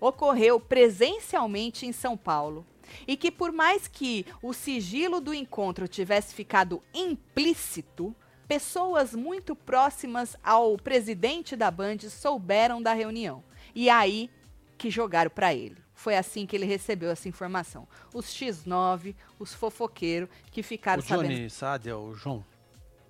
ocorreu 0.00 0.58
presencialmente 0.58 1.86
em 1.86 1.92
São 1.92 2.16
Paulo. 2.16 2.64
E 3.06 3.16
que 3.16 3.30
por 3.30 3.52
mais 3.52 3.88
que 3.88 4.26
o 4.42 4.52
sigilo 4.52 5.20
do 5.20 5.32
encontro 5.32 5.88
tivesse 5.88 6.34
ficado 6.34 6.82
implícito, 6.94 8.14
pessoas 8.48 9.14
muito 9.14 9.54
próximas 9.56 10.36
ao 10.42 10.76
presidente 10.76 11.56
da 11.56 11.70
Band 11.70 11.98
souberam 12.10 12.82
da 12.82 12.92
reunião. 12.92 13.42
E 13.74 13.88
aí 13.88 14.30
que 14.76 14.90
jogaram 14.90 15.30
para 15.30 15.54
ele. 15.54 15.76
Foi 15.94 16.16
assim 16.16 16.46
que 16.46 16.56
ele 16.56 16.66
recebeu 16.66 17.10
essa 17.10 17.28
informação. 17.28 17.86
Os 18.12 18.26
X9, 18.26 19.14
os 19.38 19.54
fofoqueiros 19.54 20.28
que 20.50 20.62
ficaram 20.62 21.00
o 21.02 21.06
Johnny 21.06 21.28
sabendo. 21.28 21.50
Sad 21.50 21.88
é 21.88 21.94
o 21.94 22.14
João 22.14 22.44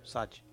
Sad. 0.05 0.43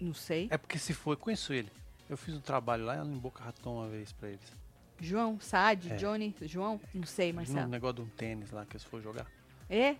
Não 0.00 0.14
sei. 0.14 0.48
É 0.50 0.56
porque 0.58 0.78
se 0.78 0.92
foi, 0.92 1.16
conheço 1.16 1.52
ele. 1.52 1.70
Eu 2.08 2.16
fiz 2.16 2.34
um 2.36 2.40
trabalho 2.40 2.84
lá 2.84 2.96
em 3.04 3.16
Boca 3.18 3.42
Raton 3.42 3.76
uma 3.78 3.88
vez 3.88 4.12
pra 4.12 4.28
eles. 4.28 4.52
João, 5.00 5.40
Saad, 5.40 5.92
É. 5.92 5.96
Johnny, 5.96 6.34
João? 6.42 6.80
Não 6.94 7.04
sei, 7.06 7.32
Um 7.32 7.36
Marcelo. 7.36 7.66
negócio 7.68 7.96
de 7.96 8.02
um 8.02 8.06
tênis 8.08 8.50
lá 8.52 8.64
que 8.64 8.76
eles 8.76 8.84
foram 8.84 9.02
jogar. 9.02 9.26
É? 9.68 9.96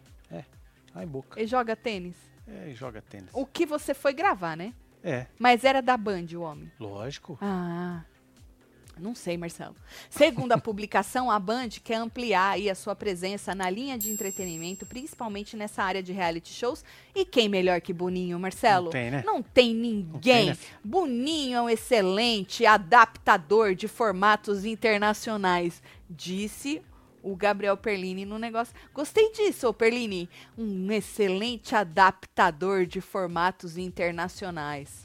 Lá 0.95 1.03
em 1.03 1.07
Boca. 1.07 1.41
Ele 1.41 1.49
joga 1.49 1.75
tênis. 1.75 2.15
É, 2.47 2.71
e 2.71 2.75
joga 2.75 3.01
tênis. 3.03 3.31
O 3.33 3.47
que 3.47 3.65
você 3.67 3.95
foi 3.95 4.13
gravar, 4.13 4.57
né? 4.57 4.73
É, 5.03 5.27
Mas 5.39 5.65
era 5.65 5.81
da 5.83 5.97
Band, 5.97 6.27
o 6.35 6.41
homem. 6.41 6.71
lógico. 6.81 7.39
Ah. 7.41 8.03
Não 8.97 9.13
sei, 9.13 9.37
Marcelo. 9.37 9.75
Segundo 10.09 10.53
a 10.53 10.59
publicação, 10.61 11.29
a 11.31 11.39
Band 11.39 11.69
quer 11.83 11.97
ampliar 11.97 12.53
aí 12.53 12.71
a 12.71 12.75
sua 12.77 12.95
presença 12.95 13.53
na 13.55 13.69
linha 13.69 13.99
de 13.99 14.11
entretenimento, 14.11 14.87
principalmente 14.87 15.57
nessa 15.57 15.83
área 15.83 16.01
de 16.03 16.13
reality 16.13 16.53
shows. 16.53 16.85
E 17.15 17.25
quem 17.25 17.49
melhor 17.49 17.81
que 17.81 17.93
Boninho, 17.93 18.39
Marcelo? 18.39 18.85
Não 18.85 18.93
tem, 18.93 19.11
né? 19.11 19.23
Não 19.27 19.43
tem 19.43 19.75
ninguém. 19.75 20.51
né? 20.51 20.59
Boninho 20.85 21.57
é 21.57 21.63
um 21.63 21.69
excelente 21.69 22.65
adaptador 22.65 23.75
de 23.75 23.89
formatos 23.89 24.65
internacionais, 24.65 25.83
disse 26.09 26.81
o 27.25 27.35
Gabriel 27.35 27.77
Perlini 27.77 28.25
no 28.25 28.39
negócio. 28.39 28.75
Gostei 28.93 29.33
disso, 29.33 29.67
ô 29.69 29.73
Perlini. 29.73 30.29
Um 30.57 30.93
excelente 30.93 31.75
adaptador 31.75 32.87
de 32.87 33.01
formatos 33.01 33.77
internacionais. 33.79 35.05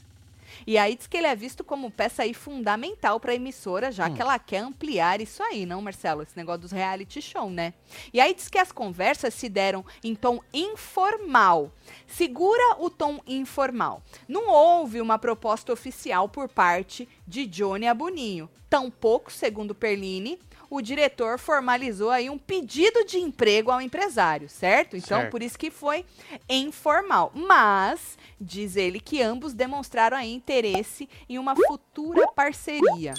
E 0.66 0.76
aí 0.76 0.96
diz 0.96 1.06
que 1.06 1.16
ele 1.16 1.28
é 1.28 1.36
visto 1.36 1.62
como 1.62 1.92
peça 1.92 2.24
aí 2.24 2.34
fundamental 2.34 3.20
para 3.20 3.30
a 3.30 3.36
emissora, 3.36 3.92
já 3.92 4.08
Hum. 4.08 4.14
que 4.14 4.20
ela 4.20 4.36
quer 4.36 4.58
ampliar 4.58 5.20
isso 5.20 5.42
aí, 5.44 5.64
não, 5.64 5.80
Marcelo? 5.80 6.22
Esse 6.22 6.36
negócio 6.36 6.62
dos 6.62 6.72
reality 6.72 7.22
show, 7.22 7.48
né? 7.48 7.72
E 8.12 8.20
aí 8.20 8.34
diz 8.34 8.48
que 8.48 8.58
as 8.58 8.72
conversas 8.72 9.32
se 9.32 9.48
deram 9.48 9.84
em 10.02 10.12
tom 10.14 10.40
informal. 10.52 11.70
Segura 12.06 12.76
o 12.80 12.90
tom 12.90 13.20
informal. 13.28 14.02
Não 14.26 14.48
houve 14.48 15.00
uma 15.00 15.18
proposta 15.20 15.72
oficial 15.72 16.28
por 16.28 16.48
parte 16.48 17.08
de 17.26 17.46
Johnny 17.46 17.86
a 17.86 17.94
Boninho. 17.94 18.50
Tampouco, 18.68 19.30
segundo 19.32 19.74
Perline, 19.74 20.38
o 20.70 20.80
diretor 20.80 21.36
formalizou 21.36 22.10
aí 22.10 22.30
um 22.30 22.38
pedido 22.38 23.04
de 23.04 23.18
emprego 23.18 23.72
ao 23.72 23.80
empresário, 23.80 24.48
certo? 24.48 24.96
Então, 24.96 25.18
Certo. 25.18 25.30
por 25.32 25.42
isso 25.42 25.58
que 25.58 25.70
foi 25.70 26.06
informal. 26.48 27.32
Mas, 27.34 28.16
diz 28.40 28.76
ele 28.76 29.00
que 29.00 29.20
ambos 29.20 29.52
demonstraram 29.52 30.16
aí 30.16 30.32
interesse 30.32 31.08
em 31.28 31.38
uma 31.38 31.56
futura 31.56 32.28
parceria. 32.28 33.12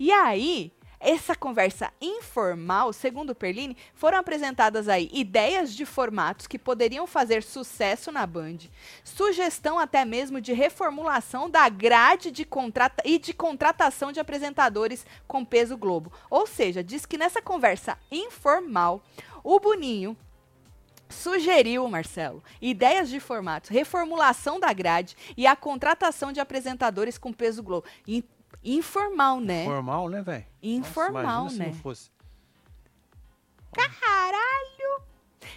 E 0.00 0.10
aí, 0.10 0.72
essa 1.00 1.34
conversa 1.34 1.92
informal, 2.00 2.92
segundo 2.92 3.34
Perline, 3.34 3.76
foram 3.94 4.18
apresentadas 4.18 4.88
aí 4.88 5.10
ideias 5.12 5.74
de 5.74 5.84
formatos 5.84 6.46
que 6.46 6.58
poderiam 6.58 7.06
fazer 7.06 7.42
sucesso 7.42 8.10
na 8.10 8.26
Band, 8.26 8.58
sugestão 9.02 9.78
até 9.78 10.04
mesmo 10.04 10.40
de 10.40 10.52
reformulação 10.52 11.48
da 11.50 11.68
grade 11.68 12.30
de 12.30 12.44
contrata 12.44 13.02
e 13.04 13.18
de 13.18 13.32
contratação 13.32 14.12
de 14.12 14.20
apresentadores 14.20 15.06
com 15.26 15.44
peso 15.44 15.76
Globo. 15.76 16.12
Ou 16.30 16.46
seja, 16.46 16.82
diz 16.82 17.04
que 17.04 17.18
nessa 17.18 17.42
conversa 17.42 17.98
informal, 18.10 19.02
o 19.42 19.60
Boninho 19.60 20.16
sugeriu, 21.08 21.88
Marcelo, 21.88 22.42
ideias 22.60 23.08
de 23.08 23.20
formatos, 23.20 23.70
reformulação 23.70 24.58
da 24.58 24.72
grade 24.72 25.16
e 25.36 25.46
a 25.46 25.54
contratação 25.54 26.32
de 26.32 26.40
apresentadores 26.40 27.18
com 27.18 27.32
peso 27.32 27.62
Globo. 27.62 27.86
Informal, 28.62 29.40
né? 29.40 29.64
Formal, 29.64 30.08
né, 30.08 30.22
velho? 30.22 30.44
Informal, 30.62 31.48
se 31.48 31.58
né? 31.58 31.66
não 31.66 31.74
fosse. 31.74 32.10
Caralho! 33.72 35.02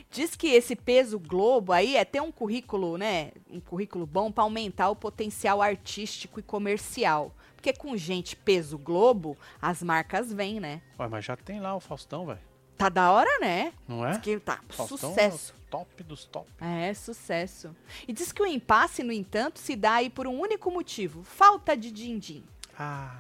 Diz 0.10 0.36
que 0.36 0.48
esse 0.48 0.76
peso 0.76 1.20
Globo 1.20 1.72
aí 1.72 1.95
é 1.95 2.04
ter 2.04 2.22
um 2.22 2.32
currículo, 2.32 2.98
né? 2.98 3.32
Um 3.50 3.60
currículo 3.60 4.06
bom 4.06 4.32
para 4.32 4.43
aumentar 4.43 4.89
o 4.89 4.95
potencial 4.95 5.62
artístico 5.62 6.39
e 6.39 6.43
comercial. 6.43 7.34
Porque 7.56 7.74
com 7.74 7.95
gente 7.98 8.36
peso 8.36 8.78
Globo, 8.78 9.38
as 9.62 9.82
marcas 9.82 10.32
vêm, 10.32 10.60
né? 10.60 10.82
Ué, 11.00 11.08
mas 11.08 11.26
já 11.26 11.36
tem 11.36 11.60
lá 11.60 11.76
o 11.76 11.80
Faustão, 11.80 12.26
velho. 12.26 12.39
Tá 12.78 12.89
da 12.89 13.12
hora, 13.12 13.39
né? 13.39 13.74
Não 13.88 14.06
é? 14.06 14.12
Diz 14.12 14.20
que 14.20 14.39
tá 14.39 14.60
Faustão 14.70 15.10
sucesso. 15.10 15.54
é 15.54 15.58
o 15.58 15.70
top 15.72 16.04
dos 16.04 16.26
top. 16.26 16.48
É, 16.62 16.93
sucesso. 16.93 17.76
E 18.08 18.14
diz 18.14 18.32
que 18.32 18.41
o 18.41 18.45
impasse, 18.45 19.02
no 19.04 19.12
entanto, 19.12 19.58
se 19.60 19.76
dá 19.76 19.95
aí 19.95 20.10
por 20.12 20.28
um 20.28 20.39
único 20.39 20.70
motivo: 20.70 21.24
falta 21.24 21.76
de 21.76 21.91
din-din. 21.91 22.43
Ah. 22.78 23.20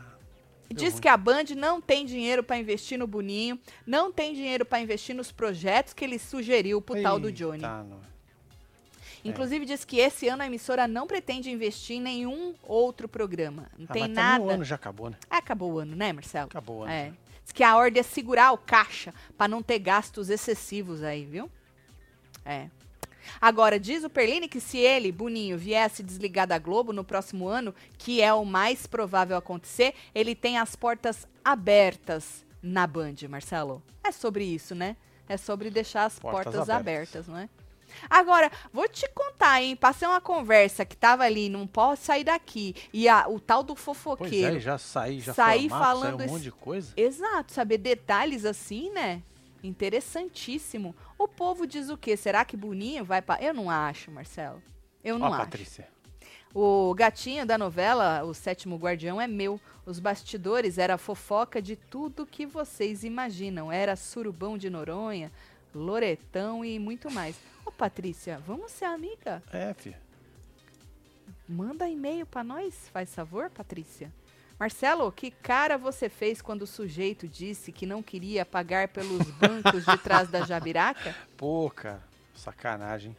Diz 0.69 0.93
ruim. 0.93 1.01
que 1.01 1.07
a 1.07 1.15
Band 1.15 1.45
não 1.55 1.79
tem 1.79 2.05
dinheiro 2.05 2.43
para 2.43 2.57
investir 2.57 2.99
no 2.99 3.07
Boninho, 3.07 3.57
não 3.85 4.11
tem 4.11 4.33
dinheiro 4.33 4.65
para 4.65 4.81
investir 4.81 5.15
nos 5.15 5.31
projetos 5.31 5.93
que 5.93 6.03
ele 6.03 6.19
sugeriu 6.19 6.81
pro 6.81 7.01
tal 7.01 7.17
do 7.19 7.31
Johnny. 7.31 7.61
Tá, 7.61 7.83
não. 7.83 8.01
Inclusive 9.23 9.65
diz 9.65 9.83
que 9.83 9.97
esse 9.99 10.27
ano 10.27 10.43
a 10.43 10.45
emissora 10.45 10.87
não 10.87 11.07
pretende 11.07 11.49
investir 11.51 11.97
em 11.97 12.01
nenhum 12.01 12.53
outro 12.63 13.07
programa. 13.07 13.69
Não 13.77 13.85
Ah, 13.89 13.93
tem 13.93 14.01
mas 14.03 14.11
também 14.11 14.13
nada. 14.13 14.43
O 14.43 14.49
ano 14.49 14.63
já 14.63 14.75
acabou, 14.75 15.09
né? 15.09 15.17
Ah, 15.29 15.37
acabou 15.37 15.73
o 15.73 15.79
ano, 15.79 15.95
né, 15.95 16.13
Marcelo? 16.13 16.47
Acabou 16.47 16.79
o 16.79 16.83
ano. 16.83 16.91
É. 16.91 17.05
já. 17.07 17.13
Diz 17.43 17.51
que 17.53 17.63
a 17.63 17.75
ordem 17.75 17.99
é 17.99 18.03
segurar 18.03 18.51
o 18.51 18.57
caixa 18.57 19.13
para 19.37 19.47
não 19.47 19.63
ter 19.63 19.79
gastos 19.79 20.29
excessivos 20.29 21.01
aí, 21.03 21.25
viu? 21.25 21.49
É. 22.45 22.69
Agora, 23.39 23.79
diz 23.79 24.03
o 24.03 24.09
Perline 24.09 24.47
que 24.47 24.59
se 24.59 24.77
ele, 24.77 25.11
Boninho, 25.11 25.57
viesse 25.57 26.03
desligar 26.03 26.47
da 26.47 26.57
Globo 26.57 26.93
no 26.93 27.03
próximo 27.03 27.47
ano, 27.47 27.73
que 27.97 28.21
é 28.21 28.33
o 28.33 28.45
mais 28.45 28.87
provável 28.87 29.37
acontecer, 29.37 29.93
ele 30.13 30.35
tem 30.35 30.57
as 30.57 30.75
portas 30.75 31.27
abertas 31.43 32.45
na 32.61 32.85
Band, 32.87 33.15
Marcelo. 33.29 33.81
É 34.03 34.11
sobre 34.11 34.43
isso, 34.43 34.73
né? 34.73 34.95
É 35.27 35.37
sobre 35.37 35.69
deixar 35.69 36.05
as 36.05 36.19
portas, 36.19 36.43
portas 36.45 36.69
abertas. 36.69 37.27
abertas, 37.27 37.27
não 37.27 37.37
é? 37.37 37.49
Agora, 38.09 38.51
vou 38.71 38.87
te 38.87 39.07
contar, 39.09 39.61
hein? 39.61 39.75
Passei 39.75 40.07
uma 40.07 40.21
conversa 40.21 40.85
que 40.85 40.95
tava 40.95 41.23
ali, 41.23 41.49
não 41.49 41.65
posso 41.65 42.05
sair 42.05 42.23
daqui. 42.23 42.75
E 42.93 43.07
a, 43.07 43.27
o 43.27 43.39
tal 43.39 43.63
do 43.63 43.75
fofoqueiro. 43.75 44.51
Pois 44.51 44.57
é, 44.57 44.59
já 44.59 44.77
saí, 44.77 45.19
já 45.19 45.33
saí 45.33 45.69
formato, 45.69 45.83
falando 45.85 46.19
um 46.19 46.23
esse... 46.23 46.33
monte 46.33 46.43
de 46.43 46.51
coisa. 46.51 46.93
Exato, 46.95 47.53
saber 47.53 47.77
detalhes 47.77 48.45
assim, 48.45 48.89
né? 48.91 49.21
Interessantíssimo. 49.63 50.95
O 51.17 51.27
povo 51.27 51.65
diz 51.65 51.89
o 51.89 51.97
quê? 51.97 52.15
Será 52.15 52.45
que 52.45 52.55
Boninho 52.57 53.03
vai 53.03 53.21
para. 53.21 53.43
Eu 53.43 53.53
não 53.53 53.69
acho, 53.69 54.11
Marcelo. 54.11 54.61
Eu 55.03 55.17
não 55.17 55.27
Ó, 55.27 55.33
acho. 55.33 55.37
Patrícia. 55.37 55.87
O 56.53 56.93
gatinho 56.95 57.45
da 57.45 57.57
novela, 57.57 58.23
o 58.23 58.33
sétimo 58.33 58.77
guardião, 58.77 59.19
é 59.21 59.27
meu. 59.27 59.59
Os 59.85 59.99
bastidores 59.99 60.77
era 60.77 60.97
fofoca 60.97 61.61
de 61.61 61.75
tudo 61.75 62.25
que 62.25 62.45
vocês 62.45 63.03
imaginam. 63.03 63.71
Era 63.71 63.95
surubão 63.95 64.57
de 64.57 64.69
Noronha, 64.69 65.31
Loretão 65.73 66.63
e 66.65 66.79
muito 66.79 67.11
mais. 67.11 67.39
Ô, 67.65 67.71
Patrícia, 67.71 68.39
vamos 68.39 68.71
ser 68.71 68.85
amiga? 68.85 69.43
É, 69.51 69.73
filha. 69.73 70.01
Manda 71.47 71.87
e-mail 71.87 72.25
para 72.25 72.43
nós, 72.43 72.89
faz 72.91 73.13
favor, 73.13 73.49
Patrícia. 73.49 74.11
Marcelo, 74.59 75.11
que 75.11 75.29
cara 75.29 75.77
você 75.77 76.09
fez 76.09 76.41
quando 76.41 76.63
o 76.63 76.67
sujeito 76.67 77.27
disse 77.27 77.71
que 77.71 77.85
não 77.85 78.01
queria 78.01 78.43
pagar 78.43 78.87
pelos 78.87 79.29
bancos 79.31 79.85
de 79.85 79.97
trás 79.99 80.29
da 80.29 80.45
Jabiraca? 80.45 81.15
Pô, 81.37 81.69
cara, 81.69 82.01
sacanagem. 82.33 83.15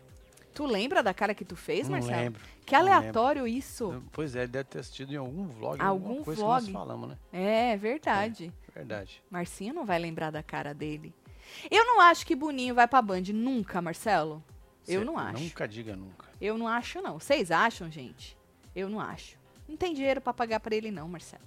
Tu 0.52 0.66
lembra 0.66 1.00
da 1.02 1.14
cara 1.14 1.34
que 1.34 1.44
tu 1.44 1.54
fez, 1.54 1.88
não 1.88 1.96
Marcelo? 1.96 2.16
Lembro. 2.16 2.42
Que 2.66 2.74
aleatório 2.74 3.46
isso. 3.46 4.02
Pois 4.12 4.34
é, 4.34 4.40
ele 4.40 4.48
deve 4.48 4.64
ter 4.64 4.80
assistido 4.80 5.12
em 5.12 5.16
algum 5.16 5.46
vlog, 5.46 5.80
algum 5.80 6.24
coisa 6.24 6.42
vlog. 6.42 6.66
que 6.66 6.72
nós 6.72 6.82
falamos, 6.82 7.10
né? 7.10 7.16
É, 7.32 7.76
verdade. 7.76 8.52
É, 8.70 8.72
verdade. 8.72 9.22
Marcinho 9.30 9.72
não 9.72 9.86
vai 9.86 9.98
lembrar 10.00 10.32
da 10.32 10.42
cara 10.42 10.74
dele. 10.74 11.14
Eu 11.70 11.84
não 11.84 12.00
acho 12.00 12.26
que 12.26 12.34
Boninho 12.34 12.74
vai 12.74 12.88
pra 12.88 13.00
Band 13.00 13.22
nunca, 13.32 13.80
Marcelo. 13.80 14.42
Eu 14.86 15.04
não 15.04 15.16
acho. 15.16 15.44
Nunca 15.44 15.68
diga 15.68 15.94
nunca. 15.94 16.26
Eu 16.40 16.58
não 16.58 16.66
acho, 16.66 17.00
não. 17.00 17.20
Vocês 17.20 17.50
acham, 17.52 17.90
gente? 17.90 18.36
Eu 18.74 18.88
não 18.88 19.00
acho. 19.00 19.37
Não 19.68 19.76
tem 19.76 19.92
dinheiro 19.92 20.20
para 20.20 20.32
pagar 20.32 20.60
para 20.60 20.74
ele, 20.74 20.90
não, 20.90 21.08
Marcelo. 21.08 21.42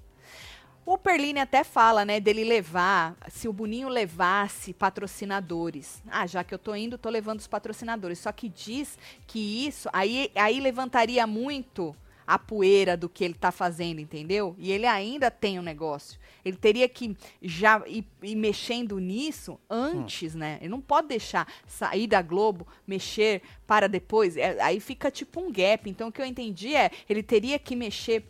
O 0.86 0.98
Perline 0.98 1.40
até 1.40 1.64
fala, 1.64 2.04
né, 2.04 2.20
dele 2.20 2.44
levar, 2.44 3.16
se 3.30 3.48
o 3.48 3.54
Boninho 3.54 3.88
levasse 3.88 4.74
patrocinadores. 4.74 6.02
Ah, 6.10 6.26
já 6.26 6.44
que 6.44 6.54
eu 6.54 6.60
tô 6.60 6.76
indo, 6.76 6.98
tô 6.98 7.10
levando 7.10 7.40
os 7.40 7.48
patrocinadores. 7.48 8.20
Só 8.20 8.32
que 8.32 8.50
diz 8.50 8.98
que 9.28 9.68
isso, 9.68 9.88
aí, 9.94 10.32
aí 10.36 10.60
levantaria 10.60 11.26
muito 11.28 11.96
a 12.26 12.40
poeira 12.40 12.96
do 12.96 13.10
que 13.10 13.24
ele 13.24 13.34
tá 13.34 13.52
fazendo, 13.52 14.00
entendeu? 14.00 14.56
E 14.58 14.72
ele 14.72 14.86
ainda 14.86 15.30
tem 15.30 15.58
o 15.58 15.62
um 15.62 15.66
negócio. 15.66 16.20
Ele 16.44 16.58
teria 16.58 16.88
que 16.88 17.16
já 17.42 17.82
ir, 17.88 18.06
ir 18.22 18.36
mexendo 18.36 19.00
nisso 19.00 19.60
antes, 19.70 20.36
hum. 20.36 20.40
né? 20.40 20.58
Ele 20.62 20.70
não 20.70 20.82
pode 20.82 21.08
deixar 21.08 21.48
sair 21.68 22.08
da 22.08 22.22
Globo, 22.22 22.68
mexer 22.86 23.42
para 23.68 23.88
depois. 23.88 24.38
É, 24.38 24.62
aí 24.62 24.80
fica 24.80 25.10
tipo 25.12 25.40
um 25.40 25.52
gap. 25.52 25.90
Então 25.90 26.10
o 26.10 26.12
que 26.12 26.22
eu 26.22 26.26
entendi 26.26 26.76
é, 26.76 26.92
ele 27.10 27.24
teria 27.24 27.58
que 27.60 27.76
mexer 27.76 28.26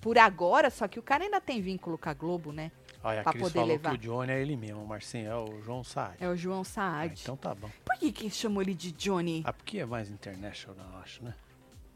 por 0.00 0.16
agora, 0.18 0.70
só 0.70 0.86
que 0.86 0.98
o 0.98 1.02
cara 1.02 1.24
ainda 1.24 1.40
tem 1.40 1.60
vínculo 1.60 1.98
com 1.98 2.08
a 2.08 2.14
Globo, 2.14 2.52
né? 2.52 2.70
Olha, 3.02 3.22
pra 3.22 3.32
poder 3.32 3.50
falou 3.50 3.68
levar. 3.68 3.90
que 3.90 3.96
o 3.96 3.98
Johnny 3.98 4.32
é 4.32 4.40
ele 4.40 4.56
mesmo, 4.56 4.84
Marcinho 4.84 5.30
é 5.30 5.36
o 5.36 5.62
João 5.62 5.84
Saad. 5.84 6.16
É 6.20 6.28
o 6.28 6.36
João 6.36 6.64
Saad. 6.64 7.12
Ah, 7.12 7.20
então 7.22 7.36
tá 7.36 7.54
bom. 7.54 7.70
Por 7.84 7.96
que 7.98 8.10
que 8.10 8.30
chamou 8.30 8.60
ele 8.60 8.74
de 8.74 8.90
Johnny? 8.92 9.42
Ah, 9.44 9.52
porque 9.52 9.78
é 9.78 9.86
mais 9.86 10.10
international, 10.10 10.84
eu 10.92 10.98
acho, 10.98 11.24
né? 11.24 11.34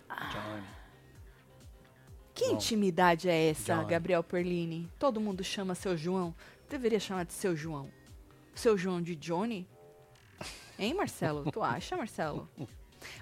Ah. 0.08 0.28
Johnny. 0.28 0.81
Que 2.42 2.48
bom. 2.48 2.54
intimidade 2.54 3.28
é 3.28 3.50
essa, 3.50 3.76
Johnny. 3.76 3.88
Gabriel 3.88 4.22
Perlini? 4.24 4.90
Todo 4.98 5.20
mundo 5.20 5.44
chama 5.44 5.74
seu 5.74 5.96
João. 5.96 6.34
Deveria 6.68 6.98
chamar 6.98 7.24
de 7.24 7.32
seu 7.32 7.54
João. 7.54 7.88
Seu 8.54 8.76
João 8.76 9.00
de 9.00 9.14
Johnny? 9.14 9.68
Hein, 10.78 10.94
Marcelo? 10.94 11.50
tu 11.50 11.62
acha, 11.62 11.96
Marcelo? 11.96 12.48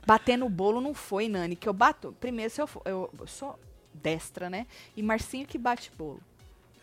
Bater 0.06 0.36
no 0.36 0.48
bolo 0.48 0.80
não 0.80 0.94
foi, 0.94 1.28
Nani, 1.28 1.54
que 1.54 1.68
eu 1.68 1.72
bato. 1.72 2.16
Primeiro, 2.18 2.50
se 2.50 2.60
eu, 2.62 2.68
eu, 2.84 3.10
eu 3.18 3.26
sou 3.26 3.58
destra, 3.92 4.48
né? 4.48 4.66
E 4.96 5.02
Marcinho 5.02 5.46
que 5.46 5.58
bate 5.58 5.90
bolo. 5.96 6.22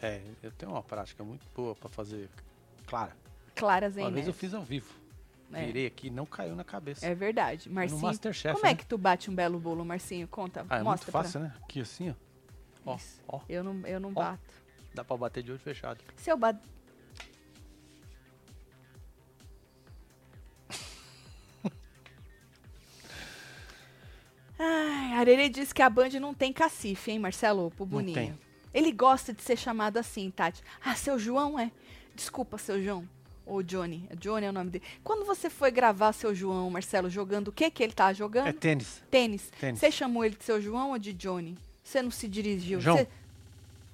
É, 0.01 0.21
eu 0.43 0.51
tenho 0.51 0.71
uma 0.71 0.83
prática 0.83 1.23
muito 1.23 1.45
boa 1.55 1.73
para 1.75 1.89
fazer 1.89 2.29
clara. 2.85 3.15
Claras 3.55 3.97
em 3.97 4.01
Uma 4.01 4.11
vez 4.11 4.27
eu 4.27 4.33
fiz 4.33 4.53
ao 4.53 4.61
vivo. 4.61 4.93
É. 5.51 5.65
Virei 5.65 5.87
aqui 5.87 6.09
não 6.09 6.25
caiu 6.25 6.55
na 6.55 6.63
cabeça. 6.63 7.05
É 7.05 7.15
verdade. 7.15 7.69
Marcinho, 7.69 8.01
como 8.01 8.59
é 8.59 8.63
né? 8.63 8.71
é 8.71 8.75
que 8.75 8.85
tu 8.85 8.97
bate 8.97 9.31
um 9.31 9.35
belo 9.35 9.57
bolo, 9.57 9.83
Marcinho? 9.85 10.27
Conta, 10.27 10.65
ah, 10.69 10.79
é 10.79 10.83
mostra 10.83 11.05
muito 11.05 11.11
fácil, 11.11 11.39
pra... 11.39 11.49
né? 11.49 11.55
Aqui 11.63 11.79
assim, 11.79 12.09
ó. 12.09 12.26
Ó, 12.87 12.97
ó. 13.27 13.41
Eu 13.49 13.63
não, 13.63 13.85
eu 13.85 13.99
não 13.99 14.09
ó. 14.09 14.13
bato. 14.13 14.53
Dá 14.93 15.03
pra 15.03 15.17
bater 15.17 15.43
de 15.43 15.51
olho 15.51 15.59
fechado. 15.59 16.03
Se 16.15 16.31
eu 16.31 16.37
bato... 16.37 16.59
Ai, 24.57 25.13
Arerê 25.13 25.49
disse 25.49 25.73
que 25.73 25.81
a 25.81 25.89
Band 25.89 26.09
não 26.21 26.33
tem 26.33 26.53
cacife, 26.53 27.11
hein, 27.11 27.19
Marcelo, 27.19 27.69
pro 27.71 27.85
Boninho. 27.85 28.39
Ele 28.73 28.91
gosta 28.91 29.33
de 29.33 29.41
ser 29.41 29.57
chamado 29.57 29.97
assim, 29.97 30.31
Tati. 30.31 30.63
Ah, 30.83 30.95
seu 30.95 31.19
João 31.19 31.59
é? 31.59 31.71
Desculpa, 32.15 32.57
seu 32.57 32.81
João. 32.81 33.07
Ou 33.45 33.63
Johnny. 33.63 34.09
Johnny 34.19 34.45
é 34.45 34.49
o 34.49 34.53
nome 34.53 34.69
dele. 34.71 34.83
Quando 35.03 35.25
você 35.25 35.49
foi 35.49 35.71
gravar 35.71 36.11
seu 36.11 36.35
João, 36.35 36.69
Marcelo, 36.69 37.09
jogando 37.09 37.47
o 37.47 37.51
que 37.51 37.71
que 37.71 37.81
ele 37.81 37.93
tá 37.93 38.11
jogando? 38.11 38.47
É 38.47 38.53
tênis. 38.53 39.01
Tênis. 39.09 39.51
Você 39.73 39.89
chamou 39.89 40.25
ele 40.25 40.35
de 40.35 40.43
seu 40.43 40.61
João 40.61 40.91
ou 40.91 40.99
de 40.99 41.13
Johnny? 41.13 41.57
Você 41.87 42.01
não 42.01 42.11
se 42.11 42.27
dirigiu? 42.27 42.81
João. 42.81 43.07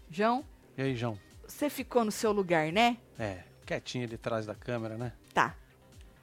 João? 0.09 0.43
E 0.75 0.81
aí, 0.81 0.95
João? 0.95 1.15
Você 1.47 1.69
ficou 1.69 2.03
no 2.03 2.11
seu 2.11 2.31
lugar, 2.31 2.71
né? 2.71 2.97
É, 3.19 3.43
quietinho 3.67 4.05
ali 4.05 4.15
atrás 4.15 4.47
da 4.47 4.55
câmera, 4.55 4.97
né? 4.97 5.13
Tá. 5.31 5.55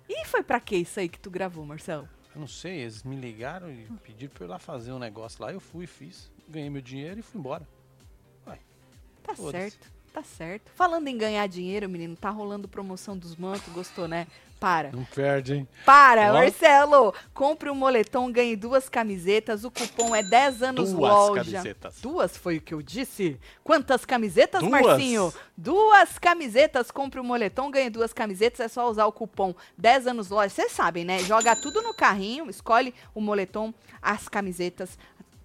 E 0.08 0.24
foi 0.26 0.42
para 0.42 0.58
que 0.58 0.74
isso 0.74 0.98
aí 0.98 1.08
que 1.08 1.16
tu 1.16 1.30
gravou, 1.30 1.64
Marcelo? 1.64 2.08
Eu 2.34 2.40
não 2.40 2.48
sei, 2.48 2.80
eles 2.80 3.04
me 3.04 3.14
ligaram 3.14 3.70
e 3.70 3.86
pediram 4.02 4.32
pra 4.34 4.42
eu 4.42 4.48
ir 4.48 4.50
lá 4.50 4.58
fazer 4.58 4.90
um 4.90 4.98
negócio 4.98 5.40
lá. 5.40 5.52
Eu 5.52 5.60
fui, 5.60 5.86
fiz, 5.86 6.28
ganhei 6.48 6.68
meu 6.68 6.82
dinheiro 6.82 7.20
e 7.20 7.22
fui 7.22 7.38
embora. 7.38 7.64
Vai. 8.44 8.58
Tá 9.22 9.36
certo, 9.36 9.92
tá 10.12 10.24
certo. 10.24 10.72
Falando 10.74 11.06
em 11.06 11.16
ganhar 11.16 11.46
dinheiro, 11.46 11.88
menino, 11.88 12.16
tá 12.16 12.30
rolando 12.30 12.66
promoção 12.66 13.16
dos 13.16 13.36
mantos, 13.36 13.72
gostou, 13.72 14.08
né? 14.08 14.26
Para. 14.60 14.92
Não 14.92 15.04
perde, 15.04 15.54
hein? 15.54 15.68
Para, 15.86 16.30
Ó. 16.30 16.34
Marcelo. 16.34 17.14
Compre 17.32 17.70
um 17.70 17.74
moletom, 17.74 18.30
ganhe 18.30 18.54
duas 18.54 18.90
camisetas. 18.90 19.64
O 19.64 19.70
cupom 19.70 20.14
é 20.14 20.22
10 20.22 20.62
anos 20.62 20.92
duas 20.92 21.00
loja. 21.00 21.44
Camisetas. 21.44 22.00
Duas 22.02 22.36
foi 22.36 22.58
o 22.58 22.60
que 22.60 22.74
eu 22.74 22.82
disse? 22.82 23.40
Quantas 23.64 24.04
camisetas, 24.04 24.60
duas. 24.60 24.70
Marcinho? 24.70 25.32
Duas 25.56 26.18
camisetas. 26.18 26.90
Compre 26.90 27.18
um 27.18 27.24
moletom, 27.24 27.70
ganhe 27.70 27.88
duas 27.88 28.12
camisetas. 28.12 28.60
É 28.60 28.68
só 28.68 28.88
usar 28.90 29.06
o 29.06 29.12
cupom 29.12 29.54
10 29.78 30.08
anos 30.08 30.28
loja. 30.28 30.50
Vocês 30.50 30.72
sabem, 30.72 31.06
né? 31.06 31.20
Joga 31.20 31.56
tudo 31.56 31.80
no 31.80 31.94
carrinho, 31.94 32.50
escolhe 32.50 32.94
o 33.14 33.20
moletom, 33.20 33.72
as 34.02 34.28
camisetas 34.28 34.98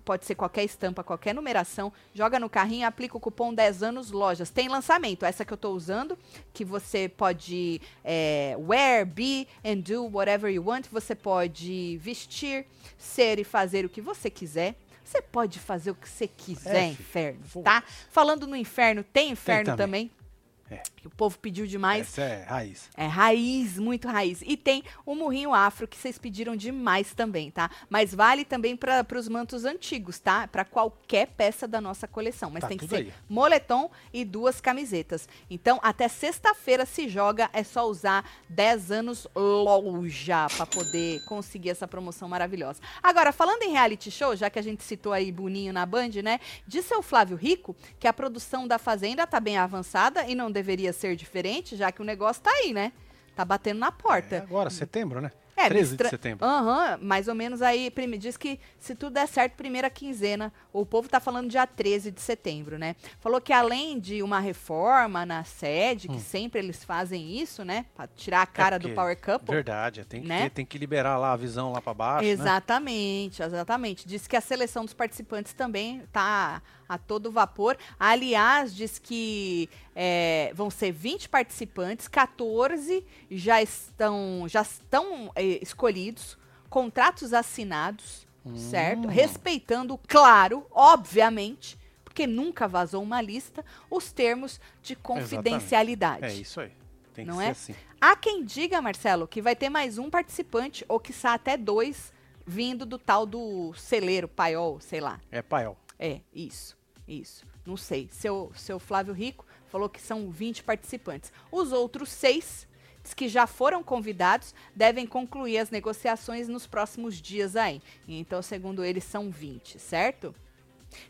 pode 0.06 0.24
ser 0.24 0.36
qualquer 0.36 0.64
estampa, 0.64 1.04
qualquer 1.04 1.34
numeração, 1.34 1.92
joga 2.14 2.40
no 2.40 2.50
carrinho 2.50 2.88
aplica 2.88 3.18
o 3.18 3.20
cupom 3.20 3.54
10 3.54 3.82
anos 3.82 4.12
lojas. 4.12 4.52
Tem 4.52 4.70
lançamento, 4.70 5.26
essa 5.26 5.44
que 5.44 5.52
eu 5.52 5.56
estou 5.56 5.76
usando, 5.76 6.18
que 6.54 6.64
você 6.64 7.10
pode 7.10 7.82
é, 8.04 8.56
wear, 8.60 9.06
be 9.06 9.48
and 9.66 9.80
do 9.80 10.06
whatever 10.06 10.54
you 10.54 10.64
want. 10.64 10.86
Você 10.92 11.16
pode 11.16 11.98
vestir, 11.98 12.66
ser 12.98 13.40
e 13.40 13.44
fazer 13.44 13.84
o 13.84 13.90
que 13.90 14.00
você 14.00 14.30
quiser. 14.30 14.76
Você 15.04 15.22
pode 15.22 15.60
fazer 15.60 15.92
o 15.92 15.96
que 15.96 16.10
você 16.10 16.28
quiser, 16.28 16.76
é, 16.76 16.88
inferno, 16.88 17.40
tá? 17.64 17.84
Falando 18.10 18.48
no 18.48 18.56
inferno, 18.56 19.04
tem 19.04 19.30
inferno 19.30 19.66
tem 19.66 19.76
também. 19.76 20.08
também. 20.08 20.25
É. 20.70 20.82
O 21.06 21.10
povo 21.12 21.38
pediu 21.38 21.68
demais. 21.68 22.08
Essa 22.08 22.22
é 22.22 22.44
raiz. 22.44 22.90
É 22.98 23.06
raiz, 23.06 23.78
muito 23.78 24.08
raiz. 24.08 24.42
E 24.44 24.58
tem 24.58 24.84
o 25.06 25.14
murrinho 25.14 25.54
afro 25.54 25.88
que 25.88 25.96
vocês 25.96 26.18
pediram 26.18 26.56
demais 26.56 27.14
também, 27.14 27.52
tá? 27.52 27.70
Mas 27.88 28.16
vale 28.16 28.44
também 28.44 28.76
para 28.76 29.06
os 29.16 29.28
mantos 29.28 29.64
antigos, 29.64 30.20
tá? 30.20 30.48
Para 30.48 30.66
qualquer 30.66 31.28
peça 31.28 31.68
da 31.68 31.80
nossa 31.80 32.08
coleção. 32.08 32.50
Mas 32.50 32.62
tá 32.62 32.68
tem 32.68 32.78
que 32.78 32.88
ser 32.88 32.96
aí. 32.96 33.14
moletom 33.30 33.92
e 34.12 34.26
duas 34.26 34.60
camisetas. 34.60 35.30
Então, 35.50 35.80
até 35.84 36.08
sexta-feira 36.08 36.84
se 36.86 37.08
joga, 37.08 37.48
é 37.54 37.64
só 37.64 37.88
usar 37.88 38.28
10 38.50 38.92
anos 38.92 39.28
loja 39.36 40.48
para 40.56 40.66
poder 40.66 41.24
conseguir 41.26 41.70
essa 41.70 41.88
promoção 41.88 42.28
maravilhosa. 42.28 42.82
Agora, 43.04 43.32
falando 43.32 43.62
em 43.62 43.74
reality 43.74 44.10
show, 44.10 44.36
já 44.36 44.50
que 44.50 44.58
a 44.58 44.64
gente 44.64 44.84
citou 44.84 45.14
aí 45.14 45.32
Boninho 45.32 45.72
na 45.72 45.86
Band, 45.86 46.10
né? 46.24 46.40
Disse 46.66 46.96
o 46.96 47.04
Flávio 47.04 47.38
Rico 47.38 47.76
que 48.00 48.08
a 48.08 48.14
produção 48.14 48.68
da 48.68 48.80
Fazenda 48.80 49.28
tá 49.28 49.40
bem 49.40 49.58
avançada 49.58 50.26
e 50.26 50.34
não 50.34 50.55
deveria 50.56 50.92
ser 50.92 51.16
diferente, 51.16 51.76
já 51.76 51.92
que 51.92 52.02
o 52.02 52.06
negócio 52.06 52.42
tá 52.42 52.50
aí, 52.50 52.74
né? 52.74 52.92
Tá 53.36 53.44
batendo 53.44 53.80
na 53.80 53.92
porta. 53.92 54.38
É 54.38 54.40
agora, 54.40 54.70
setembro, 54.70 55.22
né? 55.22 55.32
É, 55.58 55.70
13 55.70 55.96
de 55.96 56.10
setembro. 56.10 56.46
Aham, 56.46 56.98
uhum, 57.00 57.08
mais 57.08 57.28
ou 57.28 57.36
menos 57.36 57.62
aí, 57.62 57.90
prime, 57.90 58.18
diz 58.18 58.36
que 58.36 58.60
se 58.78 58.94
tudo 58.94 59.14
der 59.14 59.28
certo, 59.28 59.54
primeira 59.54 59.90
quinzena, 59.90 60.52
o 60.74 60.86
povo 60.86 61.08
tá 61.08 61.20
falando 61.20 61.50
dia 61.50 61.66
13 61.66 62.12
de 62.12 62.20
setembro, 62.20 62.78
né? 62.78 62.96
Falou 63.22 63.40
que 63.40 63.54
além 63.54 63.98
de 63.98 64.22
uma 64.22 64.40
reforma 64.40 65.26
na 65.26 65.46
sede, 65.46 66.10
que 66.10 66.16
hum. 66.16 66.20
sempre 66.20 66.60
eles 66.60 66.84
fazem 66.84 67.40
isso, 67.40 67.64
né? 67.64 67.86
Pra 67.96 68.06
tirar 68.08 68.40
a 68.40 68.44
é 68.44 68.46
cara 68.46 68.76
é 68.76 68.80
do 68.80 68.90
Power 68.90 69.18
Couple. 69.18 69.56
Verdade, 69.56 70.04
tem 70.04 70.22
que, 70.22 70.28
né? 70.28 70.44
ter, 70.44 70.50
tem 70.50 70.66
que 70.66 70.78
liberar 70.78 71.18
lá 71.18 71.32
a 71.32 71.38
visão 71.38 71.72
lá 71.72 71.82
para 71.82 71.94
baixo, 71.94 72.26
né? 72.26 72.32
Exatamente, 72.32 73.40
né? 73.40 73.46
exatamente. 73.48 74.06
Diz 74.06 74.28
que 74.28 74.36
a 74.36 74.42
seleção 74.42 74.84
dos 74.84 74.94
participantes 74.94 75.54
também 75.54 76.04
tá 76.12 76.62
a 76.88 76.98
todo 76.98 77.32
vapor. 77.32 77.78
Aliás, 78.00 78.76
diz 78.76 79.00
que 79.00 79.70
é, 79.96 80.52
vão 80.54 80.70
ser 80.70 80.92
20 80.92 81.30
participantes, 81.30 82.08
14 82.08 83.06
já 83.30 83.62
estão, 83.62 84.46
já 84.48 84.62
estão 84.62 85.32
é, 85.36 85.44
escolhidos, 85.62 86.38
contratos 86.70 87.34
assinados, 87.34 88.28
hum. 88.46 88.56
certo? 88.56 89.08
Respeitando, 89.08 90.00
claro, 90.08 90.66
obviamente, 90.72 91.78
porque 92.04 92.26
nunca 92.26 92.68
vazou 92.68 93.04
uma 93.04 93.22
lista, 93.22 93.64
os 93.90 94.12
termos 94.12 94.60
de 94.82 94.96
confidencialidade. 94.96 96.26
Exatamente. 96.26 96.40
É 96.40 96.42
isso 96.42 96.62
aí. 96.62 96.72
Tem 97.14 97.26
não 97.26 97.38
que 97.38 97.44
é? 97.44 97.54
ser 97.54 97.72
assim. 97.72 97.76
Há 98.00 98.16
quem 98.16 98.44
diga, 98.44 98.82
Marcelo, 98.82 99.28
que 99.28 99.42
vai 99.42 99.56
ter 99.56 99.70
mais 99.70 99.98
um 99.98 100.10
participante, 100.10 100.86
ou 100.88 101.00
que 101.00 101.14
até 101.24 101.58
dois, 101.58 102.14
vindo 102.46 102.86
do 102.86 103.00
tal 103.00 103.26
do 103.26 103.74
celeiro, 103.74 104.28
paiol, 104.28 104.80
sei 104.80 105.00
lá. 105.00 105.20
É 105.32 105.42
paiol. 105.42 105.78
É, 106.00 106.22
isso, 106.34 106.78
isso. 107.08 107.46
Não 107.66 107.78
sei. 107.78 108.10
Seu, 108.12 108.52
seu 108.56 108.80
Flávio 108.80 109.14
Rico 109.14 109.46
falou 109.68 109.90
que 109.90 110.02
são 110.02 110.30
20 110.30 110.64
participantes. 110.64 111.32
Os 111.52 111.72
outros 111.72 112.10
seis 112.10 112.68
que 113.16 113.28
já 113.28 113.46
foram 113.46 113.84
convidados 113.84 114.56
devem 114.76 115.06
concluir 115.06 115.60
as 115.60 115.70
negociações 115.70 116.48
nos 116.48 116.66
próximos 116.66 117.22
dias 117.22 117.56
aí. 117.56 117.82
Então, 118.08 118.42
segundo 118.42 118.84
eles, 118.84 119.04
são 119.04 119.30
20, 119.30 119.78
certo? 119.78 120.34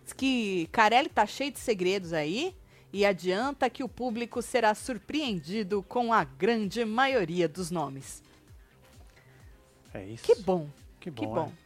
Diz 0.04 0.12
que 0.12 0.68
Carelli 0.72 1.10
tá 1.10 1.26
cheio 1.26 1.52
de 1.52 1.60
segredos 1.60 2.12
aí 2.12 2.56
e 2.92 3.06
adianta 3.06 3.70
que 3.70 3.84
o 3.84 3.90
público 3.90 4.42
será 4.42 4.74
surpreendido 4.74 5.84
com 5.84 6.12
a 6.12 6.24
grande 6.24 6.84
maioria 6.84 7.48
dos 7.48 7.72
nomes. 7.72 8.24
É 9.94 10.06
isso. 10.06 10.24
Que 10.24 10.36
bom. 10.36 10.68
Que 11.00 11.10
bom. 11.10 11.22
Que 11.22 11.28
bom. 11.28 11.52
É. 11.62 11.65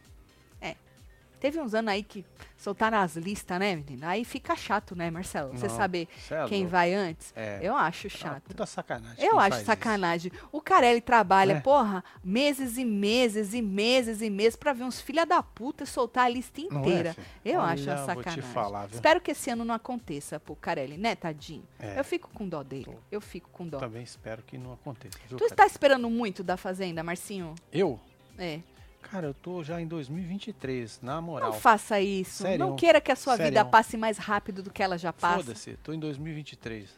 Teve 1.40 1.58
uns 1.58 1.74
anos 1.74 1.90
aí 1.90 2.02
que 2.02 2.24
soltaram 2.56 2.98
as 2.98 3.16
listas, 3.16 3.58
né, 3.58 3.74
menina? 3.74 4.08
Aí 4.08 4.24
fica 4.24 4.54
chato, 4.54 4.94
né, 4.94 5.10
Marcelo? 5.10 5.52
Você 5.52 5.68
saber 5.68 6.06
é 6.30 6.46
quem 6.46 6.66
vai 6.66 6.92
antes. 6.92 7.32
É. 7.34 7.58
Eu 7.62 7.74
acho 7.74 8.06
é 8.08 8.10
chato. 8.10 8.42
puta 8.42 8.66
sacanagem. 8.66 9.24
Eu 9.24 9.40
acho 9.40 9.64
sacanagem. 9.64 10.30
Isso. 10.34 10.48
O 10.52 10.60
Carelli 10.60 11.00
trabalha, 11.00 11.54
é. 11.54 11.60
porra, 11.60 12.04
meses 12.22 12.76
e 12.76 12.84
meses 12.84 13.54
e 13.54 13.62
meses 13.62 14.20
e 14.20 14.28
meses 14.28 14.56
pra 14.56 14.72
ver 14.72 14.84
uns 14.84 15.00
filha 15.00 15.24
da 15.24 15.42
puta 15.42 15.86
soltar 15.86 16.26
a 16.26 16.28
lista 16.28 16.60
é, 16.60 16.64
inteira. 16.64 17.16
eu 17.44 17.60
Olha, 17.60 17.72
acho 17.72 17.84
uma 17.88 17.96
sacanagem. 18.04 18.42
Falar, 18.42 18.88
Espero 18.92 19.20
que 19.20 19.30
esse 19.30 19.50
ano 19.50 19.64
não 19.64 19.74
aconteça 19.74 20.38
pro 20.38 20.54
Carelli, 20.54 20.98
né, 20.98 21.14
tadinho? 21.14 21.64
Eu 21.96 22.04
fico 22.04 22.28
com 22.30 22.46
dó 22.46 22.62
dele. 22.62 22.84
Tô. 22.84 22.94
Eu 23.10 23.20
fico 23.20 23.48
com 23.50 23.66
dó. 23.66 23.78
Também 23.78 24.02
espero 24.02 24.42
que 24.42 24.58
não 24.58 24.74
aconteça. 24.74 25.18
Viu, 25.28 25.38
tu 25.38 25.44
está 25.44 25.66
esperando 25.66 26.10
muito 26.10 26.42
da 26.42 26.56
Fazenda, 26.56 27.02
Marcinho? 27.02 27.54
Eu? 27.72 27.98
É. 28.38 28.60
Cara, 29.02 29.26
eu 29.26 29.34
tô 29.34 29.62
já 29.64 29.80
em 29.80 29.86
2023, 29.86 31.00
na 31.02 31.20
moral. 31.20 31.52
Não 31.52 31.58
faça 31.58 32.00
isso. 32.00 32.42
Sério? 32.42 32.58
Não 32.58 32.76
queira 32.76 33.00
que 33.00 33.10
a 33.10 33.16
sua 33.16 33.36
Sério? 33.36 33.50
vida 33.50 33.64
passe 33.64 33.96
mais 33.96 34.18
rápido 34.18 34.62
do 34.62 34.70
que 34.70 34.82
ela 34.82 34.96
já 34.96 35.12
passa. 35.12 35.44
Foda-se, 35.44 35.76
tô 35.82 35.92
em 35.92 35.98
2023. 35.98 36.90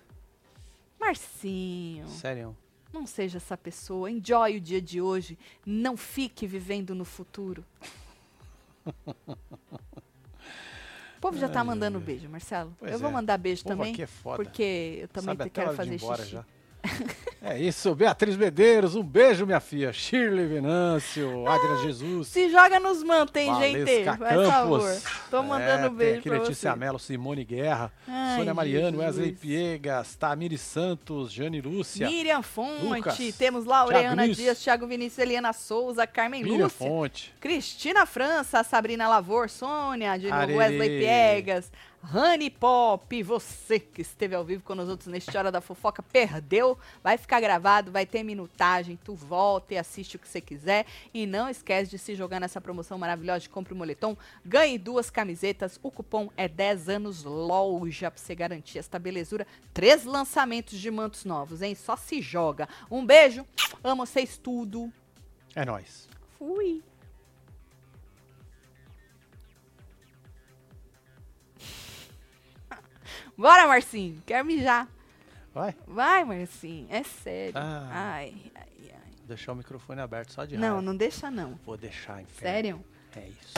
Marcinho. 1.01 2.07
Sério? 2.09 2.57
Não 2.93 3.07
seja 3.07 3.39
essa 3.39 3.57
pessoa. 3.57 4.11
Enjoy 4.11 4.57
o 4.57 4.61
dia 4.61 4.81
de 4.81 5.01
hoje. 5.01 5.39
Não 5.65 5.97
fique 5.97 6.47
vivendo 6.47 6.95
no 6.95 7.05
futuro. 7.05 7.65
o 8.87 9.15
povo 11.21 11.39
já 11.39 11.49
tá 11.51 11.65
mandando 11.65 11.99
beijo, 11.99 12.29
Marcelo. 12.29 12.77
Pois 12.79 12.93
eu 12.93 12.99
vou 12.99 13.09
é. 13.09 13.13
mandar 13.13 13.39
beijo 13.39 13.65
também. 13.65 14.01
É 14.01 14.07
foda. 14.07 14.37
Porque 14.37 14.99
eu 15.03 15.09
também 15.09 15.37
Sabe 15.37 15.51
quero 15.51 15.75
fazer 15.75 15.99
xixi. 15.99 16.39
É 17.45 17.59
isso, 17.59 17.93
Beatriz 17.93 18.37
Medeiros, 18.37 18.95
um 18.95 19.03
beijo, 19.03 19.45
minha 19.45 19.59
filha. 19.59 19.93
Shirley 19.93 20.47
Venâncio, 20.47 21.45
Adria 21.49 21.77
Jesus. 21.79 22.29
Se 22.29 22.49
joga 22.49 22.79
nos 22.79 23.03
mantém, 23.03 23.53
gente. 23.57 24.05
Por 24.05 24.47
favor. 24.47 25.03
Tô 25.29 25.43
mandando 25.43 25.87
é, 25.87 25.91
um 25.91 25.93
beijo 25.93 26.19
aqui 26.21 26.29
pra 26.29 26.39
Letícia 26.39 26.71
você. 26.71 26.79
Mello, 26.79 27.01
Simone 27.01 27.45
Guerra, 27.45 27.93
Ai, 28.07 28.37
Sônia 28.37 28.55
Mariano, 28.55 28.99
Jesus. 28.99 29.17
Wesley 29.17 29.33
Piegas, 29.33 30.15
Tamiri 30.15 30.57
Santos, 30.57 31.33
Jane 31.33 31.61
Lúcia. 31.61 32.07
Miriam 32.07 32.43
Fonte, 32.43 32.85
Lucas, 32.85 33.19
temos 33.37 33.65
Laureana 33.65 34.29
Dias, 34.29 34.63
Thiago 34.63 34.87
Vinícius, 34.87 35.19
Eliana 35.19 35.53
Souza, 35.53 36.07
Carmen 36.07 36.45
Miriam 36.45 36.67
Lúcia. 36.67 36.87
Fonte. 36.87 37.35
Cristina 37.41 38.07
França, 38.07 38.63
Sabrina 38.63 39.09
Lavor, 39.09 39.51
Sônia, 39.51 40.17
de 40.17 40.31
novo, 40.31 40.59
Wesley 40.59 41.01
Piegas. 41.01 41.73
Honey 42.05 42.51
Pop, 42.51 43.23
você 43.23 43.79
que 43.79 44.03
esteve 44.03 44.35
ao 44.35 44.45
vivo 44.45 44.65
com 44.65 44.75
nós 44.75 44.89
outros 44.89 45.09
neste 45.09 45.37
Hora 45.37 45.53
da 45.53 45.61
Fofoca, 45.61 46.03
perdeu, 46.03 46.77
vai 47.03 47.17
ficar 47.17 47.41
gravado, 47.41 47.93
vai 47.93 48.05
ter 48.05 48.25
minutagem, 48.25 48.99
tu 49.05 49.15
volta 49.15 49.75
e 49.75 49.79
assiste 49.79 50.17
o 50.17 50.19
que 50.19 50.29
você 50.29 50.41
quiser. 50.41 50.85
E 51.15 51.27
não 51.27 51.49
esquece 51.49 51.91
de 51.91 51.99
se 51.99 52.17
jogar 52.17 52.41
nessa 52.41 52.61
promoção 52.61 52.99
maravilhosa 52.99 53.41
de 53.41 53.49
compre 53.49 53.73
o 53.73 53.77
moletom, 53.77 54.17
ganhe 54.45 54.79
duas 54.79 55.11
camisetas, 55.11 55.79
o 55.81 55.91
cupom 55.93 56.29
é 56.37 56.49
10 56.49 56.89
anos 56.89 57.23
loja 57.23 58.11
pra 58.11 58.21
você 58.21 58.35
garantir 58.35 58.79
esta 58.79 58.99
belezura. 58.99 59.47
Três 59.73 60.05
lançamentos 60.05 60.79
de 60.81 60.91
mantos 60.91 61.25
novos, 61.25 61.63
hein? 61.63 61.75
Só 61.77 61.97
se 61.97 62.21
joga. 62.21 62.69
Um 62.91 63.07
beijo, 63.07 63.47
amo 63.83 64.05
vocês 64.05 64.37
tudo. 64.37 64.93
É 65.55 65.65
nóis. 65.65 66.09
Fui. 66.37 66.83
Bora, 73.37 73.67
Marcinho. 73.67 74.23
Quero 74.27 74.45
mijar. 74.45 74.89
Vai? 75.55 75.75
Vai, 75.87 76.25
Marcinho. 76.25 76.87
É 76.91 77.03
sério. 77.03 77.55
Ah, 77.57 77.89
ai, 77.91 78.35
ai, 78.55 78.67
ai. 78.85 79.11
Vou 79.19 79.27
deixar 79.29 79.53
o 79.53 79.57
microfone 79.57 80.01
aberto 80.01 80.33
só 80.33 80.45
de 80.45 80.57
Não, 80.57 80.63
raiva. 80.77 80.83
não 80.83 80.97
deixa 80.97 81.31
não. 81.31 81.59
Vou 81.65 81.77
deixar, 81.77 82.23
inferno. 82.23 82.41
Sério? 82.41 82.85
É 83.17 83.29
isso. 83.29 83.55